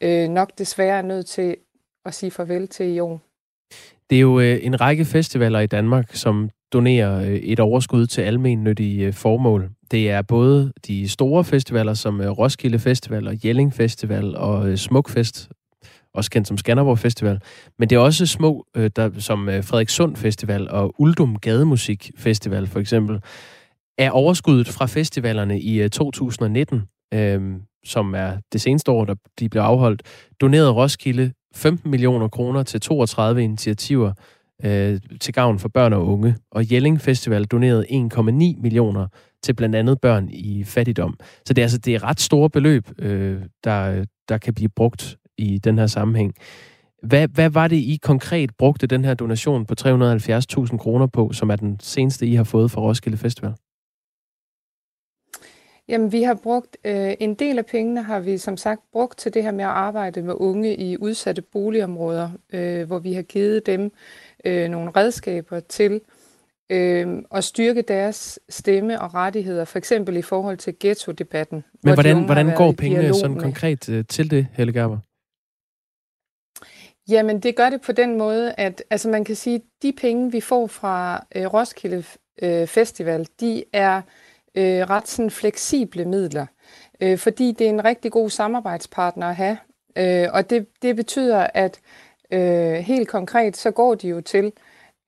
øh, 0.00 0.28
nok 0.28 0.50
desværre 0.58 0.98
er 0.98 1.02
nødt 1.02 1.26
til 1.26 1.56
at 2.04 2.14
sige 2.14 2.30
farvel 2.30 2.68
til 2.68 2.86
i 2.86 3.00
år. 3.00 3.20
Det 4.10 4.16
er 4.16 4.20
jo 4.20 4.40
øh, 4.40 4.58
en 4.62 4.80
række 4.80 5.04
festivaler 5.04 5.60
i 5.60 5.66
Danmark, 5.66 6.14
som 6.14 6.50
donerer 6.72 7.20
øh, 7.20 7.34
et 7.34 7.60
overskud 7.60 8.06
til 8.06 8.22
almennyttige 8.22 9.06
øh, 9.06 9.12
formål. 9.12 9.70
Det 9.90 10.10
er 10.10 10.22
både 10.22 10.72
de 10.86 11.08
store 11.08 11.44
festivaler, 11.44 11.94
som 11.94 12.20
øh, 12.20 12.30
Roskilde 12.30 12.78
Festival 12.78 13.28
og 13.28 13.44
Jelling 13.44 13.74
Festival 13.74 14.36
og 14.36 14.70
øh, 14.70 14.76
Smukfest, 14.76 15.48
også 16.14 16.30
kendt 16.30 16.48
som 16.48 16.58
Skanderborg 16.58 16.98
Festival, 16.98 17.40
men 17.78 17.90
det 17.90 17.96
er 17.96 18.00
også 18.00 18.26
små, 18.26 18.66
øh, 18.76 18.90
der, 18.96 19.10
som 19.18 19.46
Frederikssund 19.46 20.16
Festival 20.16 20.70
og 20.70 20.94
Uldum 20.98 21.38
Gademusik 21.38 22.10
Festival 22.16 22.66
for 22.66 22.80
eksempel. 22.80 23.20
Er 23.98 24.10
overskuddet 24.10 24.68
fra 24.68 24.86
festivalerne 24.86 25.60
i 25.60 25.88
2019, 25.88 26.82
øh, 27.14 27.34
øhm, 27.34 27.62
som 27.84 28.14
er 28.14 28.36
det 28.52 28.60
seneste 28.60 28.90
år, 28.90 29.04
der 29.04 29.14
de 29.40 29.48
blev 29.48 29.62
afholdt, 29.62 30.02
doneret 30.40 30.74
Roskilde 30.74 31.32
15 31.54 31.90
millioner 31.90 32.28
kroner 32.28 32.62
til 32.62 32.80
32 32.80 33.42
initiativer 33.42 34.12
øh, 34.64 35.00
til 35.20 35.34
gavn 35.34 35.58
for 35.58 35.68
børn 35.68 35.92
og 35.92 36.06
unge. 36.06 36.36
Og 36.50 36.72
Jelling 36.72 37.00
Festival 37.00 37.44
donerede 37.44 37.86
1,9 37.90 38.60
millioner 38.60 39.06
til 39.42 39.54
blandt 39.54 39.76
andet 39.76 40.00
børn 40.00 40.28
i 40.30 40.64
fattigdom. 40.64 41.18
Så 41.46 41.54
det 41.54 41.62
er 41.62 41.64
altså 41.64 41.78
det 41.78 41.94
er 41.94 42.04
ret 42.04 42.20
store 42.20 42.50
beløb, 42.50 42.88
øh, 42.98 43.42
der, 43.64 44.04
der 44.28 44.38
kan 44.38 44.54
blive 44.54 44.68
brugt 44.68 45.16
i 45.38 45.58
den 45.58 45.78
her 45.78 45.86
sammenhæng. 45.86 46.34
Hvad, 47.02 47.28
hvad 47.28 47.50
var 47.50 47.68
det, 47.68 47.76
I 47.76 47.98
konkret 48.02 48.50
brugte 48.58 48.86
den 48.86 49.04
her 49.04 49.14
donation 49.14 49.66
på 49.66 49.74
370.000 49.80 50.76
kroner 50.76 51.06
på, 51.06 51.32
som 51.32 51.50
er 51.50 51.56
den 51.56 51.76
seneste, 51.80 52.26
I 52.26 52.34
har 52.34 52.44
fået 52.44 52.70
fra 52.70 52.80
Roskilde 52.80 53.16
Festival? 53.16 53.54
Jamen, 55.88 56.12
vi 56.12 56.22
har 56.22 56.34
brugt 56.34 56.76
øh, 56.84 57.14
en 57.20 57.34
del 57.34 57.58
af 57.58 57.66
pengene, 57.66 58.02
har 58.02 58.20
vi 58.20 58.38
som 58.38 58.56
sagt 58.56 58.80
brugt 58.92 59.18
til 59.18 59.34
det 59.34 59.42
her 59.42 59.52
med 59.52 59.64
at 59.64 59.70
arbejde 59.70 60.22
med 60.22 60.34
unge 60.36 60.76
i 60.76 60.96
udsatte 60.96 61.42
boligområder, 61.42 62.30
øh, 62.52 62.86
hvor 62.86 62.98
vi 62.98 63.12
har 63.12 63.22
givet 63.22 63.66
dem 63.66 63.92
øh, 64.44 64.68
nogle 64.68 64.90
redskaber 64.90 65.60
til 65.60 66.00
øh, 66.70 67.22
at 67.34 67.44
styrke 67.44 67.82
deres 67.82 68.38
stemme 68.48 69.00
og 69.00 69.14
rettigheder, 69.14 69.64
for 69.64 69.78
eksempel 69.78 70.16
i 70.16 70.22
forhold 70.22 70.56
til 70.56 70.74
ghetto-debatten. 70.80 71.64
Men 71.82 71.94
hvordan, 71.94 72.24
hvordan 72.24 72.56
går 72.56 72.72
pengene 72.72 73.14
sådan 73.14 73.38
konkret 73.38 73.88
øh, 73.88 74.04
til 74.08 74.30
det, 74.30 74.46
Helle 74.52 74.72
Gerber? 74.72 74.98
Jamen, 77.08 77.40
det 77.40 77.56
gør 77.56 77.70
det 77.70 77.80
på 77.80 77.92
den 77.92 78.18
måde, 78.18 78.54
at 78.58 78.82
altså 78.90 79.08
man 79.08 79.24
kan 79.24 79.36
sige, 79.36 79.56
at 79.56 79.62
de 79.82 79.92
penge, 79.92 80.32
vi 80.32 80.40
får 80.40 80.66
fra 80.66 81.26
øh, 81.34 81.46
Roskilde 81.46 82.04
øh, 82.42 82.66
Festival, 82.66 83.26
de 83.40 83.64
er 83.72 84.02
øh, 84.54 84.90
ret 84.90 85.08
sådan 85.08 85.30
fleksible 85.30 86.04
midler, 86.04 86.46
øh, 87.00 87.18
fordi 87.18 87.52
det 87.52 87.64
er 87.64 87.70
en 87.70 87.84
rigtig 87.84 88.12
god 88.12 88.30
samarbejdspartner 88.30 89.26
at 89.26 89.36
have. 89.36 89.58
Øh, 89.96 90.28
og 90.32 90.50
det, 90.50 90.66
det 90.82 90.96
betyder, 90.96 91.46
at 91.54 91.80
øh, 92.30 92.72
helt 92.74 93.08
konkret, 93.08 93.56
så 93.56 93.70
går 93.70 93.94
de 93.94 94.08
jo 94.08 94.20
til 94.20 94.52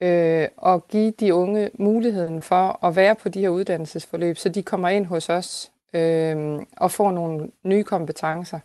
øh, 0.01 0.49
at 0.67 0.89
give 0.89 1.11
de 1.11 1.35
unge 1.35 1.71
muligheden 1.75 2.43
for 2.43 2.85
at 2.87 2.97
være 2.97 3.15
på 3.15 3.29
de 3.29 3.41
her 3.41 3.49
uddannelsesforløb, 3.49 4.37
så 4.37 4.49
de 4.49 4.63
kommer 4.63 4.89
ind 4.89 5.07
hos 5.07 5.29
os 5.29 5.71
øh, 5.93 6.59
og 6.77 6.91
får 6.91 7.11
nogle 7.11 7.51
nye 7.63 7.85
kompetencer. 7.85 8.59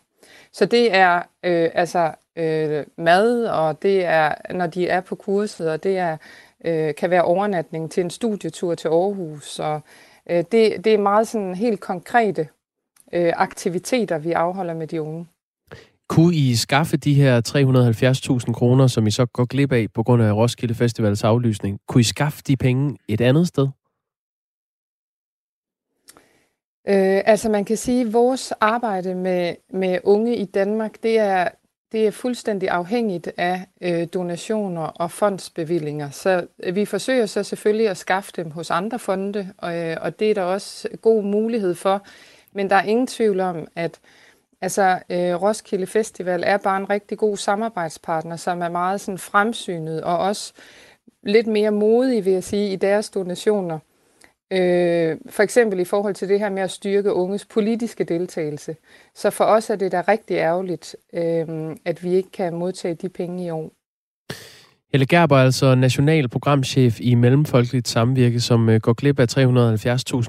Så 0.52 0.66
det 0.66 0.94
er 0.94 1.16
øh, 1.42 1.70
altså 1.74 2.12
øh, 2.36 2.84
mad, 2.96 3.44
og 3.44 3.82
det 3.82 4.04
er, 4.04 4.34
når 4.50 4.66
de 4.66 4.88
er 4.88 5.00
på 5.00 5.14
kurset, 5.14 5.70
og 5.70 5.82
det 5.82 5.98
er, 5.98 6.16
øh, 6.64 6.94
kan 6.94 7.10
være 7.10 7.22
overnatning 7.22 7.90
til 7.90 8.00
en 8.04 8.10
studietur 8.10 8.74
til 8.74 8.88
Aarhus. 8.88 9.58
Og, 9.58 9.80
øh, 10.32 10.44
det, 10.52 10.84
det 10.84 10.94
er 10.94 10.98
meget 10.98 11.28
sådan 11.28 11.54
helt 11.54 11.80
konkrete 11.80 12.48
øh, 13.12 13.32
aktiviteter, 13.36 14.18
vi 14.18 14.32
afholder 14.32 14.74
med 14.74 14.86
de 14.86 15.02
unge. 15.02 15.26
Kunne 16.08 16.34
I 16.34 16.54
skaffe 16.54 16.96
de 16.96 17.14
her 17.14 17.40
370.000 18.46 18.52
kroner, 18.52 18.86
som 18.86 19.06
I 19.06 19.10
så 19.10 19.26
går 19.26 19.44
glip 19.44 19.72
af 19.72 19.86
på 19.94 20.02
grund 20.02 20.22
af 20.22 20.32
Roskilde 20.32 20.74
Festivals 20.74 21.24
aflysning? 21.24 21.78
Kunne 21.88 22.00
I 22.00 22.04
skaffe 22.04 22.42
de 22.46 22.56
penge 22.56 22.98
et 23.08 23.20
andet 23.20 23.48
sted? 23.48 23.68
Øh, 26.88 27.22
altså 27.24 27.50
man 27.50 27.64
kan 27.64 27.76
sige, 27.76 28.00
at 28.00 28.12
vores 28.12 28.52
arbejde 28.60 29.14
med, 29.14 29.54
med 29.70 29.98
unge 30.04 30.36
i 30.36 30.44
Danmark, 30.44 31.02
det 31.02 31.18
er, 31.18 31.48
det 31.92 32.06
er 32.06 32.10
fuldstændig 32.10 32.68
afhængigt 32.68 33.30
af 33.36 33.66
øh, 33.80 34.06
donationer 34.14 34.82
og 34.82 35.10
fondsbevillinger. 35.10 36.10
Så 36.10 36.46
øh, 36.62 36.74
vi 36.74 36.84
forsøger 36.84 37.26
så 37.26 37.42
selvfølgelig 37.42 37.88
at 37.88 37.96
skaffe 37.96 38.32
dem 38.36 38.50
hos 38.50 38.70
andre 38.70 38.98
fonde, 38.98 39.52
og, 39.58 39.76
øh, 39.76 39.96
og 40.00 40.18
det 40.18 40.30
er 40.30 40.34
der 40.34 40.42
også 40.42 40.88
øh, 40.90 40.98
god 40.98 41.22
mulighed 41.22 41.74
for. 41.74 42.02
Men 42.52 42.70
der 42.70 42.76
er 42.76 42.82
ingen 42.82 43.06
tvivl 43.06 43.40
om, 43.40 43.66
at 43.76 44.00
altså, 44.60 44.98
øh, 45.10 45.42
Roskilde 45.42 45.86
Festival 45.86 46.42
er 46.46 46.56
bare 46.56 46.76
en 46.76 46.90
rigtig 46.90 47.18
god 47.18 47.36
samarbejdspartner, 47.36 48.36
som 48.36 48.62
er 48.62 48.68
meget 48.68 49.00
sådan 49.00 49.18
fremsynet 49.18 50.02
og 50.02 50.18
også 50.18 50.52
lidt 51.22 51.46
mere 51.46 51.70
modig, 51.70 52.24
vil 52.24 52.32
jeg 52.32 52.44
sige, 52.44 52.72
i 52.72 52.76
deres 52.76 53.10
donationer. 53.10 53.78
Øh, 54.52 55.16
for 55.30 55.42
eksempel 55.42 55.80
i 55.80 55.84
forhold 55.84 56.14
til 56.14 56.28
det 56.28 56.38
her 56.38 56.50
med 56.50 56.62
at 56.62 56.70
styrke 56.70 57.12
unges 57.12 57.44
politiske 57.44 58.04
deltagelse. 58.04 58.76
Så 59.14 59.30
for 59.30 59.44
os 59.44 59.70
er 59.70 59.76
det 59.76 59.92
da 59.92 60.04
rigtig 60.08 60.34
ærgerligt, 60.34 60.96
øh, 61.14 61.76
at 61.84 62.04
vi 62.04 62.14
ikke 62.14 62.30
kan 62.30 62.54
modtage 62.54 62.94
de 62.94 63.08
penge 63.08 63.44
i 63.44 63.50
år. 63.50 63.72
Helle 64.92 65.06
Gerber 65.06 65.36
er 65.36 65.44
altså 65.44 65.74
national 65.74 66.28
programchef 66.28 67.00
i 67.00 67.14
Mellemfolkeligt 67.14 67.88
Samvirke, 67.88 68.40
som 68.40 68.68
øh, 68.68 68.80
går 68.80 68.92
glip 68.92 69.20
af 69.20 69.36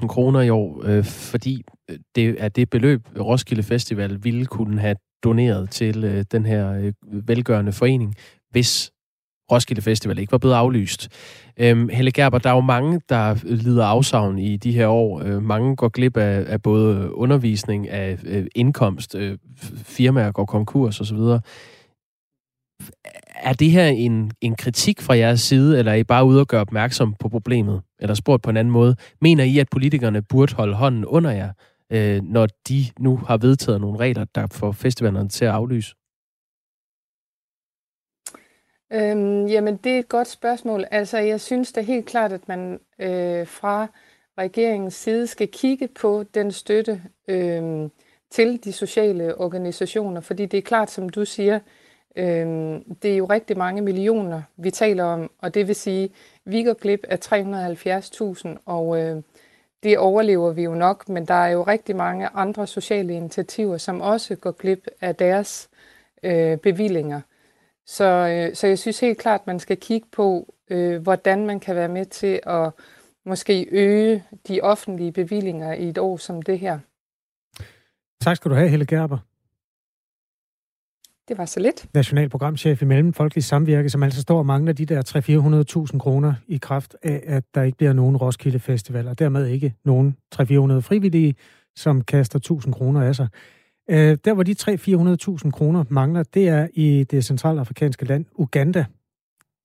370.000 0.00 0.06
kroner 0.06 0.40
i 0.40 0.50
år, 0.50 0.82
øh, 0.84 1.04
fordi 1.04 1.62
øh, 1.90 1.98
det 2.14 2.36
er 2.38 2.48
det 2.48 2.70
beløb, 2.70 3.00
Roskilde 3.20 3.62
Festival 3.62 4.24
ville 4.24 4.46
kunne 4.46 4.80
have 4.80 4.96
doneret 5.24 5.70
til 5.70 6.04
øh, 6.04 6.24
den 6.32 6.46
her 6.46 6.72
øh, 6.72 6.92
velgørende 7.28 7.72
forening, 7.72 8.14
hvis 8.50 8.92
Roskilde 9.52 9.82
Festival 9.82 10.18
ikke 10.18 10.32
var 10.32 10.38
blevet 10.38 10.54
aflyst. 10.54 11.08
Øhm, 11.56 11.88
Helle 11.88 12.12
Gerber, 12.12 12.38
der 12.38 12.50
er 12.50 12.54
jo 12.54 12.60
mange, 12.60 13.00
der 13.08 13.38
lider 13.44 13.84
afsavn 13.84 14.38
i 14.38 14.56
de 14.56 14.72
her 14.72 14.86
år. 14.86 15.22
Øh, 15.24 15.42
mange 15.42 15.76
går 15.76 15.88
glip 15.88 16.16
af, 16.16 16.44
af 16.46 16.62
både 16.62 17.14
undervisning, 17.14 17.88
af 17.88 18.18
øh, 18.24 18.46
indkomst, 18.54 19.14
øh, 19.14 19.38
firmaer 19.76 20.32
går 20.32 20.44
konkurs 20.44 21.00
osv. 21.00 21.18
Er 23.34 23.52
det 23.52 23.70
her 23.70 23.86
en, 23.86 24.30
en 24.40 24.54
kritik 24.54 25.00
fra 25.00 25.16
jeres 25.16 25.40
side, 25.40 25.78
eller 25.78 25.92
er 25.92 25.96
I 25.96 26.04
bare 26.04 26.24
ude 26.24 26.40
og 26.40 26.48
gøre 26.48 26.60
opmærksom 26.60 27.14
på 27.20 27.28
problemet? 27.28 27.82
Eller 28.00 28.14
spurgt 28.14 28.42
på 28.42 28.50
en 28.50 28.56
anden 28.56 28.72
måde. 28.72 28.96
Mener 29.20 29.44
I, 29.44 29.58
at 29.58 29.68
politikerne 29.70 30.22
burde 30.22 30.54
holde 30.54 30.74
hånden 30.74 31.04
under 31.04 31.30
jer, 31.30 31.52
øh, 31.92 32.22
når 32.22 32.48
de 32.68 32.84
nu 32.98 33.16
har 33.16 33.36
vedtaget 33.36 33.80
nogle 33.80 33.98
regler, 33.98 34.24
der 34.34 34.46
får 34.52 34.72
festivalerne 34.72 35.28
til 35.28 35.44
at 35.44 35.50
aflyse? 35.50 35.94
Øhm, 38.94 39.46
jamen, 39.46 39.76
det 39.76 39.92
er 39.92 39.98
et 39.98 40.08
godt 40.08 40.28
spørgsmål. 40.28 40.84
Altså, 40.90 41.18
jeg 41.18 41.40
synes 41.40 41.72
da 41.72 41.80
helt 41.80 42.06
klart, 42.06 42.32
at 42.32 42.48
man 42.48 42.80
øh, 42.98 43.46
fra 43.46 43.86
regeringens 44.38 44.94
side 44.94 45.26
skal 45.26 45.48
kigge 45.48 45.88
på 45.88 46.24
den 46.34 46.52
støtte 46.52 47.02
øh, 47.28 47.88
til 48.30 48.64
de 48.64 48.72
sociale 48.72 49.40
organisationer, 49.40 50.20
fordi 50.20 50.46
det 50.46 50.58
er 50.58 50.62
klart, 50.62 50.90
som 50.90 51.08
du 51.08 51.24
siger, 51.24 51.60
øh, 52.16 52.46
det 53.02 53.12
er 53.12 53.16
jo 53.16 53.24
rigtig 53.26 53.58
mange 53.58 53.82
millioner, 53.82 54.42
vi 54.56 54.70
taler 54.70 55.04
om, 55.04 55.30
og 55.38 55.54
det 55.54 55.68
vil 55.68 55.74
sige, 55.74 56.10
vi 56.44 56.62
går 56.62 56.74
glip 56.74 57.04
af 57.08 57.18
370.000, 58.54 58.62
og 58.66 59.00
øh, 59.00 59.22
det 59.82 59.98
overlever 59.98 60.52
vi 60.52 60.62
jo 60.62 60.74
nok, 60.74 61.08
men 61.08 61.24
der 61.26 61.34
er 61.34 61.48
jo 61.48 61.62
rigtig 61.62 61.96
mange 61.96 62.28
andre 62.28 62.66
sociale 62.66 63.14
initiativer, 63.14 63.78
som 63.78 64.00
også 64.00 64.36
går 64.36 64.52
glip 64.52 64.86
af 65.00 65.16
deres 65.16 65.68
øh, 66.22 66.56
bevillinger. 66.58 67.20
Så, 67.86 68.04
øh, 68.04 68.54
så 68.54 68.66
jeg 68.66 68.78
synes 68.78 69.00
helt 69.00 69.18
klart, 69.18 69.40
at 69.40 69.46
man 69.46 69.60
skal 69.60 69.76
kigge 69.76 70.06
på, 70.12 70.54
øh, 70.70 71.02
hvordan 71.02 71.46
man 71.46 71.60
kan 71.60 71.76
være 71.76 71.88
med 71.88 72.06
til 72.06 72.40
at 72.46 72.70
måske 73.26 73.66
øge 73.70 74.24
de 74.48 74.60
offentlige 74.60 75.12
bevillinger 75.12 75.72
i 75.72 75.88
et 75.88 75.98
år 75.98 76.16
som 76.16 76.42
det 76.42 76.58
her. 76.58 76.78
Tak 78.20 78.36
skal 78.36 78.50
du 78.50 78.56
have, 78.56 78.68
Helle 78.68 78.86
Gerber. 78.86 79.18
Det 81.28 81.38
var 81.38 81.44
så 81.44 81.60
lidt. 81.60 81.86
Nationalprogramchef 81.94 82.82
i 82.82 82.84
Mellemfolkelig 82.84 83.44
Samvirke, 83.44 83.90
som 83.90 84.02
altså 84.02 84.22
står 84.22 84.38
og 84.38 84.46
mangler 84.46 84.72
de 84.72 84.86
der 84.86 85.02
300-400.000 85.92 85.98
kroner 85.98 86.34
i 86.46 86.56
kraft 86.56 86.96
af, 87.02 87.22
at 87.26 87.44
der 87.54 87.62
ikke 87.62 87.78
bliver 87.78 87.92
nogen 87.92 88.16
Roskilde 88.16 88.58
Festival, 88.58 89.08
og 89.08 89.18
dermed 89.18 89.46
ikke 89.46 89.74
nogen 89.84 90.16
300-400 90.34 90.42
frivillige, 90.80 91.34
som 91.76 92.00
kaster 92.00 92.38
1000 92.38 92.74
kroner 92.74 93.02
af 93.02 93.14
sig. 93.14 93.28
Øh, 93.90 94.16
der, 94.24 94.34
hvor 94.34 94.42
de 94.42 94.52
300-400.000 94.52 95.50
kroner 95.50 95.84
mangler, 95.90 96.22
det 96.34 96.48
er 96.48 96.68
i 96.74 97.04
det 97.04 97.24
centralafrikanske 97.24 98.04
land 98.04 98.24
Uganda. 98.38 98.84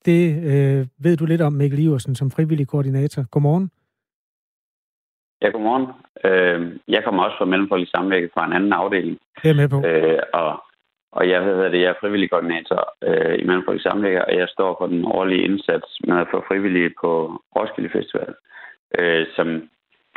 Det 0.06 0.22
øh, 0.52 0.88
ved 1.04 1.18
du 1.18 1.26
lidt 1.26 1.42
om, 1.42 1.54
Mikkel 1.54 1.80
Iversen, 1.80 2.16
som 2.16 2.32
frivillig 2.32 2.68
koordinator. 2.68 3.26
Godmorgen. 3.32 3.72
Ja, 5.42 5.48
godmorgen. 5.50 5.88
Øh, 6.28 6.80
jeg 6.88 7.04
kommer 7.04 7.24
også 7.24 7.38
fra 7.38 7.46
Mellemfolkelig 7.46 7.90
Samvirke 7.90 8.30
fra 8.34 8.46
en 8.46 8.54
anden 8.54 8.74
afdeling. 8.74 9.18
Det 9.44 9.50
er 9.50 9.60
med 9.62 9.70
på. 9.70 9.78
Øh, 9.88 10.20
og, 10.34 10.64
og 11.12 11.30
jeg 11.30 11.44
hedder 11.44 11.70
det, 11.70 11.82
jeg 11.82 11.90
er 11.90 12.02
frivillig 12.02 12.30
koordinator 12.30 12.82
øh, 13.08 13.36
i 13.40 13.44
Mellemfolkelig 13.44 13.92
Samvirke, 13.92 14.26
og 14.26 14.38
jeg 14.38 14.48
står 14.50 14.76
for 14.80 14.88
den 14.88 15.06
årlige 15.06 15.44
indsats 15.44 15.88
med 16.08 16.18
at 16.18 16.28
få 16.32 16.44
frivillige 16.48 16.92
på 17.02 17.12
Roskilde 17.56 17.90
Festival, 17.90 18.34
øh, 19.00 19.26
som 19.36 19.48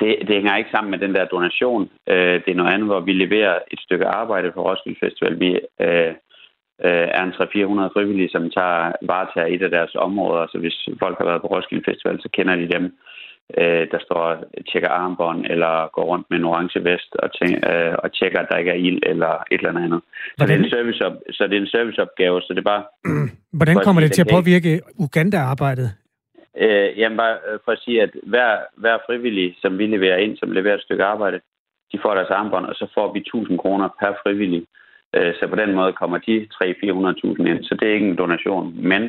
det, 0.02 0.10
det 0.26 0.34
hænger 0.36 0.56
ikke 0.56 0.74
sammen 0.74 0.90
med 0.90 0.98
den 1.04 1.14
der 1.14 1.24
donation. 1.34 1.82
Øh, 2.12 2.36
det 2.44 2.50
er 2.50 2.60
noget 2.60 2.74
andet, 2.74 2.88
hvor 2.88 3.00
vi 3.00 3.12
leverer 3.12 3.54
et 3.72 3.80
stykke 3.86 4.06
arbejde 4.06 4.52
for 4.54 4.62
Roskilde 4.68 4.98
Festival. 5.04 5.40
Vi 5.40 5.50
øh, 5.86 6.12
øh, 6.86 7.08
er 7.18 7.22
en 7.24 7.32
300-400 7.32 7.94
frivillige, 7.96 8.32
som 8.34 8.50
tager 8.56 8.92
varetager 9.12 9.48
et 9.54 9.62
af 9.62 9.70
deres 9.70 9.94
områder. 9.94 10.46
Så 10.52 10.58
hvis 10.58 10.76
folk 11.02 11.16
har 11.18 11.26
været 11.30 11.42
på 11.42 11.50
Roskilde 11.54 11.84
Festival, 11.88 12.16
så 12.20 12.28
kender 12.36 12.54
de 12.56 12.68
dem, 12.76 12.84
øh, 13.60 13.84
der 13.92 14.00
står 14.06 14.20
og 14.30 14.36
tjekker 14.68 14.90
armbånd, 15.00 15.40
eller 15.54 15.72
går 15.94 16.04
rundt 16.10 16.26
med 16.30 16.38
en 16.38 16.44
orange 16.50 16.84
vest 16.88 17.10
og, 17.22 17.28
tæ- 17.36 17.62
øh, 17.70 17.94
og 18.02 18.08
tjekker, 18.12 18.38
at 18.40 18.48
der 18.50 18.56
ikke 18.56 18.70
er 18.70 18.80
ild, 18.88 19.00
eller 19.12 19.32
et 19.52 19.60
eller 19.60 19.84
andet. 19.86 20.00
Så 20.38 20.46
det, 20.46 20.54
er 20.54 20.58
en 20.64 20.72
serviceop- 20.76 21.22
så 21.36 21.42
det 21.48 21.56
er 21.56 21.60
en 21.60 21.74
serviceopgave, 21.76 22.40
så 22.42 22.50
det 22.54 22.58
er 22.58 22.70
bare... 22.74 22.84
Hvordan 23.58 23.76
kommer 23.84 24.00
det 24.02 24.12
til 24.12 24.24
at 24.26 24.32
påvirke 24.36 24.80
Uganda-arbejdet? 25.06 25.88
Øh, 26.56 26.98
jamen 26.98 27.16
bare 27.16 27.38
øh, 27.48 27.58
for 27.64 27.72
at 27.72 27.78
sige, 27.84 28.02
at 28.02 28.10
hver, 28.22 28.58
hver 28.76 28.98
frivillig, 29.06 29.56
som 29.62 29.78
vi 29.78 29.86
leverer 29.86 30.16
ind, 30.16 30.36
som 30.36 30.52
leverer 30.52 30.74
et 30.74 30.82
stykke 30.82 31.04
arbejde, 31.04 31.40
de 31.92 31.98
får 32.02 32.14
deres 32.14 32.30
armbånd, 32.30 32.66
og 32.66 32.74
så 32.74 32.86
får 32.94 33.12
vi 33.12 33.18
1000 33.18 33.58
kroner 33.58 33.88
per 34.00 34.12
frivillig. 34.22 34.66
Øh, 35.16 35.34
så 35.34 35.46
på 35.48 35.56
den 35.56 35.74
måde 35.74 35.92
kommer 35.92 36.18
de 36.18 36.48
300-400.000 36.54 37.48
ind. 37.50 37.64
Så 37.64 37.76
det 37.80 37.88
er 37.88 37.94
ikke 37.94 38.08
en 38.08 38.16
donation. 38.16 38.88
Men 38.88 39.02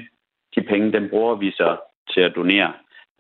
de 0.56 0.62
penge, 0.62 0.92
dem 0.92 1.10
bruger 1.10 1.36
vi 1.36 1.52
så 1.52 1.78
til 2.14 2.22
at 2.22 2.36
donere 2.36 2.74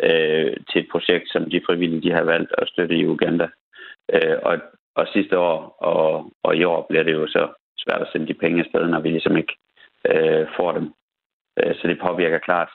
øh, 0.03 0.53
til 0.69 0.81
et 0.81 0.87
projekt, 0.91 1.31
som 1.31 1.49
de 1.49 1.61
frivillige 1.65 2.01
de 2.01 2.11
har 2.11 2.23
valgt 2.23 2.51
at 2.57 2.67
støtte 2.67 2.95
i 2.95 3.07
Uganda. 3.07 3.47
Øh, 4.13 4.37
og, 4.43 4.57
og 4.95 5.07
sidste 5.13 5.39
år 5.39 5.57
og, 5.79 6.31
og 6.43 6.55
i 6.55 6.63
år 6.63 6.85
bliver 6.89 7.03
det 7.03 7.13
jo 7.13 7.27
så 7.27 7.47
svært 7.77 8.01
at 8.01 8.07
sende 8.11 8.27
de 8.27 8.33
penge 8.33 8.59
afsted, 8.63 8.87
når 8.87 8.99
vi 8.99 9.09
ligesom 9.09 9.37
ikke 9.37 9.55
øh, 10.11 10.47
får 10.57 10.71
dem. 10.71 10.93
Øh, 11.59 11.75
så 11.75 11.87
det 11.87 11.99
påvirker 11.99 12.37
klart. 12.37 12.69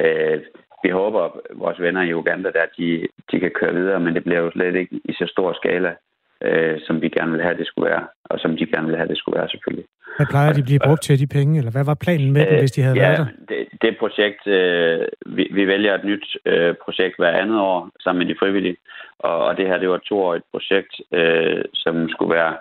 Øh, 0.00 0.42
vi 0.82 0.90
håber, 0.90 1.20
at 1.24 1.30
vores 1.54 1.80
venner 1.80 2.02
i 2.02 2.14
Uganda, 2.14 2.50
der, 2.50 2.66
de, 2.78 3.06
de 3.30 3.40
kan 3.40 3.50
køre 3.60 3.74
videre, 3.74 4.00
men 4.00 4.14
det 4.14 4.24
bliver 4.24 4.40
jo 4.40 4.50
slet 4.50 4.76
ikke 4.76 5.00
i 5.04 5.12
så 5.12 5.26
stor 5.26 5.52
skala, 5.52 5.94
øh, 6.42 6.78
som 6.86 7.02
vi 7.02 7.08
gerne 7.08 7.32
vil 7.32 7.42
have, 7.42 7.56
det 7.56 7.66
skulle 7.66 7.90
være, 7.90 8.06
og 8.24 8.38
som 8.38 8.56
de 8.56 8.66
gerne 8.66 8.86
vil 8.86 8.96
have, 8.96 9.08
det 9.08 9.18
skulle 9.18 9.38
være 9.38 9.48
selvfølgelig. 9.48 9.86
Hvad 10.16 10.26
plejer 10.30 10.52
de 10.52 10.58
at 10.58 10.64
blive 10.64 10.86
brugt 10.86 11.02
til, 11.02 11.20
de 11.20 11.26
penge, 11.26 11.58
eller 11.58 11.70
hvad 11.70 11.84
var 11.84 11.98
planen 12.04 12.32
med 12.32 12.42
øh, 12.42 12.50
dem, 12.50 12.58
hvis 12.58 12.72
de 12.72 12.82
havde 12.82 12.96
ja, 12.96 13.08
været 13.08 13.18
der? 13.18 13.54
Det, 13.54 13.62
det 13.82 13.98
projekt, 13.98 14.46
øh, 14.46 15.00
vi, 15.26 15.44
vi 15.52 15.66
vælger 15.66 15.94
et 15.94 16.04
nyt 16.04 16.36
øh, 16.46 16.74
projekt 16.84 17.14
hver 17.18 17.32
andet 17.42 17.60
år 17.60 17.90
sammen 18.00 18.18
med 18.26 18.34
de 18.34 18.38
frivillige, 18.38 18.76
og, 19.18 19.36
og 19.46 19.56
det 19.56 19.66
her, 19.66 19.78
det 19.78 19.88
var 19.88 19.94
et 19.94 20.08
toårigt 20.08 20.44
projekt, 20.52 20.92
øh, 21.12 21.64
som 21.74 22.08
skulle 22.08 22.34
være 22.34 22.56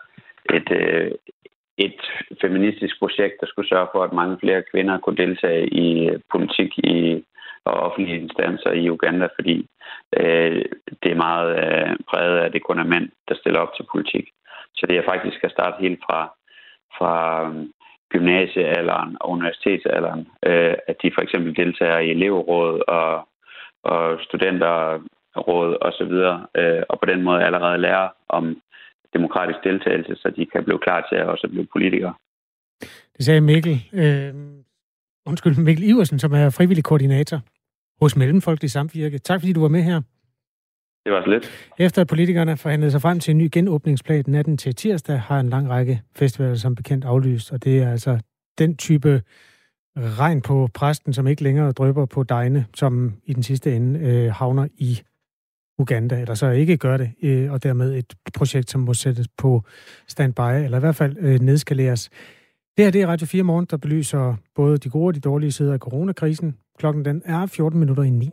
et, 0.58 0.72
øh, 0.72 1.12
et 1.78 2.02
feministisk 2.42 3.00
projekt, 3.00 3.36
der 3.42 3.48
skulle 3.48 3.70
sørge 3.70 3.88
for, 3.92 4.04
at 4.04 4.14
mange 4.14 4.38
flere 4.40 4.64
kvinder 4.72 4.98
kunne 4.98 5.18
deltage 5.26 5.68
i 5.68 6.10
politik 6.32 6.72
i 6.78 7.24
og 7.68 7.74
offentlige 7.86 8.22
instanser 8.22 8.72
i 8.72 8.90
Uganda, 8.90 9.28
fordi 9.38 9.56
øh, 10.20 10.66
det 11.04 11.12
er 11.12 11.24
meget 11.28 11.50
øh, 11.64 11.96
præget 12.10 12.38
af, 12.38 12.46
at 12.46 12.54
det 12.54 12.64
kun 12.64 12.80
er 12.80 12.92
mænd, 12.94 13.10
der 13.28 13.36
stiller 13.36 13.60
op 13.60 13.74
til 13.76 13.86
politik. 13.92 14.26
Så 14.78 14.86
det 14.90 14.98
er 14.98 15.10
faktisk 15.12 15.44
at 15.44 15.52
starte 15.52 15.82
helt 15.82 16.00
fra, 16.06 16.22
fra 16.98 17.14
øh, 17.48 17.66
gymnasiealderen 18.10 19.18
og 19.22 19.30
universitetsalderen, 19.30 20.28
øh, 20.46 20.76
at 20.88 20.96
de 21.02 21.12
for 21.16 21.22
eksempel 21.22 21.56
deltager 21.56 22.00
i 22.00 22.10
elevråd 22.12 22.82
og, 22.88 23.28
og 23.84 24.20
studenterråd 24.28 25.78
osv., 25.88 26.16
og, 26.34 26.40
øh, 26.62 26.84
og 26.90 27.00
på 27.00 27.06
den 27.06 27.22
måde 27.24 27.44
allerede 27.44 27.78
lærer 27.78 28.10
om 28.30 28.62
demokratisk 29.14 29.60
deltagelse, 29.64 30.16
så 30.16 30.30
de 30.38 30.46
kan 30.46 30.64
blive 30.64 30.80
klar 30.80 31.08
til 31.10 31.16
at 31.16 31.28
også 31.28 31.48
blive 31.48 31.68
politikere. 31.74 32.14
Det 33.18 33.26
sagde 33.26 33.42
Mikkel, 33.42 33.76
øh, 33.94 34.34
undskyld, 35.26 35.64
Mikkel 35.66 35.90
Iversen, 35.90 36.20
som 36.20 36.34
er 36.34 36.50
frivillig 36.58 36.84
koordinator 36.84 37.40
hos 38.02 38.16
Mellemfolkelig 38.16 38.72
Samvirke. 38.72 39.18
Tak 39.18 39.40
fordi 39.42 39.54
du 39.54 39.62
var 39.62 39.68
med 39.68 39.84
her. 39.84 40.02
Det 41.06 41.14
var 41.14 41.24
så 41.24 41.30
lidt. 41.30 41.52
Efter 41.80 42.02
at 42.02 42.08
politikerne 42.08 42.58
forhandlede 42.58 42.92
sig 42.92 43.02
frem 43.02 43.20
til 43.20 43.32
en 43.32 43.38
ny 43.38 43.50
genåbningsplan 43.52 44.24
natten 44.28 44.58
til 44.58 44.76
tirsdag, 44.76 45.22
har 45.22 45.40
en 45.40 45.50
lang 45.50 45.70
række 45.70 46.02
festivaler 46.16 46.56
som 46.56 46.76
bekendt 46.76 47.06
aflyst, 47.06 47.52
og 47.52 47.64
det 47.64 47.80
er 47.80 47.92
altså 47.92 48.20
den 48.58 48.78
type 48.78 49.22
regn 49.98 50.42
på 50.42 50.70
præsten, 50.74 51.14
som 51.14 51.28
ikke 51.28 51.44
længere 51.44 51.72
drøber 51.72 52.06
på 52.06 52.24
dejne, 52.24 52.66
som 52.76 53.14
i 53.26 53.34
den 53.34 53.44
sidste 53.44 53.76
ende 53.76 54.00
øh, 54.00 54.32
havner 54.32 54.68
i 54.78 55.02
Uganda, 55.80 56.22
eller 56.22 56.34
så 56.34 56.50
ikke 56.50 56.78
gør 56.78 56.98
det, 56.98 57.12
øh, 57.24 57.52
og 57.52 57.64
dermed 57.64 57.96
et 57.96 58.14
projekt, 58.34 58.70
som 58.70 58.82
må 58.82 58.94
sættes 58.94 59.28
på 59.38 59.64
standby, 60.08 60.64
eller 60.64 60.78
i 60.78 60.80
hvert 60.80 60.96
fald 60.96 61.18
øh, 61.20 61.40
nedskaleres. 61.40 62.10
Det 62.78 62.86
her 62.86 62.92
det 62.92 63.02
er 63.02 63.08
Radio 63.08 63.28
4 63.28 63.44
Morgen, 63.44 63.66
der 63.70 63.78
belyser 63.78 64.36
både 64.56 64.78
de 64.78 64.90
gode 64.90 65.08
og 65.08 65.16
de 65.16 65.20
dårlige 65.20 65.52
sider 65.52 65.74
af 65.74 65.80
coronakrisen. 65.80 66.56
Klokken 66.80 67.06
den 67.06 67.22
er 67.26 67.46
14 67.46 67.80
minutter 67.80 68.04
i 68.04 68.10
9. 68.10 68.30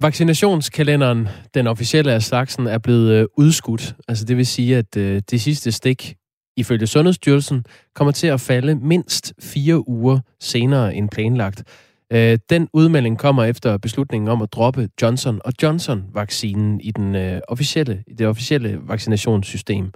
Vaccinationskalenderen, 0.00 1.28
den 1.54 1.66
officielle 1.66 2.12
af 2.12 2.22
slagsen, 2.22 2.66
er 2.66 2.78
blevet 2.78 3.12
øh, 3.12 3.26
udskudt. 3.36 3.94
Altså 4.08 4.24
det 4.24 4.36
vil 4.36 4.46
sige, 4.46 4.76
at 4.76 4.96
øh, 4.96 5.22
det 5.30 5.40
sidste 5.40 5.72
stik, 5.72 6.16
ifølge 6.56 6.86
Sundhedsstyrelsen, 6.86 7.64
kommer 7.94 8.12
til 8.12 8.26
at 8.26 8.40
falde 8.40 8.74
mindst 8.74 9.32
fire 9.40 9.88
uger 9.88 10.20
senere 10.40 10.94
end 10.94 11.08
planlagt. 11.08 11.64
Øh, 12.12 12.38
den 12.50 12.68
udmelding 12.72 13.18
kommer 13.18 13.44
efter 13.44 13.78
beslutningen 13.78 14.28
om 14.28 14.42
at 14.42 14.52
droppe 14.52 14.88
Johnson 15.02 15.40
og 15.44 15.52
Johnson-vaccinen 15.62 16.80
i, 16.80 16.90
den, 16.90 17.14
øh, 17.16 17.40
officielle, 17.48 18.04
i 18.06 18.14
det 18.14 18.26
officielle 18.26 18.78
vaccinationssystem. 18.82 19.92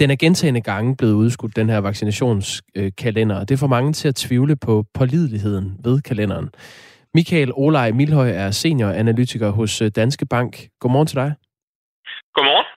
Den 0.00 0.10
er 0.10 0.16
gentagende 0.16 0.60
gange 0.60 0.96
blevet 0.96 1.12
udskudt, 1.12 1.56
den 1.56 1.68
her 1.68 1.78
vaccinationskalender, 1.78 3.40
og 3.40 3.48
det 3.48 3.58
får 3.58 3.66
mange 3.66 3.92
til 3.92 4.08
at 4.08 4.14
tvivle 4.14 4.56
på 4.56 4.84
pålideligheden 4.94 5.76
ved 5.84 6.00
kalenderen. 6.00 6.48
Michael 7.14 7.52
Olej 7.54 7.90
Milhøj 7.92 8.30
er 8.30 8.50
senioranalytiker 8.50 9.50
hos 9.50 9.82
øh, 9.82 9.90
Danske 9.96 10.26
Bank. 10.26 10.68
Godmorgen 10.80 11.06
til 11.06 11.16
dig. 11.16 11.34
Godmorgen. 12.34 12.67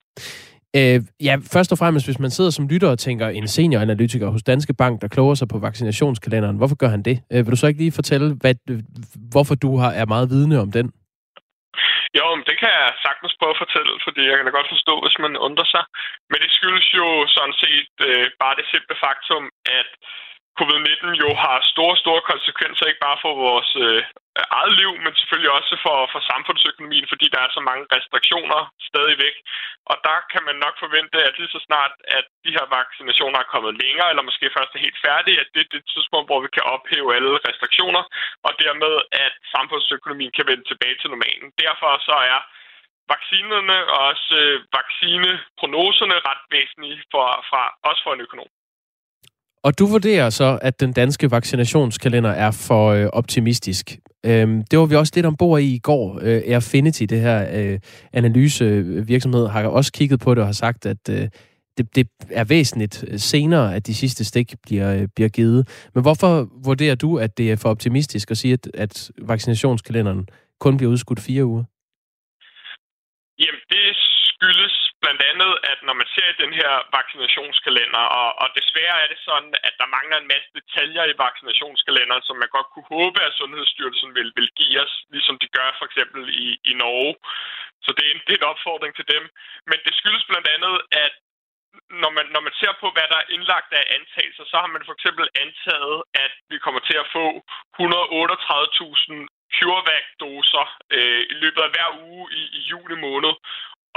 Øh, 0.80 0.99
ja, 1.28 1.34
først 1.55 1.72
og 1.72 1.78
fremmest, 1.82 2.07
hvis 2.07 2.19
man 2.19 2.32
sidder 2.38 2.51
som 2.51 2.67
lytter 2.67 2.89
og 2.91 2.99
tænker, 2.99 3.28
en 3.28 3.47
senioranalytiker 3.47 4.28
hos 4.36 4.43
Danske 4.43 4.74
Bank, 4.82 5.01
der 5.01 5.07
kloger 5.15 5.36
sig 5.36 5.47
på 5.47 5.57
vaccinationskalenderen, 5.67 6.57
hvorfor 6.57 6.78
gør 6.82 6.91
han 6.95 7.03
det? 7.09 7.15
Øh, 7.32 7.39
vil 7.43 7.51
du 7.51 7.59
så 7.61 7.67
ikke 7.67 7.84
lige 7.84 7.99
fortælle, 7.99 8.28
hvad, 8.41 8.55
hvorfor 9.34 9.55
du 9.55 9.72
har, 9.82 9.91
er 10.01 10.05
meget 10.13 10.30
vidne 10.30 10.57
om 10.65 10.72
den? 10.78 10.88
Jo, 12.19 12.26
men 12.38 12.45
det 12.49 12.57
kan 12.61 12.72
jeg 12.80 12.89
sagtens 13.05 13.34
prøve 13.39 13.55
at 13.55 13.63
fortælle, 13.63 13.93
fordi 14.05 14.22
jeg 14.30 14.36
kan 14.36 14.45
da 14.47 14.53
godt 14.59 14.74
forstå, 14.76 14.93
hvis 15.03 15.17
man 15.26 15.34
undrer 15.47 15.67
sig. 15.76 15.84
Men 16.30 16.38
det 16.43 16.51
skyldes 16.57 16.88
jo 16.99 17.07
sådan 17.36 17.57
set 17.63 17.93
øh, 18.09 18.26
bare 18.41 18.57
det 18.59 18.65
simple 18.74 18.97
faktum, 19.05 19.43
at 19.80 19.89
covid-19 20.59 21.07
jo 21.23 21.29
har 21.43 21.57
store, 21.73 21.95
store 22.03 22.21
konsekvenser, 22.31 22.85
ikke 22.85 23.05
bare 23.07 23.21
for 23.23 23.33
vores 23.45 23.69
øh, 23.85 24.01
eget 24.59 24.73
liv, 24.81 24.91
men 25.03 25.13
selvfølgelig 25.19 25.51
også 25.59 25.73
for, 25.85 25.97
for 26.13 26.21
samfundsøkonomien, 26.31 27.05
fordi 27.11 27.25
der 27.33 27.41
er 27.43 27.51
så 27.57 27.61
mange 27.69 27.85
restriktioner 27.95 28.61
stadigvæk. 28.89 29.35
Og 29.89 29.95
der 30.07 30.17
kan 30.31 30.43
man 30.47 30.57
nok 30.65 30.75
forvente, 30.83 31.17
at 31.27 31.37
lige 31.39 31.53
så 31.55 31.61
snart, 31.67 31.93
at 32.17 32.25
de 32.45 32.55
her 32.57 32.65
vaccinationer 32.77 33.39
er 33.39 33.51
kommet 33.53 33.73
længere, 33.83 34.09
eller 34.11 34.27
måske 34.29 34.55
først 34.57 34.71
er 34.73 34.85
helt 34.85 34.99
færdige, 35.07 35.41
at 35.43 35.49
det 35.53 35.61
er 35.63 35.73
det 35.73 35.83
tidspunkt, 35.93 36.27
hvor 36.29 36.41
vi 36.45 36.49
kan 36.55 36.65
ophæve 36.73 37.09
alle 37.15 37.31
restriktioner, 37.49 38.03
og 38.45 38.51
dermed, 38.63 38.93
at 39.25 39.33
samfundsøkonomien 39.55 40.33
kan 40.37 40.47
vende 40.51 40.65
tilbage 40.67 40.97
til 40.97 41.09
normalen. 41.13 41.47
Derfor 41.63 41.89
så 42.09 42.15
er 42.33 42.39
vaccinerne 43.13 43.77
og 43.93 43.99
også 44.11 44.27
øh, 44.43 44.55
vaccineprognoserne 44.77 46.17
ret 46.29 46.43
væsentlige 46.55 46.99
for, 47.11 47.25
fra, 47.49 47.61
også 47.89 48.01
for 48.05 48.13
en 48.13 48.25
økonom. 48.27 48.51
Og 49.64 49.80
du 49.80 49.86
vurderer 49.86 50.30
så, 50.30 50.59
at 50.62 50.80
den 50.80 50.93
danske 50.93 51.32
vaccinationskalender 51.32 52.30
er 52.30 52.51
for 52.51 52.89
øh, 52.89 53.05
optimistisk. 53.14 53.97
Øhm, 54.26 54.64
det 54.72 54.80
var 54.80 54.86
vi 54.86 54.95
også 54.95 55.14
lidt 55.16 55.26
ombord 55.26 55.62
i 55.62 55.76
i 55.76 55.80
går. 55.80 56.20
Øh, 56.22 56.41
Airfinity, 56.47 57.03
det 57.03 57.22
her 57.22 57.39
øh, 57.53 57.80
analysevirksomhed, 58.14 59.47
har 59.47 59.68
også 59.68 59.91
kigget 59.91 60.20
på 60.20 60.36
det 60.36 60.41
og 60.41 60.47
har 60.47 60.53
sagt, 60.53 60.86
at 60.86 61.09
øh, 61.09 61.28
det, 61.78 61.95
det 61.95 62.07
er 62.30 62.43
væsentligt 62.43 63.05
øh, 63.07 63.20
senere, 63.20 63.76
at 63.76 63.88
de 63.88 63.95
sidste 63.95 64.26
stik 64.26 64.53
bliver, 64.64 64.95
øh, 64.95 65.07
bliver 65.16 65.30
givet. 65.30 65.89
Men 65.93 66.01
hvorfor 66.01 66.49
vurderer 66.66 66.95
du, 66.95 67.18
at 67.18 67.38
det 67.38 67.51
er 67.51 67.55
for 67.55 67.70
optimistisk 67.70 68.32
at 68.32 68.38
sige, 68.38 68.53
at, 68.53 68.68
at 68.74 69.12
vaccinationskalenderen 69.22 70.28
kun 70.59 70.78
bliver 70.78 70.91
udskudt 70.91 71.20
fire 71.20 71.45
uger? 71.45 71.64
Jamen, 73.39 73.64
det 73.70 73.86
skyldes 74.32 74.76
blandt 75.22 75.34
andet, 75.34 75.53
at 75.72 75.80
når 75.88 75.95
man 76.01 76.09
ser 76.15 76.28
i 76.30 76.41
den 76.43 76.53
her 76.59 76.72
vaccinationskalender, 76.99 78.03
og, 78.19 78.30
og 78.41 78.47
desværre 78.59 78.97
er 79.03 79.07
det 79.13 79.19
sådan, 79.30 79.53
at 79.67 79.74
der 79.80 79.93
mangler 79.95 80.17
en 80.19 80.32
masse 80.34 80.49
detaljer 80.59 81.03
i 81.07 81.19
vaccinationskalenderen, 81.26 82.24
som 82.28 82.36
man 82.38 82.53
godt 82.55 82.69
kunne 82.74 82.91
håbe, 82.97 83.17
at 83.28 83.38
Sundhedsstyrelsen 83.39 84.09
vil, 84.17 84.30
vil 84.38 84.49
give 84.59 84.76
os, 84.84 84.93
ligesom 85.15 85.36
de 85.43 85.47
gør 85.57 85.69
for 85.80 85.86
eksempel 85.89 86.22
i, 86.45 86.47
i 86.72 86.74
Norge. 86.82 87.13
Så 87.86 87.89
det 87.97 88.03
er, 88.07 88.11
en, 88.13 88.22
det 88.26 88.34
er 88.34 88.41
en 88.41 88.51
opfordring 88.53 88.93
til 88.95 89.07
dem. 89.13 89.24
Men 89.69 89.78
det 89.86 89.93
skyldes 89.99 90.26
blandt 90.30 90.47
andet, 90.55 90.76
at 91.05 91.13
når 92.03 92.11
man, 92.17 92.26
når 92.34 92.41
man 92.47 92.55
ser 92.61 92.74
på, 92.82 92.88
hvad 92.95 93.07
der 93.11 93.17
er 93.19 93.32
indlagt 93.36 93.72
af 93.80 93.84
antagelser, 93.97 94.45
så 94.51 94.55
har 94.61 94.69
man 94.76 94.84
for 94.88 94.93
eksempel 94.97 95.26
antaget, 95.43 95.97
at 96.26 96.34
vi 96.51 96.57
kommer 96.65 96.82
til 96.89 96.97
at 97.03 97.07
få 97.15 97.26
138.000 97.80 99.41
CureVac-doser 99.55 100.65
øh, 100.97 101.22
i 101.34 101.36
løbet 101.43 101.61
af 101.65 101.72
hver 101.74 101.89
uge 102.07 102.24
i, 102.41 102.43
i 102.57 102.59
juni 102.72 102.95
måned. 103.07 103.34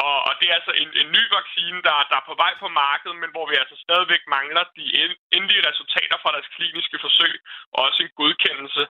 Og, 0.03 0.17
og 0.29 0.33
det 0.39 0.47
er 0.49 0.55
altså 0.61 0.73
en, 0.83 0.91
en 1.03 1.11
ny 1.17 1.23
vaccine, 1.39 1.79
der, 1.87 1.97
der 2.11 2.17
er 2.19 2.29
på 2.31 2.35
vej 2.45 2.53
på 2.63 2.69
markedet, 2.83 3.17
men 3.23 3.31
hvor 3.35 3.47
vi 3.51 3.55
altså 3.63 3.77
stadigvæk 3.87 4.23
mangler 4.37 4.65
de 4.79 4.85
endelige 5.37 5.67
resultater 5.71 6.17
fra 6.23 6.35
deres 6.37 6.53
kliniske 6.57 6.99
forsøg, 7.05 7.35
og 7.75 7.79
også 7.87 8.01
en 8.03 8.17
godkendelse. 8.21 8.83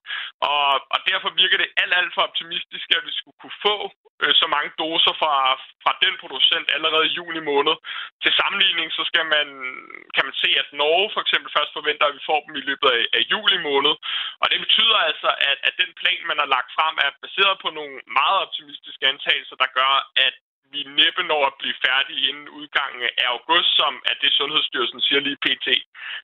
Og, 0.50 0.68
og 0.94 0.98
derfor 1.10 1.28
virker 1.42 1.58
det 1.60 1.74
alt, 1.82 1.94
alt 2.00 2.14
for 2.14 2.22
optimistisk, 2.28 2.86
at 2.96 3.06
vi 3.08 3.12
skulle 3.18 3.38
kunne 3.42 3.58
få 3.66 3.76
øh, 4.22 4.34
så 4.40 4.46
mange 4.54 4.70
doser 4.82 5.14
fra, 5.20 5.34
fra 5.84 5.92
den 6.04 6.14
producent 6.22 6.66
allerede 6.76 7.06
i 7.06 7.16
juni 7.18 7.40
måned. 7.52 7.74
Til 8.22 8.32
sammenligning, 8.40 8.88
så 8.98 9.02
skal 9.10 9.26
man, 9.34 9.46
kan 10.14 10.24
man 10.28 10.36
se, 10.42 10.50
at 10.62 10.68
Norge 10.80 11.08
for 11.14 11.20
eksempel 11.24 11.50
først 11.56 11.72
forventer, 11.78 12.04
at 12.06 12.16
vi 12.18 12.28
får 12.30 12.40
dem 12.46 12.54
i 12.60 12.66
løbet 12.68 12.88
af, 12.96 13.02
af 13.18 13.22
juli 13.32 13.58
måned. 13.68 13.94
Og 14.42 14.46
det 14.52 14.58
betyder 14.64 14.98
altså, 15.10 15.30
at, 15.50 15.58
at 15.68 15.74
den 15.82 15.90
plan, 16.00 16.22
man 16.30 16.38
har 16.42 16.48
lagt 16.56 16.70
frem, 16.76 16.94
er 17.06 17.10
baseret 17.24 17.56
på 17.64 17.68
nogle 17.78 17.96
meget 18.18 18.38
optimistiske 18.44 19.04
antagelser, 19.12 19.56
der 19.62 19.68
gør, 19.78 19.94
at 20.26 20.34
vi 20.74 20.80
næppe 21.00 21.22
når 21.30 21.42
at 21.50 21.58
blive 21.60 21.76
færdige 21.86 22.22
inden 22.30 22.48
udgangen 22.58 23.02
af 23.08 23.12
august, 23.34 23.70
som 23.80 23.92
er 24.10 24.16
det 24.22 24.30
Sundhedsstyrelsen 24.40 25.00
siger 25.06 25.20
lige 25.26 25.42
pt. 25.44 25.66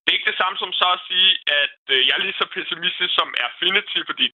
Det 0.02 0.08
er 0.08 0.18
ikke 0.18 0.30
det 0.32 0.40
samme 0.42 0.56
som 0.62 0.72
så 0.80 0.88
at 0.96 1.04
sige, 1.08 1.30
at 1.62 1.78
øh, 1.94 2.00
jeg 2.06 2.14
er 2.16 2.24
lige 2.24 2.40
så 2.40 2.46
pessimistisk 2.56 3.12
som 3.18 3.28
Affinity, 3.46 4.00
fordi 4.10 4.26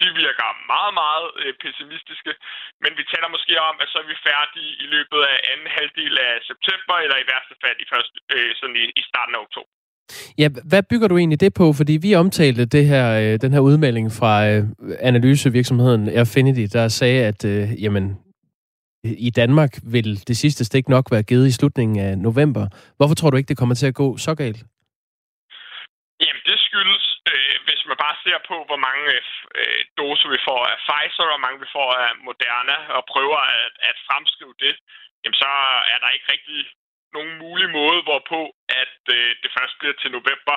de 0.00 0.08
virker 0.22 0.48
meget, 0.72 0.92
meget 1.02 1.26
øh, 1.40 1.52
pessimistiske. 1.62 2.32
Men 2.82 2.92
vi 2.98 3.04
taler 3.12 3.28
måske 3.34 3.54
om, 3.68 3.74
at 3.82 3.88
så 3.92 3.96
er 4.02 4.08
vi 4.12 4.16
færdige 4.28 4.72
i 4.84 4.86
løbet 4.94 5.20
af 5.32 5.36
anden 5.52 5.70
halvdel 5.76 6.14
af 6.28 6.32
september, 6.50 6.94
eller 7.04 7.16
i 7.18 7.28
værste 7.32 7.54
fald 7.62 7.78
i, 7.84 7.86
først, 7.92 8.12
øh, 8.34 8.50
sådan 8.58 8.76
i, 8.82 8.86
i 9.00 9.02
starten 9.10 9.34
af 9.36 9.42
oktober. 9.46 9.72
Ja, 10.42 10.48
hvad 10.70 10.82
bygger 10.90 11.08
du 11.08 11.16
egentlig 11.18 11.40
det 11.40 11.52
på? 11.60 11.66
Fordi 11.78 11.94
vi 12.06 12.10
omtalte 12.22 12.64
det 12.76 12.84
her, 12.92 13.06
øh, 13.22 13.34
den 13.44 13.52
her 13.54 13.62
udmelding 13.68 14.06
fra 14.18 14.32
øh, 14.50 14.62
analysevirksomheden 15.10 16.02
Affinity, 16.22 16.64
der 16.76 16.88
sagde, 16.88 17.20
at 17.30 17.40
øh, 17.44 17.82
jamen, 17.84 18.04
Øh, 19.06 19.14
i 19.28 19.30
Danmark 19.40 19.72
vil 19.94 20.10
det 20.28 20.36
sidste 20.42 20.62
stik 20.64 20.86
nok 20.94 21.06
være 21.14 21.28
givet 21.30 21.46
i 21.48 21.56
slutningen 21.58 21.98
af 22.08 22.12
november. 22.28 22.64
Hvorfor 22.98 23.14
tror 23.16 23.30
du 23.30 23.36
ikke, 23.36 23.52
det 23.52 23.60
kommer 23.60 23.74
til 23.78 23.90
at 23.90 24.00
gå 24.02 24.08
så 24.26 24.32
galt? 24.42 24.60
Jamen, 26.24 26.44
det 26.50 26.58
skyldes, 26.68 27.04
øh, 27.32 27.56
hvis 27.66 27.82
man 27.88 27.96
bare 28.04 28.16
ser 28.24 28.38
på, 28.50 28.56
hvor 28.68 28.80
mange 28.86 29.04
øh, 29.16 29.22
øh 29.60 29.80
doser 30.00 30.28
vi 30.34 30.40
får 30.48 30.60
af 30.72 30.76
Pfizer, 30.86 31.24
og 31.24 31.30
hvor 31.32 31.44
mange 31.44 31.58
vi 31.64 31.68
får 31.76 31.88
af 32.04 32.10
Moderna, 32.26 32.78
og 32.96 33.02
prøver 33.12 33.40
at, 33.60 33.72
at 33.90 33.96
fremskrive 34.08 34.54
det, 34.64 34.74
jamen 35.22 35.38
så 35.42 35.50
er 35.92 35.98
der 36.02 36.14
ikke 36.16 36.32
rigtig 36.34 36.60
nogen 37.16 37.34
mulig 37.44 37.68
måde, 37.78 37.98
hvorpå 38.08 38.40
at 38.82 39.00
øh, 39.16 39.30
det 39.42 39.50
først 39.56 39.74
bliver 39.80 39.96
til 39.98 40.10
november. 40.18 40.56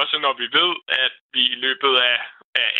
Også 0.00 0.14
når 0.24 0.34
vi 0.42 0.46
ved, 0.58 0.72
at 1.04 1.14
vi 1.34 1.42
i 1.54 1.56
løbet 1.66 1.94
af 2.12 2.18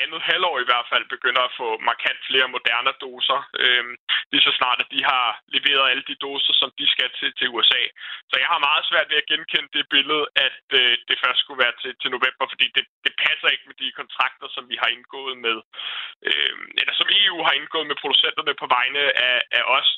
andet 0.02 0.22
halvår 0.30 0.56
i 0.60 0.68
hvert 0.70 0.86
fald 0.92 1.04
begynder 1.14 1.42
at 1.44 1.56
få 1.60 1.68
markant 1.90 2.20
flere 2.28 2.48
moderne 2.56 2.92
doser. 3.04 3.40
Øh, 3.62 3.84
lige 4.32 4.46
så 4.46 4.52
snart, 4.58 4.78
at 4.84 4.92
de 4.94 5.00
har 5.12 5.26
leveret 5.54 5.90
alle 5.90 6.04
de 6.10 6.16
doser, 6.26 6.54
som 6.60 6.70
de 6.78 6.86
skal 6.94 7.10
til, 7.18 7.30
til 7.38 7.48
USA. 7.54 7.82
Så 8.30 8.34
jeg 8.42 8.48
har 8.52 8.66
meget 8.68 8.84
svært 8.90 9.08
ved 9.10 9.18
at 9.20 9.30
genkende 9.32 9.70
det 9.76 9.84
billede, 9.94 10.24
at 10.46 10.64
øh, 10.80 10.94
det 11.08 11.16
først 11.24 11.40
skulle 11.40 11.62
være 11.64 11.76
til, 11.82 11.92
til 12.00 12.10
november, 12.16 12.44
fordi 12.52 12.66
det, 12.76 12.84
det 13.04 13.12
passer 13.24 13.48
ikke 13.48 13.68
med 13.68 13.76
de 13.82 13.98
kontrakter, 14.00 14.46
som 14.54 14.64
vi 14.70 14.76
har 14.82 14.88
indgået 14.96 15.36
med, 15.46 15.58
øh, 16.28 16.56
eller 16.80 16.94
som 16.96 17.08
EU 17.20 17.38
har 17.46 17.54
indgået 17.60 17.86
med 17.90 17.96
producenterne 18.02 18.54
på 18.62 18.66
vegne 18.76 19.02
af, 19.28 19.38
af 19.58 19.64
os. 19.78 19.88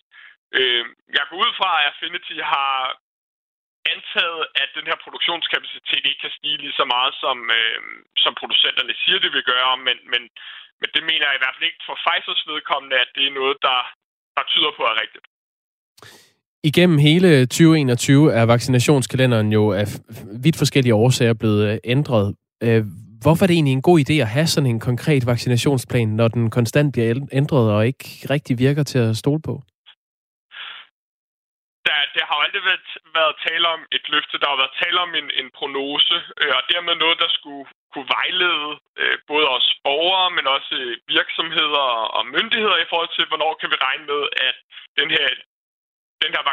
Øh, 0.59 0.85
jeg 1.17 1.25
går 1.29 1.39
ud 1.45 1.53
fra, 1.59 1.71
at 1.81 1.87
Affinity 1.91 2.37
har 2.55 2.73
antaget, 3.93 4.43
at 4.63 4.69
den 4.79 4.87
her 4.91 4.99
produktionskapacitet 5.05 6.03
ikke 6.09 6.23
kan 6.25 6.37
stige 6.39 6.59
lige 6.65 6.79
så 6.81 6.87
meget, 6.95 7.13
som, 7.23 7.37
øh, 7.59 7.81
som 8.25 8.33
producenterne 8.41 8.95
siger, 9.03 9.19
det 9.25 9.33
vil 9.37 9.45
gøre, 9.55 9.73
men, 9.87 9.97
men, 10.13 10.23
men 10.81 10.89
det 10.95 11.03
mener 11.11 11.25
jeg 11.27 11.37
i 11.37 11.43
hvert 11.43 11.57
fald 11.57 11.69
ikke 11.71 11.87
for 11.89 11.97
Pfizers 12.03 12.43
vedkommende, 12.53 12.97
at 13.05 13.11
det 13.17 13.25
er 13.27 13.39
noget, 13.41 13.57
der, 13.67 13.79
der 14.37 14.45
tyder 14.53 14.73
på 14.79 14.83
er 14.93 14.97
rigtigt. 15.03 15.27
Igennem 16.71 16.99
hele 16.99 17.47
2021 17.47 18.33
er 18.33 18.45
vaccinationskalenderen 18.47 19.53
jo 19.53 19.73
af 19.73 19.87
vidt 20.45 20.59
forskellige 20.59 20.95
årsager 20.95 21.35
blevet 21.35 21.63
øh, 21.71 21.79
ændret. 21.85 22.27
Øh, 22.63 22.83
hvorfor 23.23 23.45
er 23.45 23.47
det 23.47 23.55
egentlig 23.55 23.73
en 23.73 23.89
god 23.91 23.99
idé 24.05 24.13
at 24.13 24.29
have 24.37 24.47
sådan 24.47 24.71
en 24.71 24.81
konkret 24.81 25.27
vaccinationsplan, 25.27 26.09
når 26.09 26.29
den 26.29 26.51
konstant 26.51 26.93
bliver 26.93 27.27
ændret 27.33 27.73
og 27.73 27.87
ikke 27.87 28.05
rigtig 28.31 28.59
virker 28.59 28.83
til 28.83 28.99
at 28.99 29.17
stole 29.17 29.43
på? 29.43 29.63
Altså, 32.15 32.27
der, 32.27 32.31
har 32.31 32.39
jo 32.41 32.47
aldrig 32.47 32.65
været, 32.71 32.89
været 33.19 33.35
tale 33.47 33.67
om 33.75 33.81
et 33.97 34.05
løfte, 34.15 34.39
der 34.39 34.49
har 34.49 34.57
været 34.63 34.79
tale 34.83 34.99
om 35.07 35.15
en, 35.21 35.29
en 35.41 35.49
prognose, 35.59 36.17
øh, 36.41 36.53
og 36.59 36.63
dermed 36.73 36.95
noget, 36.95 37.19
der 37.25 37.31
skulle 37.39 37.65
kunne 37.93 38.09
vejlede 38.19 38.71
øh, 39.01 39.19
både 39.31 39.47
os 39.57 39.69
borgere, 39.85 40.31
men 40.37 40.47
også 40.57 40.75
øh, 40.83 40.97
virksomheder 41.17 41.87
og 42.17 42.23
myndigheder 42.27 42.79
i 42.81 42.89
forhold 42.91 43.11
til, 43.17 43.25
hvornår 43.31 43.53
kan 43.61 43.71
vi 43.71 43.77
regne 43.87 44.07
med, 44.13 44.23
at 44.49 44.57
den 44.99 45.09
her 45.17 45.27
den 46.25 46.33
her 46.37 46.45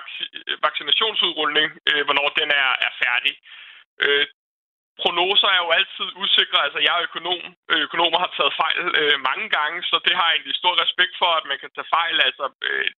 øh, 0.48 0.58
vaccinationsudrulning, 0.68 1.68
øh, 1.90 2.02
hvornår 2.06 2.28
den 2.40 2.50
er, 2.64 2.70
er 2.88 2.92
færdig. 3.04 3.34
Øh, 4.04 4.26
prognoser 5.02 5.50
er 5.52 5.62
jo 5.66 5.70
altid 5.80 6.08
usikre. 6.24 6.60
Altså, 6.66 6.80
jeg 6.86 6.94
er 6.96 7.06
økonom. 7.08 7.44
Øh, 7.72 7.80
økonomer 7.88 8.18
har 8.24 8.32
taget 8.38 8.54
fejl 8.62 8.78
øh, 9.02 9.16
mange 9.30 9.48
gange, 9.58 9.78
så 9.90 9.96
det 10.06 10.14
har 10.18 10.26
jeg 10.28 10.36
egentlig 10.36 10.62
stor 10.62 10.74
respekt 10.84 11.14
for, 11.22 11.32
at 11.40 11.46
man 11.52 11.60
kan 11.62 11.72
tage 11.74 11.92
fejl. 11.98 12.16
Altså, 12.28 12.46
øh, 12.68 12.90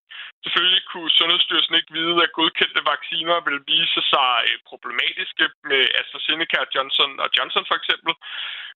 selvfølgelig 0.43 0.84
kunne 0.91 1.16
Sundhedsstyrelsen 1.20 1.76
ikke 1.80 1.95
vide, 1.99 2.18
at 2.26 2.36
godkendte 2.38 2.82
vacciner 2.93 3.38
vil 3.47 3.60
vise 3.74 4.01
sig 4.14 4.32
øh, 4.47 4.58
problematiske 4.72 5.45
med 5.70 5.82
AstraZeneca, 5.99 6.60
Johnson 6.76 7.12
og 7.24 7.30
Johnson 7.36 7.66
for 7.70 7.78
eksempel. 7.82 8.12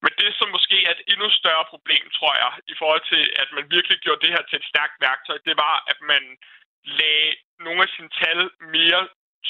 Men 0.03 0.11
det, 0.21 0.30
som 0.39 0.47
måske 0.55 0.78
er 0.88 0.93
et 0.95 1.05
endnu 1.13 1.28
større 1.41 1.65
problem, 1.73 2.03
tror 2.17 2.34
jeg, 2.43 2.51
i 2.73 2.75
forhold 2.82 3.03
til, 3.11 3.23
at 3.43 3.49
man 3.57 3.65
virkelig 3.75 3.97
gjorde 4.03 4.23
det 4.23 4.34
her 4.36 4.43
til 4.45 4.59
et 4.59 4.69
stærkt 4.71 4.95
værktøj, 5.05 5.38
det 5.47 5.55
var, 5.65 5.75
at 5.91 5.99
man 6.11 6.23
lagde 6.99 7.32
nogle 7.65 7.82
af 7.86 7.89
sine 7.95 8.11
tal 8.21 8.41
mere 8.75 9.01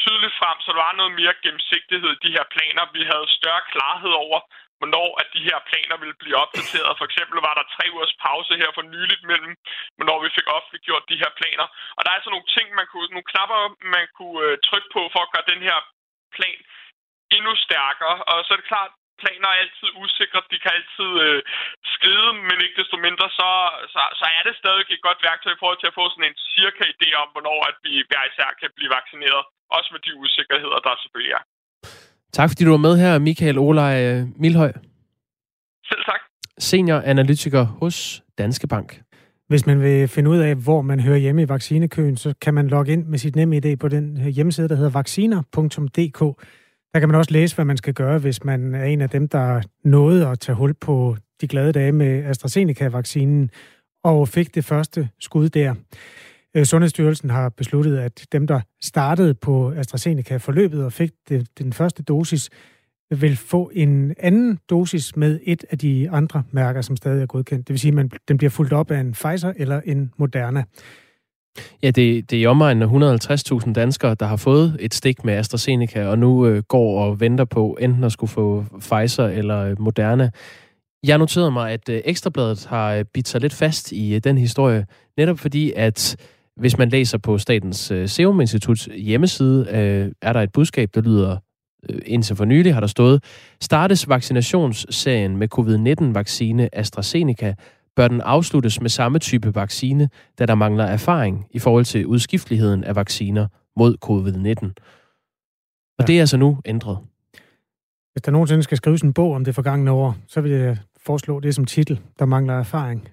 tydeligt 0.01 0.37
frem, 0.39 0.57
så 0.61 0.69
der 0.71 0.81
var 0.87 0.93
noget 0.99 1.13
mere 1.19 1.35
gennemsigtighed 1.43 2.11
i 2.13 2.23
de 2.25 2.35
her 2.37 2.45
planer. 2.55 2.83
Vi 2.97 3.03
havde 3.11 3.35
større 3.37 3.63
klarhed 3.73 4.13
over, 4.25 4.39
hvornår 4.79 5.09
at 5.21 5.27
de 5.35 5.41
her 5.49 5.59
planer 5.69 5.97
ville 6.01 6.17
blive 6.21 6.39
opdateret. 6.43 6.97
For 6.99 7.05
eksempel 7.09 7.37
var 7.47 7.53
der 7.59 7.71
tre 7.75 7.85
ugers 7.93 8.15
pause 8.25 8.53
her 8.61 8.69
for 8.75 8.83
nyligt 8.93 9.23
mellem, 9.31 9.53
hvornår 9.97 10.17
vi 10.23 10.29
fik 10.37 10.47
offentliggjort 10.57 11.09
de 11.11 11.21
her 11.23 11.31
planer. 11.39 11.67
Og 11.97 12.01
der 12.01 12.09
er 12.09 12.17
altså 12.19 12.33
nogle 12.33 12.49
ting, 12.55 12.67
man 12.79 12.87
kunne, 12.91 13.09
nogle 13.15 13.31
knapper, 13.31 13.59
man 13.95 14.05
kunne 14.17 14.39
øh, 14.45 14.57
trykke 14.67 14.89
på 14.95 15.01
for 15.13 15.21
at 15.23 15.31
gøre 15.33 15.51
den 15.53 15.61
her 15.67 15.77
plan 16.35 16.59
endnu 17.37 17.53
stærkere. 17.67 18.15
Og 18.29 18.37
så 18.45 18.49
er 18.53 18.59
det 18.59 18.71
klart, 18.73 18.91
planer 19.21 19.49
er 19.49 19.61
altid 19.63 19.89
usikre, 20.03 20.49
de 20.51 20.59
kan 20.63 20.71
altid 20.79 21.11
øh, 21.25 21.39
skride, 21.93 22.29
men 22.47 22.57
ikke 22.65 22.79
desto 22.81 22.97
mindre, 23.07 23.27
så, 23.39 23.49
så, 23.93 24.01
så 24.19 24.25
er 24.37 24.41
det 24.47 24.55
stadig 24.61 24.83
et 24.89 25.07
godt 25.07 25.23
værktøj 25.27 25.53
i 25.53 25.61
forhold 25.61 25.79
til 25.79 25.91
at 25.91 25.97
få 25.99 26.03
sådan 26.09 26.29
en 26.31 26.39
cirka 26.55 26.83
idé 26.93 27.09
om, 27.21 27.27
hvornår 27.33 27.59
at 27.69 27.75
vi 27.85 27.93
hver 28.09 28.23
især 28.31 28.49
kan 28.61 28.71
blive 28.77 28.95
vaccineret. 28.99 29.43
Også 29.71 29.89
med 29.93 30.01
de 30.05 30.11
usikkerheder, 30.23 30.79
der 30.85 30.93
selvfølgelig 31.03 31.33
er. 31.39 31.43
Tak 32.33 32.49
fordi 32.49 32.63
du 32.63 32.71
var 32.71 32.77
med 32.87 32.97
her, 32.97 33.19
Michael 33.19 33.57
Olej 33.57 33.95
øh, 34.05 34.27
Milhøj. 34.35 34.71
Selv 35.89 36.03
tak. 36.05 36.21
Senior 36.57 36.99
analytiker 36.99 37.63
hos 37.65 38.23
Danske 38.37 38.67
Bank. 38.67 39.01
Hvis 39.47 39.65
man 39.65 39.81
vil 39.81 40.07
finde 40.07 40.29
ud 40.29 40.37
af, 40.37 40.55
hvor 40.55 40.81
man 40.81 40.99
hører 40.99 41.17
hjemme 41.17 41.41
i 41.41 41.49
vaccinekøen, 41.49 42.17
så 42.17 42.33
kan 42.41 42.53
man 42.53 42.67
logge 42.67 42.93
ind 42.93 43.05
med 43.05 43.19
sit 43.19 43.35
nemme 43.35 43.57
idé 43.57 43.75
på 43.75 43.87
den 43.87 44.17
hjemmeside, 44.17 44.69
der 44.69 44.75
hedder 44.75 44.89
vacciner.dk. 44.89 46.19
Der 46.93 46.99
kan 46.99 47.09
man 47.09 47.15
også 47.15 47.31
læse, 47.31 47.55
hvad 47.55 47.65
man 47.65 47.77
skal 47.77 47.93
gøre, 47.93 48.19
hvis 48.19 48.43
man 48.43 48.75
er 48.75 48.85
en 48.85 49.01
af 49.01 49.09
dem, 49.09 49.27
der 49.27 49.61
nåede 49.83 50.27
at 50.27 50.39
tage 50.39 50.55
hul 50.55 50.73
på 50.73 51.17
de 51.41 51.47
glade 51.47 51.71
dage 51.71 51.91
med 51.91 52.25
AstraZeneca-vaccinen 52.25 53.51
og 54.03 54.27
fik 54.27 54.55
det 54.55 54.65
første 54.65 55.09
skud 55.19 55.49
der. 55.49 55.75
Øh, 56.55 56.65
Sundhedsstyrelsen 56.65 57.29
har 57.29 57.49
besluttet, 57.49 57.97
at 57.97 58.25
dem, 58.31 58.47
der 58.47 58.61
startede 58.81 59.33
på 59.33 59.71
AstraZeneca-forløbet 59.71 60.85
og 60.85 60.93
fik 60.93 61.11
den 61.59 61.73
første 61.73 62.03
dosis, 62.03 62.49
vil 63.11 63.37
få 63.37 63.71
en 63.73 64.13
anden 64.19 64.59
dosis 64.69 65.15
med 65.15 65.39
et 65.43 65.65
af 65.71 65.77
de 65.77 66.09
andre 66.09 66.43
mærker, 66.51 66.81
som 66.81 66.97
stadig 66.97 67.21
er 67.21 67.25
godkendt. 67.25 67.67
Det 67.67 67.73
vil 67.73 67.79
sige, 67.79 67.99
at 67.99 68.11
den 68.27 68.37
bliver 68.37 68.49
fuldt 68.49 68.73
op 68.73 68.91
af 68.91 68.99
en 68.99 69.13
Pfizer 69.13 69.53
eller 69.55 69.81
en 69.85 70.13
Moderna. 70.17 70.63
Ja, 71.83 71.91
det, 71.91 72.31
det 72.31 72.37
er 72.37 72.41
i 72.41 72.45
omegnen 72.45 73.03
af 73.03 73.17
150.000 73.65 73.73
danskere, 73.73 74.15
der 74.15 74.25
har 74.25 74.35
fået 74.35 74.77
et 74.79 74.93
stik 74.93 75.25
med 75.25 75.33
AstraZeneca, 75.33 76.07
og 76.07 76.19
nu 76.19 76.47
øh, 76.47 76.63
går 76.63 77.03
og 77.03 77.19
venter 77.19 77.45
på 77.45 77.77
enten 77.81 78.03
at 78.03 78.11
skulle 78.11 78.29
få 78.29 78.65
Pfizer 78.79 79.27
eller 79.27 79.59
øh, 79.59 79.81
Moderna. 79.81 80.29
Jeg 81.03 81.17
noterede 81.17 81.51
mig, 81.51 81.71
at 81.71 81.89
øh, 81.89 82.01
Ekstrabladet 82.05 82.65
har 82.65 82.93
øh, 82.93 83.05
bidt 83.13 83.27
sig 83.27 83.41
lidt 83.41 83.53
fast 83.53 83.91
i 83.91 84.15
øh, 84.15 84.21
den 84.23 84.37
historie, 84.37 84.85
netop 85.17 85.39
fordi, 85.39 85.73
at 85.75 86.17
hvis 86.59 86.77
man 86.77 86.89
læser 86.89 87.17
på 87.17 87.37
Statens 87.37 87.91
øh, 87.91 88.09
Serum 88.09 88.41
Instituts 88.41 88.89
hjemmeside, 88.95 89.67
øh, 89.69 90.11
er 90.21 90.33
der 90.33 90.41
et 90.41 90.51
budskab, 90.51 90.89
der 90.95 91.01
lyder, 91.01 91.37
øh, 91.89 92.01
indtil 92.05 92.35
for 92.35 92.45
nylig 92.45 92.73
har 92.73 92.79
der 92.79 92.87
stået, 92.87 93.23
startes 93.61 94.09
vaccinationsserien 94.09 95.37
med 95.37 95.47
covid-19-vaccine 95.47 96.75
AstraZeneca 96.75 97.55
bør 97.95 98.07
den 98.07 98.21
afsluttes 98.21 98.81
med 98.81 98.89
samme 98.89 99.19
type 99.19 99.55
vaccine, 99.55 100.09
da 100.39 100.45
der 100.45 100.55
mangler 100.55 100.83
erfaring 100.83 101.47
i 101.51 101.59
forhold 101.59 101.85
til 101.85 102.05
udskifteligheden 102.05 102.83
af 102.83 102.95
vacciner 102.95 103.47
mod 103.75 103.97
covid-19. 104.05 104.73
Og 105.97 105.99
ja. 105.99 106.05
det 106.05 106.15
er 106.15 106.19
altså 106.19 106.37
nu 106.37 106.57
ændret. 106.65 106.97
Hvis 108.11 108.21
der 108.21 108.31
nogensinde 108.31 108.63
skal 108.63 108.77
skrives 108.77 109.01
en 109.01 109.13
bog 109.13 109.33
om 109.33 109.45
det 109.45 109.55
forgangne 109.55 109.91
år, 109.91 110.15
så 110.27 110.41
vil 110.41 110.51
jeg 110.51 110.77
foreslå 111.05 111.39
det 111.39 111.55
som 111.55 111.65
titel, 111.65 111.99
der 112.19 112.25
mangler 112.25 112.53
erfaring. 112.53 113.03
Det 113.03 113.09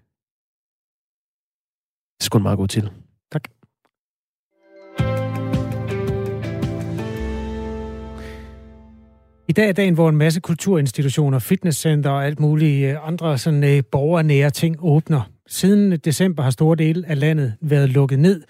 er 2.20 2.24
sgu 2.24 2.38
en 2.38 2.42
meget 2.42 2.58
god 2.58 2.68
titel. 2.68 2.90
Dag 9.54 9.68
er 9.68 9.72
dagen, 9.72 9.94
hvor 9.94 10.08
en 10.08 10.16
masse 10.16 10.40
kulturinstitutioner, 10.40 11.38
fitnesscenter 11.38 12.10
og 12.10 12.26
alt 12.26 12.40
muligt 12.40 12.90
øh, 12.90 13.08
andre 13.08 13.38
sådan, 13.38 13.64
øh, 13.64 13.82
borgernære 13.92 14.50
ting 14.50 14.76
åbner. 14.80 15.30
Siden 15.46 15.92
december 15.92 16.42
har 16.42 16.50
store 16.50 16.76
dele 16.76 17.04
af 17.06 17.20
landet 17.20 17.54
været 17.60 17.88
lukket 17.88 18.18
ned, 18.18 18.42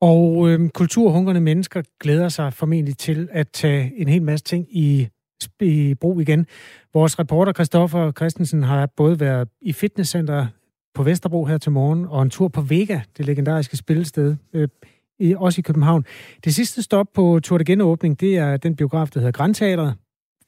og 0.00 0.48
øh, 0.48 0.68
kulturhungrende 0.68 1.40
mennesker 1.40 1.82
glæder 2.00 2.28
sig 2.28 2.52
formentlig 2.52 2.98
til 2.98 3.28
at 3.32 3.48
tage 3.48 3.92
en 3.96 4.08
hel 4.08 4.22
masse 4.22 4.44
ting 4.44 4.66
i, 4.70 5.08
i 5.60 5.94
brug 5.94 6.20
igen. 6.20 6.46
Vores 6.94 7.18
reporter 7.18 7.52
Christoffer 7.52 8.12
Christensen 8.12 8.62
har 8.62 8.86
både 8.96 9.20
været 9.20 9.48
i 9.62 9.72
fitnesscenter 9.72 10.46
på 10.94 11.02
Vesterbro 11.02 11.44
her 11.44 11.58
til 11.58 11.72
morgen, 11.72 12.06
og 12.08 12.22
en 12.22 12.30
tur 12.30 12.48
på 12.48 12.60
Vega, 12.60 13.00
det 13.18 13.26
legendariske 13.26 13.76
spillested, 13.76 14.36
øh, 14.52 14.68
i, 15.18 15.34
også 15.38 15.58
i 15.58 15.62
København. 15.62 16.04
Det 16.44 16.54
sidste 16.54 16.82
stop 16.82 17.06
på 17.14 17.40
Tour 17.42 17.58
de 17.58 17.64
Genåbning, 17.64 18.20
det 18.20 18.36
er 18.36 18.56
den 18.56 18.76
biograf, 18.76 19.08
der 19.08 19.20
hedder 19.20 19.32
Grandteateret, 19.32 19.94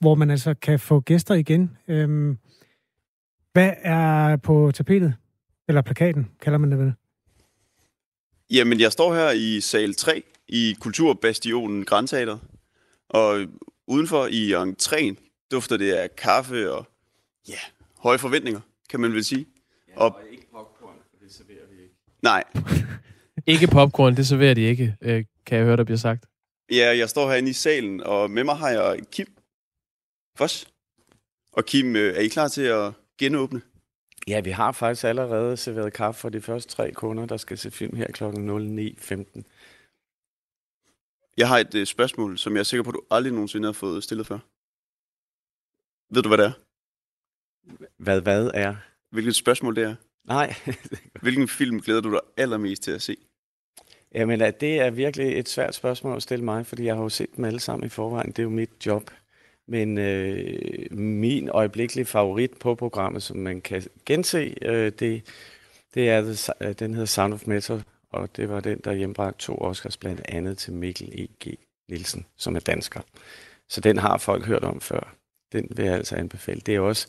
hvor 0.00 0.14
man 0.14 0.30
altså 0.30 0.54
kan 0.54 0.80
få 0.80 1.00
gæster 1.00 1.34
igen. 1.34 1.76
Øhm, 1.88 2.38
hvad 3.52 3.72
er 3.82 4.36
på 4.36 4.70
tapetet? 4.74 5.14
Eller 5.68 5.82
plakaten, 5.82 6.30
kalder 6.42 6.58
man 6.58 6.70
det 6.70 6.78
vel? 6.78 6.92
Jamen, 8.50 8.80
jeg 8.80 8.92
står 8.92 9.14
her 9.14 9.30
i 9.30 9.60
sal 9.60 9.94
3 9.94 10.22
i 10.48 10.76
Kulturbastionen 10.80 11.84
Grandteater. 11.84 12.38
Og 13.08 13.46
udenfor 13.86 14.26
i 14.26 14.54
entréen 14.54 15.46
dufter 15.50 15.76
det 15.76 15.92
af 15.92 16.16
kaffe 16.16 16.72
og 16.72 16.86
ja, 17.48 17.58
høje 17.98 18.18
forventninger, 18.18 18.60
kan 18.90 19.00
man 19.00 19.12
vel 19.12 19.24
sige. 19.24 19.46
Ja, 19.88 19.92
og, 19.96 20.14
og 20.14 20.20
ikke 20.32 20.46
popcorn, 20.52 20.96
for 21.10 21.24
det 21.24 21.32
serverer 21.34 21.66
vi 21.70 21.82
ikke. 21.82 21.94
Nej. 22.22 22.44
ikke 23.54 23.66
popcorn, 23.66 24.16
det 24.16 24.26
serverer 24.26 24.54
de 24.54 24.60
ikke, 24.60 24.96
øh, 25.00 25.24
kan 25.46 25.58
jeg 25.58 25.64
høre, 25.64 25.76
der 25.76 25.84
bliver 25.84 25.98
sagt. 25.98 26.24
Ja, 26.72 26.96
jeg 26.98 27.08
står 27.08 27.30
herinde 27.30 27.50
i 27.50 27.52
salen, 27.52 28.00
og 28.00 28.30
med 28.30 28.44
mig 28.44 28.56
har 28.56 28.68
jeg 28.68 28.98
Kim, 29.12 29.26
Fos. 30.38 30.66
Og 31.52 31.64
Kim, 31.64 31.96
øh, 31.96 32.16
er 32.16 32.20
I 32.20 32.28
klar 32.28 32.48
til 32.48 32.62
at 32.62 32.92
genåbne? 33.18 33.62
Ja, 34.28 34.40
vi 34.40 34.50
har 34.50 34.72
faktisk 34.72 35.04
allerede 35.04 35.56
serveret 35.56 35.92
kaffe 35.92 36.20
for 36.20 36.28
de 36.28 36.40
første 36.40 36.72
tre 36.72 36.92
kunder, 36.92 37.26
der 37.26 37.36
skal 37.36 37.58
se 37.58 37.70
film 37.70 37.96
her 37.96 38.06
kl. 38.06 38.24
09.15. 38.24 39.42
Jeg 41.36 41.48
har 41.48 41.58
et 41.58 41.74
øh, 41.74 41.86
spørgsmål, 41.86 42.38
som 42.38 42.52
jeg 42.52 42.60
er 42.60 42.64
sikker 42.64 42.84
på, 42.84 42.90
at 42.90 42.94
du 42.94 43.02
aldrig 43.10 43.32
nogensinde 43.32 43.68
har 43.68 43.72
fået 43.72 44.04
stillet 44.04 44.26
før. 44.26 44.38
Ved 46.14 46.22
du, 46.22 46.28
hvad 46.28 46.38
det 46.38 46.46
er? 46.46 46.52
Hvad 47.96 48.20
hvad 48.20 48.50
er? 48.54 48.76
Hvilket 49.10 49.36
spørgsmål 49.36 49.76
det 49.76 49.84
er? 49.84 49.94
Nej. 50.24 50.54
Hvilken 51.22 51.48
film 51.48 51.80
glæder 51.80 52.00
du 52.00 52.12
dig 52.12 52.20
allermest 52.36 52.82
til 52.82 52.90
at 52.90 53.02
se? 53.02 53.16
Jamen, 54.14 54.40
det 54.40 54.80
er 54.80 54.90
virkelig 54.90 55.38
et 55.38 55.48
svært 55.48 55.74
spørgsmål 55.74 56.16
at 56.16 56.22
stille 56.22 56.44
mig, 56.44 56.66
fordi 56.66 56.84
jeg 56.84 56.94
har 56.94 57.02
jo 57.02 57.08
set 57.08 57.36
dem 57.36 57.44
alle 57.44 57.60
sammen 57.60 57.86
i 57.86 57.88
forvejen. 57.88 58.30
Det 58.30 58.38
er 58.38 58.42
jo 58.42 58.50
mit 58.50 58.86
job. 58.86 59.10
Men 59.68 59.98
øh, 59.98 60.98
min 60.98 61.48
øjeblikkelige 61.48 62.04
favorit 62.04 62.50
på 62.60 62.74
programmet, 62.74 63.22
som 63.22 63.36
man 63.36 63.60
kan 63.60 63.82
gense, 64.06 64.54
øh, 64.62 64.92
det, 64.98 65.22
det 65.94 66.10
er, 66.10 66.72
den 66.78 66.92
hedder 66.92 67.06
Sound 67.06 67.34
of 67.34 67.46
Metal, 67.46 67.84
og 68.10 68.36
det 68.36 68.48
var 68.48 68.60
den, 68.60 68.80
der 68.84 68.92
hjembragte 68.92 69.38
to 69.38 69.58
Oscars 69.58 69.96
blandt 69.96 70.20
andet 70.24 70.58
til 70.58 70.72
Mikkel 70.72 71.08
E.G. 71.12 71.58
Nielsen, 71.88 72.26
som 72.36 72.56
er 72.56 72.60
dansker. 72.60 73.00
Så 73.68 73.80
den 73.80 73.98
har 73.98 74.18
folk 74.18 74.46
hørt 74.46 74.64
om 74.64 74.80
før. 74.80 75.14
Den 75.52 75.68
vil 75.70 75.84
jeg 75.84 75.94
altså 75.94 76.16
anbefale. 76.16 76.60
Det 76.60 76.74
er 76.74 76.80
også 76.80 77.08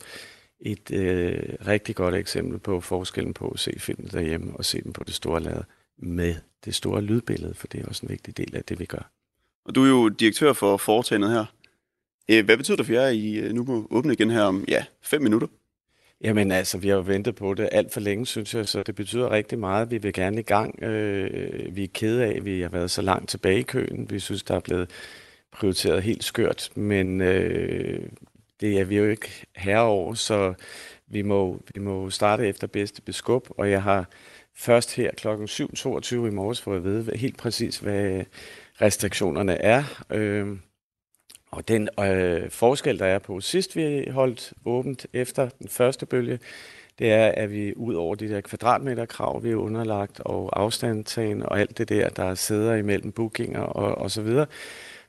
et 0.60 0.90
øh, 0.90 1.42
rigtig 1.66 1.96
godt 1.96 2.14
eksempel 2.14 2.58
på 2.58 2.80
forskellen 2.80 3.34
på 3.34 3.48
at 3.48 3.60
se 3.60 3.74
filmen 3.78 4.08
derhjemme 4.12 4.56
og 4.56 4.64
se 4.64 4.82
den 4.82 4.92
på 4.92 5.04
det 5.04 5.14
store 5.14 5.40
lade 5.40 5.64
med 5.98 6.34
det 6.64 6.74
store 6.74 7.02
lydbillede, 7.02 7.54
for 7.54 7.66
det 7.66 7.80
er 7.80 7.86
også 7.86 8.06
en 8.06 8.10
vigtig 8.10 8.36
del 8.36 8.56
af 8.56 8.64
det, 8.64 8.78
vi 8.78 8.84
gør. 8.84 9.10
Og 9.64 9.74
du 9.74 9.84
er 9.84 9.88
jo 9.88 10.08
direktør 10.08 10.52
for 10.52 10.76
foretagendet 10.76 11.30
her. 11.30 11.44
Øh, 12.28 12.44
hvad 12.44 12.56
betyder 12.56 12.76
det 12.76 12.86
for 12.86 12.92
jer, 12.92 13.06
at 13.06 13.14
I 13.14 13.38
øh, 13.38 13.52
nu 13.52 13.64
må 13.64 13.86
åbne 13.90 14.12
igen 14.12 14.30
her 14.30 14.42
om 14.42 14.64
ja, 14.68 14.84
fem 15.02 15.22
minutter? 15.22 15.48
Jamen 16.24 16.52
altså, 16.52 16.78
vi 16.78 16.88
har 16.88 16.96
jo 16.96 17.02
ventet 17.06 17.34
på 17.34 17.54
det 17.54 17.68
alt 17.72 17.92
for 17.92 18.00
længe, 18.00 18.26
synes 18.26 18.54
jeg, 18.54 18.68
så 18.68 18.82
det 18.82 18.94
betyder 18.94 19.30
rigtig 19.30 19.58
meget. 19.58 19.90
Vi 19.90 19.98
vil 19.98 20.12
gerne 20.12 20.40
i 20.40 20.42
gang. 20.42 20.82
Øh, 20.82 21.76
vi 21.76 21.84
er 21.84 21.88
kede 21.94 22.24
af, 22.24 22.36
at 22.36 22.44
vi 22.44 22.60
har 22.60 22.68
været 22.68 22.90
så 22.90 23.02
langt 23.02 23.28
tilbage 23.28 23.58
i 23.58 23.62
køen. 23.62 24.10
Vi 24.10 24.20
synes, 24.20 24.42
der 24.42 24.54
er 24.54 24.60
blevet 24.60 24.90
prioriteret 25.52 26.02
helt 26.02 26.24
skørt, 26.24 26.70
men 26.74 27.20
øh, 27.20 28.08
det 28.60 28.80
er 28.80 28.84
vi 28.84 28.96
jo 28.96 29.04
ikke 29.04 29.46
herover, 29.56 30.14
så 30.14 30.54
vi 31.06 31.22
må, 31.22 31.62
vi 31.74 31.80
må 31.80 32.10
starte 32.10 32.48
efter 32.48 32.66
bedste 32.66 33.02
beskub, 33.02 33.48
og 33.50 33.70
jeg 33.70 33.82
har 33.82 34.08
først 34.54 34.96
her 34.96 35.10
kl. 35.10 35.28
7.22 35.28 36.14
i 36.14 36.30
morges 36.30 36.60
fået 36.60 36.76
at 36.76 36.84
vide 36.84 37.16
helt 37.16 37.36
præcis, 37.36 37.78
hvad 37.78 38.24
restriktionerne 38.80 39.54
er. 39.54 40.04
Øh, 40.10 40.56
og 41.50 41.68
den 41.68 41.88
øh, 42.00 42.50
forskel, 42.50 42.98
der 42.98 43.06
er 43.06 43.18
på 43.18 43.40
sidst 43.40 43.76
vi 43.76 44.08
holdt 44.10 44.52
åbent 44.64 45.06
efter 45.12 45.48
den 45.48 45.68
første 45.68 46.06
bølge, 46.06 46.38
det 46.98 47.12
er, 47.12 47.28
at 47.28 47.52
vi 47.52 47.74
ud 47.76 47.94
over 47.94 48.14
de 48.14 48.28
der 48.28 48.40
kvadratmeterkrav, 48.40 49.44
vi 49.44 49.50
er 49.50 49.56
underlagt, 49.56 50.20
og 50.20 50.60
afstandtagen 50.60 51.42
og 51.42 51.60
alt 51.60 51.78
det 51.78 51.88
der, 51.88 52.08
der 52.08 52.34
sidder 52.34 52.74
imellem 52.74 53.12
bookinger 53.12 53.60
og, 53.60 53.98
og 53.98 54.10
så 54.10 54.22
videre, 54.22 54.46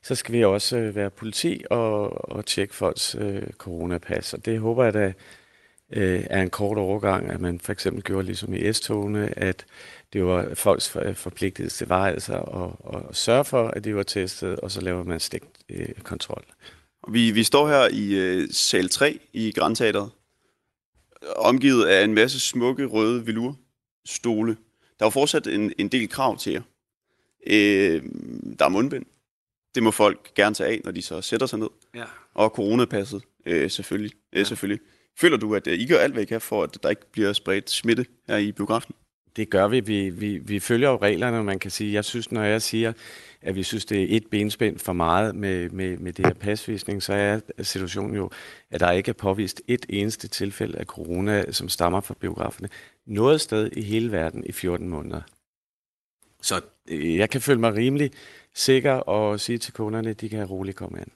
så 0.01 0.15
skal 0.15 0.33
vi 0.33 0.43
også 0.43 0.77
øh, 0.77 0.95
være 0.95 1.09
politi 1.09 1.63
og, 1.69 2.31
og 2.31 2.45
tjekke 2.45 2.75
folks 2.75 3.15
øh, 3.19 3.47
coronapas. 3.57 4.33
Og 4.33 4.45
det 4.45 4.59
håber 4.59 4.83
jeg 4.83 4.93
da 4.93 5.13
øh, 5.91 6.23
er 6.29 6.41
en 6.41 6.49
kort 6.49 6.77
overgang, 6.77 7.29
at 7.31 7.41
man 7.41 7.59
for 7.59 7.71
eksempel 7.71 8.03
gjorde 8.03 8.25
ligesom 8.25 8.53
i 8.53 8.73
S-togene, 8.73 9.39
at 9.39 9.65
det 10.13 10.25
var 10.25 10.49
folks 10.53 10.97
øh, 11.01 11.15
forpligtelse 11.15 11.89
var 11.89 12.07
altså 12.07 12.33
at, 12.33 12.95
at 12.95 13.15
sørge 13.15 13.45
for, 13.45 13.67
at 13.67 13.83
de 13.83 13.95
var 13.95 14.03
testet, 14.03 14.59
og 14.59 14.71
så 14.71 14.81
laver 14.81 15.03
man 15.03 15.19
stik 15.19 15.43
Øh, 15.71 17.13
vi, 17.13 17.31
vi 17.31 17.43
står 17.43 17.67
her 17.67 17.87
i 17.91 18.13
øh, 18.13 18.49
sal 18.51 18.89
3 18.89 19.19
i 19.33 19.51
Grandteateret, 19.51 20.11
omgivet 21.35 21.85
af 21.85 22.03
en 22.03 22.13
masse 22.13 22.39
smukke 22.39 22.85
røde 22.85 23.27
velurstole. 23.27 24.57
Der 24.99 25.05
er 25.05 25.09
fortsat 25.09 25.47
en, 25.47 25.73
en 25.77 25.87
del 25.87 26.09
krav 26.09 26.37
til 26.37 26.53
jer. 26.53 26.61
Øh, 27.47 28.03
der 28.59 28.65
er 28.65 28.69
mundbind. 28.69 29.05
Det 29.75 29.83
må 29.83 29.91
folk 29.91 30.33
gerne 30.33 30.55
tage 30.55 30.69
af, 30.69 30.81
når 30.83 30.91
de 30.91 31.01
så 31.01 31.21
sætter 31.21 31.47
sig 31.47 31.59
ned. 31.59 31.69
Ja. 31.95 32.03
Og 32.33 32.49
coronapasset, 32.49 33.23
øh, 33.45 33.71
selvfølgelig. 33.71 34.11
Øh, 34.33 34.39
ja. 34.39 34.43
selvfølgelig. 34.43 34.79
Føler 35.17 35.37
du, 35.37 35.55
at 35.55 35.67
øh, 35.67 35.79
I 35.79 35.87
gør 35.87 35.99
alt, 35.99 36.13
hvad 36.13 36.23
I 36.23 36.25
kan 36.25 36.41
for, 36.41 36.63
at 36.63 36.77
der 36.83 36.89
ikke 36.89 37.11
bliver 37.11 37.33
spredt 37.33 37.69
smitte 37.69 38.05
her 38.27 38.37
i 38.37 38.51
biografen? 38.51 38.95
Det 39.35 39.49
gør 39.49 39.67
vi. 39.67 39.79
Vi, 39.79 40.09
vi, 40.09 40.37
vi 40.37 40.59
følger 40.59 40.89
jo 40.89 40.97
reglerne, 40.97 41.43
man 41.43 41.59
kan 41.59 41.71
sige. 41.71 41.93
Jeg 41.93 42.05
synes, 42.05 42.31
når 42.31 42.43
jeg 42.43 42.61
siger, 42.61 42.93
at 43.41 43.55
vi 43.55 43.63
synes, 43.63 43.85
det 43.85 44.01
er 44.01 44.17
et 44.17 44.27
benspænd 44.31 44.79
for 44.79 44.93
meget 44.93 45.35
med, 45.35 45.69
med, 45.69 45.97
med 45.97 46.13
det 46.13 46.25
her 46.25 46.33
pasvisning, 46.33 47.03
så 47.03 47.13
er 47.13 47.39
situationen 47.61 48.15
jo, 48.15 48.29
at 48.71 48.79
der 48.79 48.91
ikke 48.91 49.09
er 49.09 49.13
påvist 49.13 49.61
et 49.67 49.85
eneste 49.89 50.27
tilfælde 50.27 50.77
af 50.77 50.85
corona, 50.85 51.51
som 51.51 51.69
stammer 51.69 52.01
fra 52.01 52.15
biograferne. 52.19 52.69
Noget 53.05 53.41
sted 53.41 53.69
i 53.71 53.81
hele 53.81 54.11
verden 54.11 54.43
i 54.45 54.51
14 54.51 54.89
måneder. 54.89 55.21
Så 56.41 56.61
øh, 56.89 57.17
jeg 57.17 57.29
kan 57.29 57.41
føle 57.41 57.59
mig 57.59 57.73
rimelig 57.75 58.11
sikker 58.53 58.91
og 58.91 59.39
sige 59.39 59.57
til 59.57 59.73
kunderne, 59.73 60.09
at 60.09 60.21
de 60.21 60.29
kan 60.29 60.45
roligt 60.45 60.77
komme 60.77 60.99
ind. 60.99 61.07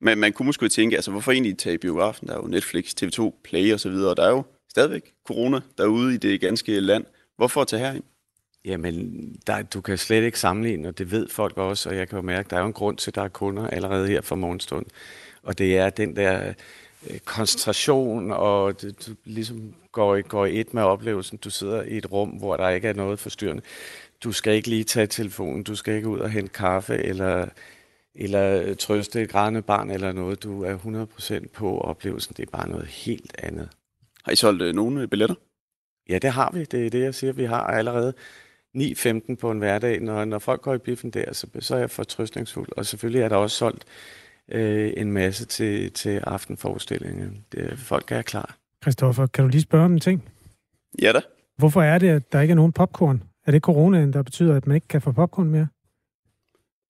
Men 0.00 0.18
man 0.18 0.32
kunne 0.32 0.46
måske 0.46 0.68
tænke, 0.68 0.96
altså 0.96 1.10
hvorfor 1.10 1.32
egentlig 1.32 1.58
tage 1.58 1.74
i 1.74 1.78
biografen? 1.78 2.28
Der 2.28 2.34
er 2.34 2.38
jo 2.38 2.46
Netflix, 2.46 2.94
TV2, 3.02 3.40
Play 3.44 3.72
og 3.72 3.80
så 3.80 3.88
videre, 3.88 4.10
og 4.10 4.16
der 4.16 4.22
er 4.22 4.30
jo 4.30 4.42
stadigvæk 4.68 5.12
corona 5.26 5.60
derude 5.78 6.14
i 6.14 6.16
det 6.16 6.40
ganske 6.40 6.80
land. 6.80 7.04
Hvorfor 7.38 7.64
tage 7.64 7.80
herind? 7.80 8.04
Jamen, 8.64 9.36
der, 9.46 9.62
du 9.62 9.80
kan 9.80 9.98
slet 9.98 10.24
ikke 10.24 10.40
sammenligne, 10.40 10.88
og 10.88 10.98
det 10.98 11.10
ved 11.10 11.28
folk 11.28 11.56
også, 11.58 11.88
og 11.88 11.96
jeg 11.96 12.08
kan 12.08 12.16
jo 12.16 12.22
mærke, 12.22 12.46
at 12.46 12.50
der 12.50 12.56
er 12.56 12.60
jo 12.60 12.66
en 12.66 12.72
grund 12.72 12.96
til, 12.96 13.10
at 13.10 13.14
der 13.14 13.22
er 13.22 13.28
kunder 13.28 13.66
allerede 13.66 14.08
her 14.08 14.20
fra 14.20 14.36
morgenstund. 14.36 14.86
Og 15.42 15.58
det 15.58 15.78
er 15.78 15.90
den 15.90 16.16
der 16.16 16.54
øh, 17.10 17.18
koncentration, 17.18 18.32
og 18.32 18.80
det, 18.82 19.06
du 19.06 19.14
ligesom 19.24 19.74
går 19.92 20.16
i, 20.16 20.22
går 20.22 20.46
i 20.46 20.60
et 20.60 20.74
med 20.74 20.82
oplevelsen. 20.82 21.38
Du 21.38 21.50
sidder 21.50 21.82
i 21.82 21.96
et 21.96 22.12
rum, 22.12 22.28
hvor 22.28 22.56
der 22.56 22.68
ikke 22.68 22.88
er 22.88 22.92
noget 22.92 23.18
forstyrrende. 23.18 23.62
Du 24.24 24.32
skal 24.32 24.54
ikke 24.54 24.68
lige 24.68 24.84
tage 24.84 25.06
telefonen, 25.06 25.62
du 25.62 25.74
skal 25.74 25.94
ikke 25.94 26.08
ud 26.08 26.18
og 26.18 26.30
hente 26.30 26.52
kaffe, 26.52 26.94
eller, 26.94 27.48
eller 28.14 28.74
trøste 28.74 29.22
et 29.22 29.30
grædende 29.30 29.62
barn 29.62 29.90
eller 29.90 30.12
noget. 30.12 30.42
Du 30.42 30.62
er 30.64 30.76
100% 31.42 31.48
på 31.54 31.78
oplevelsen. 31.80 32.34
Det 32.36 32.42
er 32.42 32.50
bare 32.50 32.68
noget 32.68 32.86
helt 32.86 33.34
andet. 33.38 33.68
Har 34.24 34.32
I 34.32 34.36
solgt 34.36 34.62
øh, 34.62 34.74
nogle 34.74 35.08
billetter? 35.08 35.34
Ja, 36.08 36.18
det 36.18 36.30
har 36.30 36.50
vi. 36.52 36.64
Det 36.64 36.86
er 36.86 36.90
det, 36.90 37.00
jeg 37.00 37.14
siger. 37.14 37.32
Vi 37.32 37.44
har 37.44 37.60
allerede 37.60 38.14
9.15 38.76 39.34
på 39.34 39.50
en 39.50 39.58
hverdag. 39.58 40.00
Når, 40.02 40.24
når 40.24 40.38
folk 40.38 40.60
går 40.60 40.74
i 40.74 40.78
biffen 40.78 41.10
der, 41.10 41.32
så, 41.32 41.46
så 41.60 41.74
er 41.74 41.78
jeg 41.78 41.90
fortrøstningsfuld. 41.90 42.68
Og 42.76 42.86
selvfølgelig 42.86 43.22
er 43.22 43.28
der 43.28 43.36
også 43.36 43.56
solgt 43.56 43.84
øh, 44.52 44.92
en 44.96 45.12
masse 45.12 45.44
til, 45.44 45.92
til 45.92 46.18
aftenforestillingen. 46.18 47.44
Det, 47.52 47.78
folk 47.78 48.12
er 48.12 48.22
klar. 48.22 48.56
Christoffer, 48.82 49.26
kan 49.26 49.44
du 49.44 49.48
lige 49.48 49.62
spørge 49.62 49.84
om 49.84 49.92
en 49.92 50.00
ting? 50.00 50.24
Ja 51.02 51.12
da. 51.12 51.20
Hvorfor 51.56 51.82
er 51.82 51.98
det, 51.98 52.08
at 52.08 52.32
der 52.32 52.40
ikke 52.40 52.52
er 52.52 52.56
nogen 52.56 52.72
popcorn? 52.72 53.22
Er 53.46 53.50
det 53.50 53.62
coronaen, 53.62 54.12
der 54.12 54.22
betyder, 54.22 54.56
at 54.56 54.66
man 54.66 54.74
ikke 54.74 54.88
kan 54.88 55.02
få 55.02 55.12
popcorn 55.12 55.50
mere? 55.50 55.68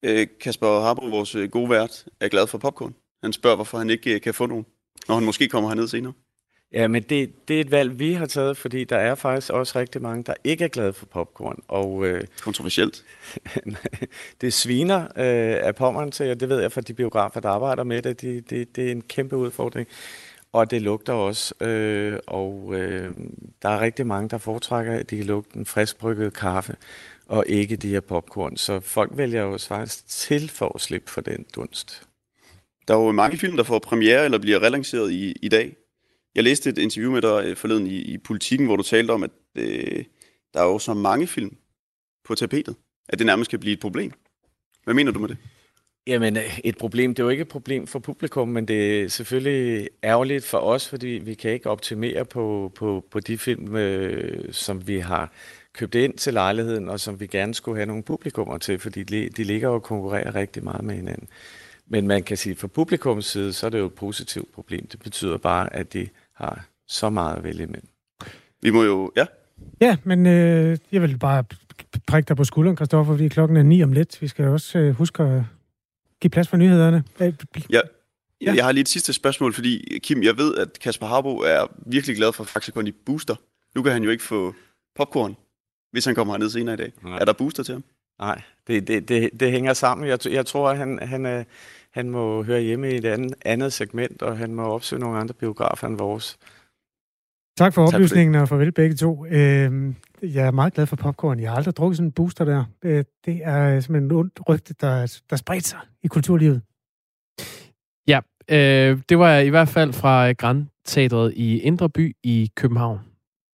Øh, 0.03 0.27
Kasper 0.41 0.81
Harbo, 0.81 1.07
vores 1.07 1.35
øh, 1.35 1.51
gode 1.51 1.71
vært, 1.71 2.05
er 2.21 2.29
glad 2.29 2.47
for 2.47 2.59
popcorn. 2.59 2.95
Han 3.23 3.33
spørger, 3.33 3.57
hvorfor 3.57 3.79
han 3.79 3.91
ikke 3.91 4.15
øh, 4.15 4.21
kan 4.21 4.35
få 4.35 4.47
nogen, 4.47 4.67
når 5.09 5.15
han 5.15 5.25
måske 5.25 5.49
kommer 5.49 5.69
herned 5.69 5.89
senere. 5.89 6.13
Ja, 6.73 6.89
men 6.89 7.03
det, 7.03 7.49
det 7.49 7.57
er 7.57 7.61
et 7.61 7.71
valg, 7.71 7.99
vi 7.99 8.13
har 8.13 8.27
taget, 8.27 8.57
fordi 8.57 8.85
der 8.85 8.97
er 8.97 9.15
faktisk 9.15 9.51
også 9.53 9.79
rigtig 9.79 10.03
mange, 10.03 10.23
der 10.25 10.35
ikke 10.45 10.65
er 10.65 10.69
glade 10.69 10.93
for 10.93 11.07
popcorn. 11.07 11.63
Og, 11.69 12.07
øh, 12.07 12.25
Kontroversielt. 12.43 13.05
det 14.41 14.53
sviner 14.53 15.03
øh, 15.03 15.67
af 15.67 15.75
pommeren 15.75 16.11
til, 16.11 16.31
og 16.31 16.41
det 16.41 16.49
ved 16.49 16.61
jeg 16.61 16.73
fra 16.73 16.81
de 16.81 16.95
biografer, 16.95 17.41
der 17.41 17.49
arbejder 17.49 17.85
med 17.85 18.03
det. 18.03 18.21
Det, 18.21 18.51
det, 18.51 18.77
det 18.77 18.87
er 18.87 18.93
en 18.93 19.03
kæmpe 19.03 19.37
udfordring. 19.37 19.89
Og 20.53 20.71
det 20.71 20.83
lugter 20.83 21.13
også, 21.13 21.55
øh, 21.61 22.19
og 22.27 22.75
øh, 22.75 23.11
der 23.63 23.69
er 23.69 23.81
rigtig 23.81 24.07
mange, 24.07 24.29
der 24.29 24.39
foretrækker, 24.39 24.93
at 24.93 25.11
de 25.11 25.17
kan 25.17 25.27
lugte 25.27 25.57
en 25.57 25.67
friskbrygget 25.67 26.35
kaffe, 26.35 26.77
og 27.27 27.45
ikke 27.49 27.77
de 27.77 27.89
her 27.89 28.01
popcorn. 28.01 28.57
Så 28.57 28.81
folk 28.81 29.11
vælger 29.15 29.43
jo 29.43 29.59
faktisk 29.59 30.09
til 30.09 30.49
for 30.49 30.73
at 30.75 30.81
slippe 30.81 31.11
for 31.11 31.21
den 31.21 31.47
dunst. 31.55 32.03
Der 32.89 32.95
er 32.95 32.99
jo 32.99 33.13
mange 33.13 33.39
film, 33.39 33.57
der 33.57 33.65
får 33.65 33.79
premiere 33.79 34.25
eller 34.25 34.39
bliver 34.39 34.63
relanceret 34.63 35.13
i, 35.13 35.33
i 35.43 35.49
dag. 35.49 35.77
Jeg 36.35 36.45
læste 36.45 36.71
et 36.71 36.79
interview 36.79 37.13
med 37.13 37.23
dig 37.23 37.45
øh, 37.47 37.57
forleden 37.57 37.87
i, 37.87 37.97
i 37.97 38.19
Politiken, 38.19 38.67
hvor 38.67 38.77
du 38.77 38.83
talte 38.83 39.11
om, 39.11 39.23
at 39.23 39.31
øh, 39.55 40.05
der 40.55 40.61
er 40.61 40.65
jo 40.65 40.79
så 40.79 40.95
mange 40.95 41.27
film 41.27 41.57
på 42.25 42.35
tapetet, 42.35 42.77
at 43.09 43.19
det 43.19 43.27
nærmest 43.27 43.51
kan 43.51 43.61
blive 43.61 43.73
et 43.73 43.81
problem. 43.81 44.13
Hvad 44.85 44.95
mener 44.95 45.13
du 45.13 45.19
med 45.19 45.29
det? 45.29 45.37
Jamen, 46.07 46.39
et 46.65 46.79
problem, 46.79 47.15
det 47.15 47.23
er 47.23 47.25
jo 47.25 47.31
ikke 47.31 47.43
et 47.43 47.49
problem 47.49 47.87
for 47.87 47.99
publikum, 47.99 48.49
men 48.49 48.69
det 48.69 49.01
er 49.01 49.09
selvfølgelig 49.09 49.89
ærgerligt 50.05 50.45
for 50.45 50.59
os, 50.59 50.89
fordi 50.89 51.07
vi 51.07 51.35
kan 51.35 51.51
ikke 51.51 51.71
optimere 51.71 52.25
på, 52.25 52.73
på, 52.75 53.05
på 53.11 53.21
de 53.21 53.39
film, 53.39 53.77
øh, 53.77 54.53
som 54.53 54.89
vi 54.89 54.99
har 54.99 55.33
købt 55.73 55.95
ind 55.95 56.15
til 56.15 56.33
lejligheden, 56.33 56.89
og 56.89 57.01
som 57.01 57.21
vi 57.21 57.27
gerne 57.27 57.55
skulle 57.55 57.77
have 57.77 57.87
nogle 57.87 58.03
publikummer 58.03 58.59
til, 58.59 58.79
fordi 58.79 59.03
de, 59.03 59.29
de 59.29 59.45
ligger 59.45 59.69
og 59.69 59.83
konkurrerer 59.83 60.35
rigtig 60.35 60.65
meget 60.65 60.85
med 60.85 60.95
hinanden. 60.95 61.29
Men 61.89 62.07
man 62.07 62.23
kan 62.23 62.37
sige, 62.37 62.51
at 62.51 62.59
fra 62.59 62.67
publikums 62.67 63.27
side, 63.27 63.53
så 63.53 63.67
er 63.67 63.71
det 63.71 63.79
jo 63.79 63.87
et 63.87 63.95
positivt 63.95 64.53
problem. 64.53 64.87
Det 64.87 65.01
betyder 65.01 65.37
bare, 65.37 65.77
at 65.77 65.93
de 65.93 66.09
har 66.35 66.67
så 66.87 67.11
meget 67.11 67.37
at 67.37 67.45
vælge 67.45 67.63
imellem. 67.63 67.89
Vi 68.63 68.71
må 68.71 68.83
jo, 68.83 69.13
ja. 69.17 69.27
Ja, 69.81 69.97
men 70.05 70.27
øh, 70.27 70.79
jeg 70.93 71.03
vil 71.03 71.19
bare 71.19 71.45
prikke 72.07 72.29
dig 72.29 72.37
på 72.37 72.45
skulderen, 72.45 72.77
Kristoffer, 72.77 73.13
fordi 73.13 73.29
klokken 73.29 73.57
er 73.57 73.63
ni 73.63 73.83
om 73.83 73.93
lidt. 73.93 74.23
Vi 74.23 74.29
skal 74.29 74.45
også 74.45 74.79
øh, 74.79 74.95
huske 74.95 75.23
at 75.23 75.43
give 76.21 76.31
plads 76.31 76.49
for 76.49 76.57
nyhederne. 76.57 77.05
Ja. 77.71 77.81
Ja. 78.41 78.55
Jeg 78.55 78.65
har 78.65 78.73
lige 78.73 78.83
et 78.83 78.89
sidste 78.89 79.13
spørgsmål, 79.13 79.53
fordi 79.53 79.99
Kim, 80.03 80.23
jeg 80.23 80.37
ved, 80.37 80.57
at 80.57 80.79
Kasper 80.79 81.07
Harbo 81.07 81.37
er 81.37 81.67
virkelig 81.87 82.17
glad 82.17 82.33
for 82.33 82.45
Faxe 82.45 82.73
Kondi 82.73 82.93
Booster. 82.93 83.35
Nu 83.75 83.83
kan 83.83 83.93
han 83.93 84.05
jo 84.05 84.11
ikke 84.11 84.25
få 84.25 84.55
popcorn, 84.97 85.37
hvis 85.93 86.05
han 86.05 86.15
kommer 86.15 86.35
herned 86.35 86.51
senere 86.51 86.75
i 86.75 86.77
dag. 86.77 86.93
Nej. 87.03 87.19
Er 87.19 87.25
der 87.25 87.33
booster 87.33 87.63
til 87.63 87.73
ham? 87.73 87.85
Nej, 88.19 88.43
det, 88.67 88.89
det, 88.89 89.09
det, 89.09 89.31
det 89.41 89.51
hænger 89.51 89.73
sammen. 89.73 90.09
Jeg, 90.09 90.27
jeg 90.27 90.47
tror, 90.47 90.71
at 90.71 90.77
han, 90.77 90.99
han, 91.03 91.27
er, 91.27 91.45
han 91.99 92.11
må 92.11 92.43
høre 92.43 92.61
hjemme 92.61 92.91
i 92.91 92.97
et 92.97 93.05
andet, 93.05 93.35
andet 93.45 93.73
segment, 93.73 94.23
og 94.23 94.39
han 94.39 94.55
må 94.55 94.63
opsøge 94.63 95.01
nogle 95.01 95.19
andre 95.19 95.35
biografer 95.35 95.87
end 95.87 95.99
vores. 95.99 96.39
Tak 97.59 97.75
for 97.75 97.87
oplysningen, 97.87 98.35
og 98.35 98.49
farvel 98.49 98.73
begge 98.73 98.97
to. 98.97 99.27
Øh, 99.27 99.95
jeg 100.23 100.47
er 100.47 100.51
meget 100.51 100.75
glad 100.75 100.87
for 100.87 100.97
popcorn. 100.97 101.41
Jeg 101.41 101.51
har 101.51 101.57
aldrig 101.57 101.77
drukket 101.77 101.97
sådan 101.97 102.09
en 102.09 102.13
booster 102.13 102.45
der. 102.45 102.65
Øh, 102.85 103.05
det 103.25 103.41
er 103.45 103.81
simpelthen 103.81 104.11
en 104.11 104.17
ondt 104.17 104.41
rygte, 104.49 104.75
der, 104.81 105.21
der 105.31 105.37
spredte 105.37 105.69
sig 105.69 105.79
i 106.03 106.07
kulturlivet. 106.07 106.63
Ja, 108.09 108.21
øh, 108.49 109.01
det 109.09 109.19
var 109.19 109.39
i 109.39 109.49
hvert 109.49 109.69
fald 109.69 109.93
fra 109.93 110.33
Grand 110.33 110.67
Teatret 110.85 111.33
i 111.37 111.59
Indre 111.59 111.91
By 111.91 112.17
i 112.23 112.51
København. 112.57 112.99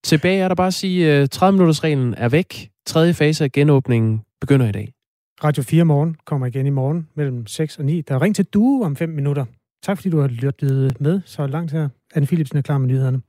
Tilbage 0.04 0.40
er 0.40 0.48
der 0.48 0.54
bare 0.54 0.66
at 0.66 0.74
sige, 0.74 1.12
at 1.12 1.30
30 1.30 1.52
minutters 1.52 1.84
reglen 1.84 2.14
er 2.14 2.28
væk. 2.28 2.70
Tredje 2.86 3.14
fase 3.14 3.44
af 3.44 3.52
genåbningen 3.52 4.22
begynder 4.40 4.68
i 4.68 4.72
dag. 4.72 4.93
Radio 5.42 5.62
4 5.62 5.84
Morgen 5.84 6.16
kommer 6.24 6.46
igen 6.46 6.66
i 6.66 6.70
morgen 6.70 7.08
mellem 7.14 7.46
6 7.46 7.78
og 7.78 7.84
9. 7.84 8.00
Der 8.00 8.14
er 8.14 8.22
ring 8.22 8.34
til 8.34 8.44
Due 8.44 8.84
om 8.86 8.96
5 8.96 9.08
minutter. 9.08 9.44
Tak 9.82 9.96
fordi 9.98 10.10
du 10.10 10.20
har 10.20 10.28
lyttet 10.28 11.00
med 11.00 11.20
så 11.24 11.46
langt 11.46 11.72
her. 11.72 11.88
Anne 12.14 12.26
Philipsen 12.26 12.58
er 12.58 12.62
klar 12.62 12.78
med 12.78 12.88
nyhederne. 12.88 13.20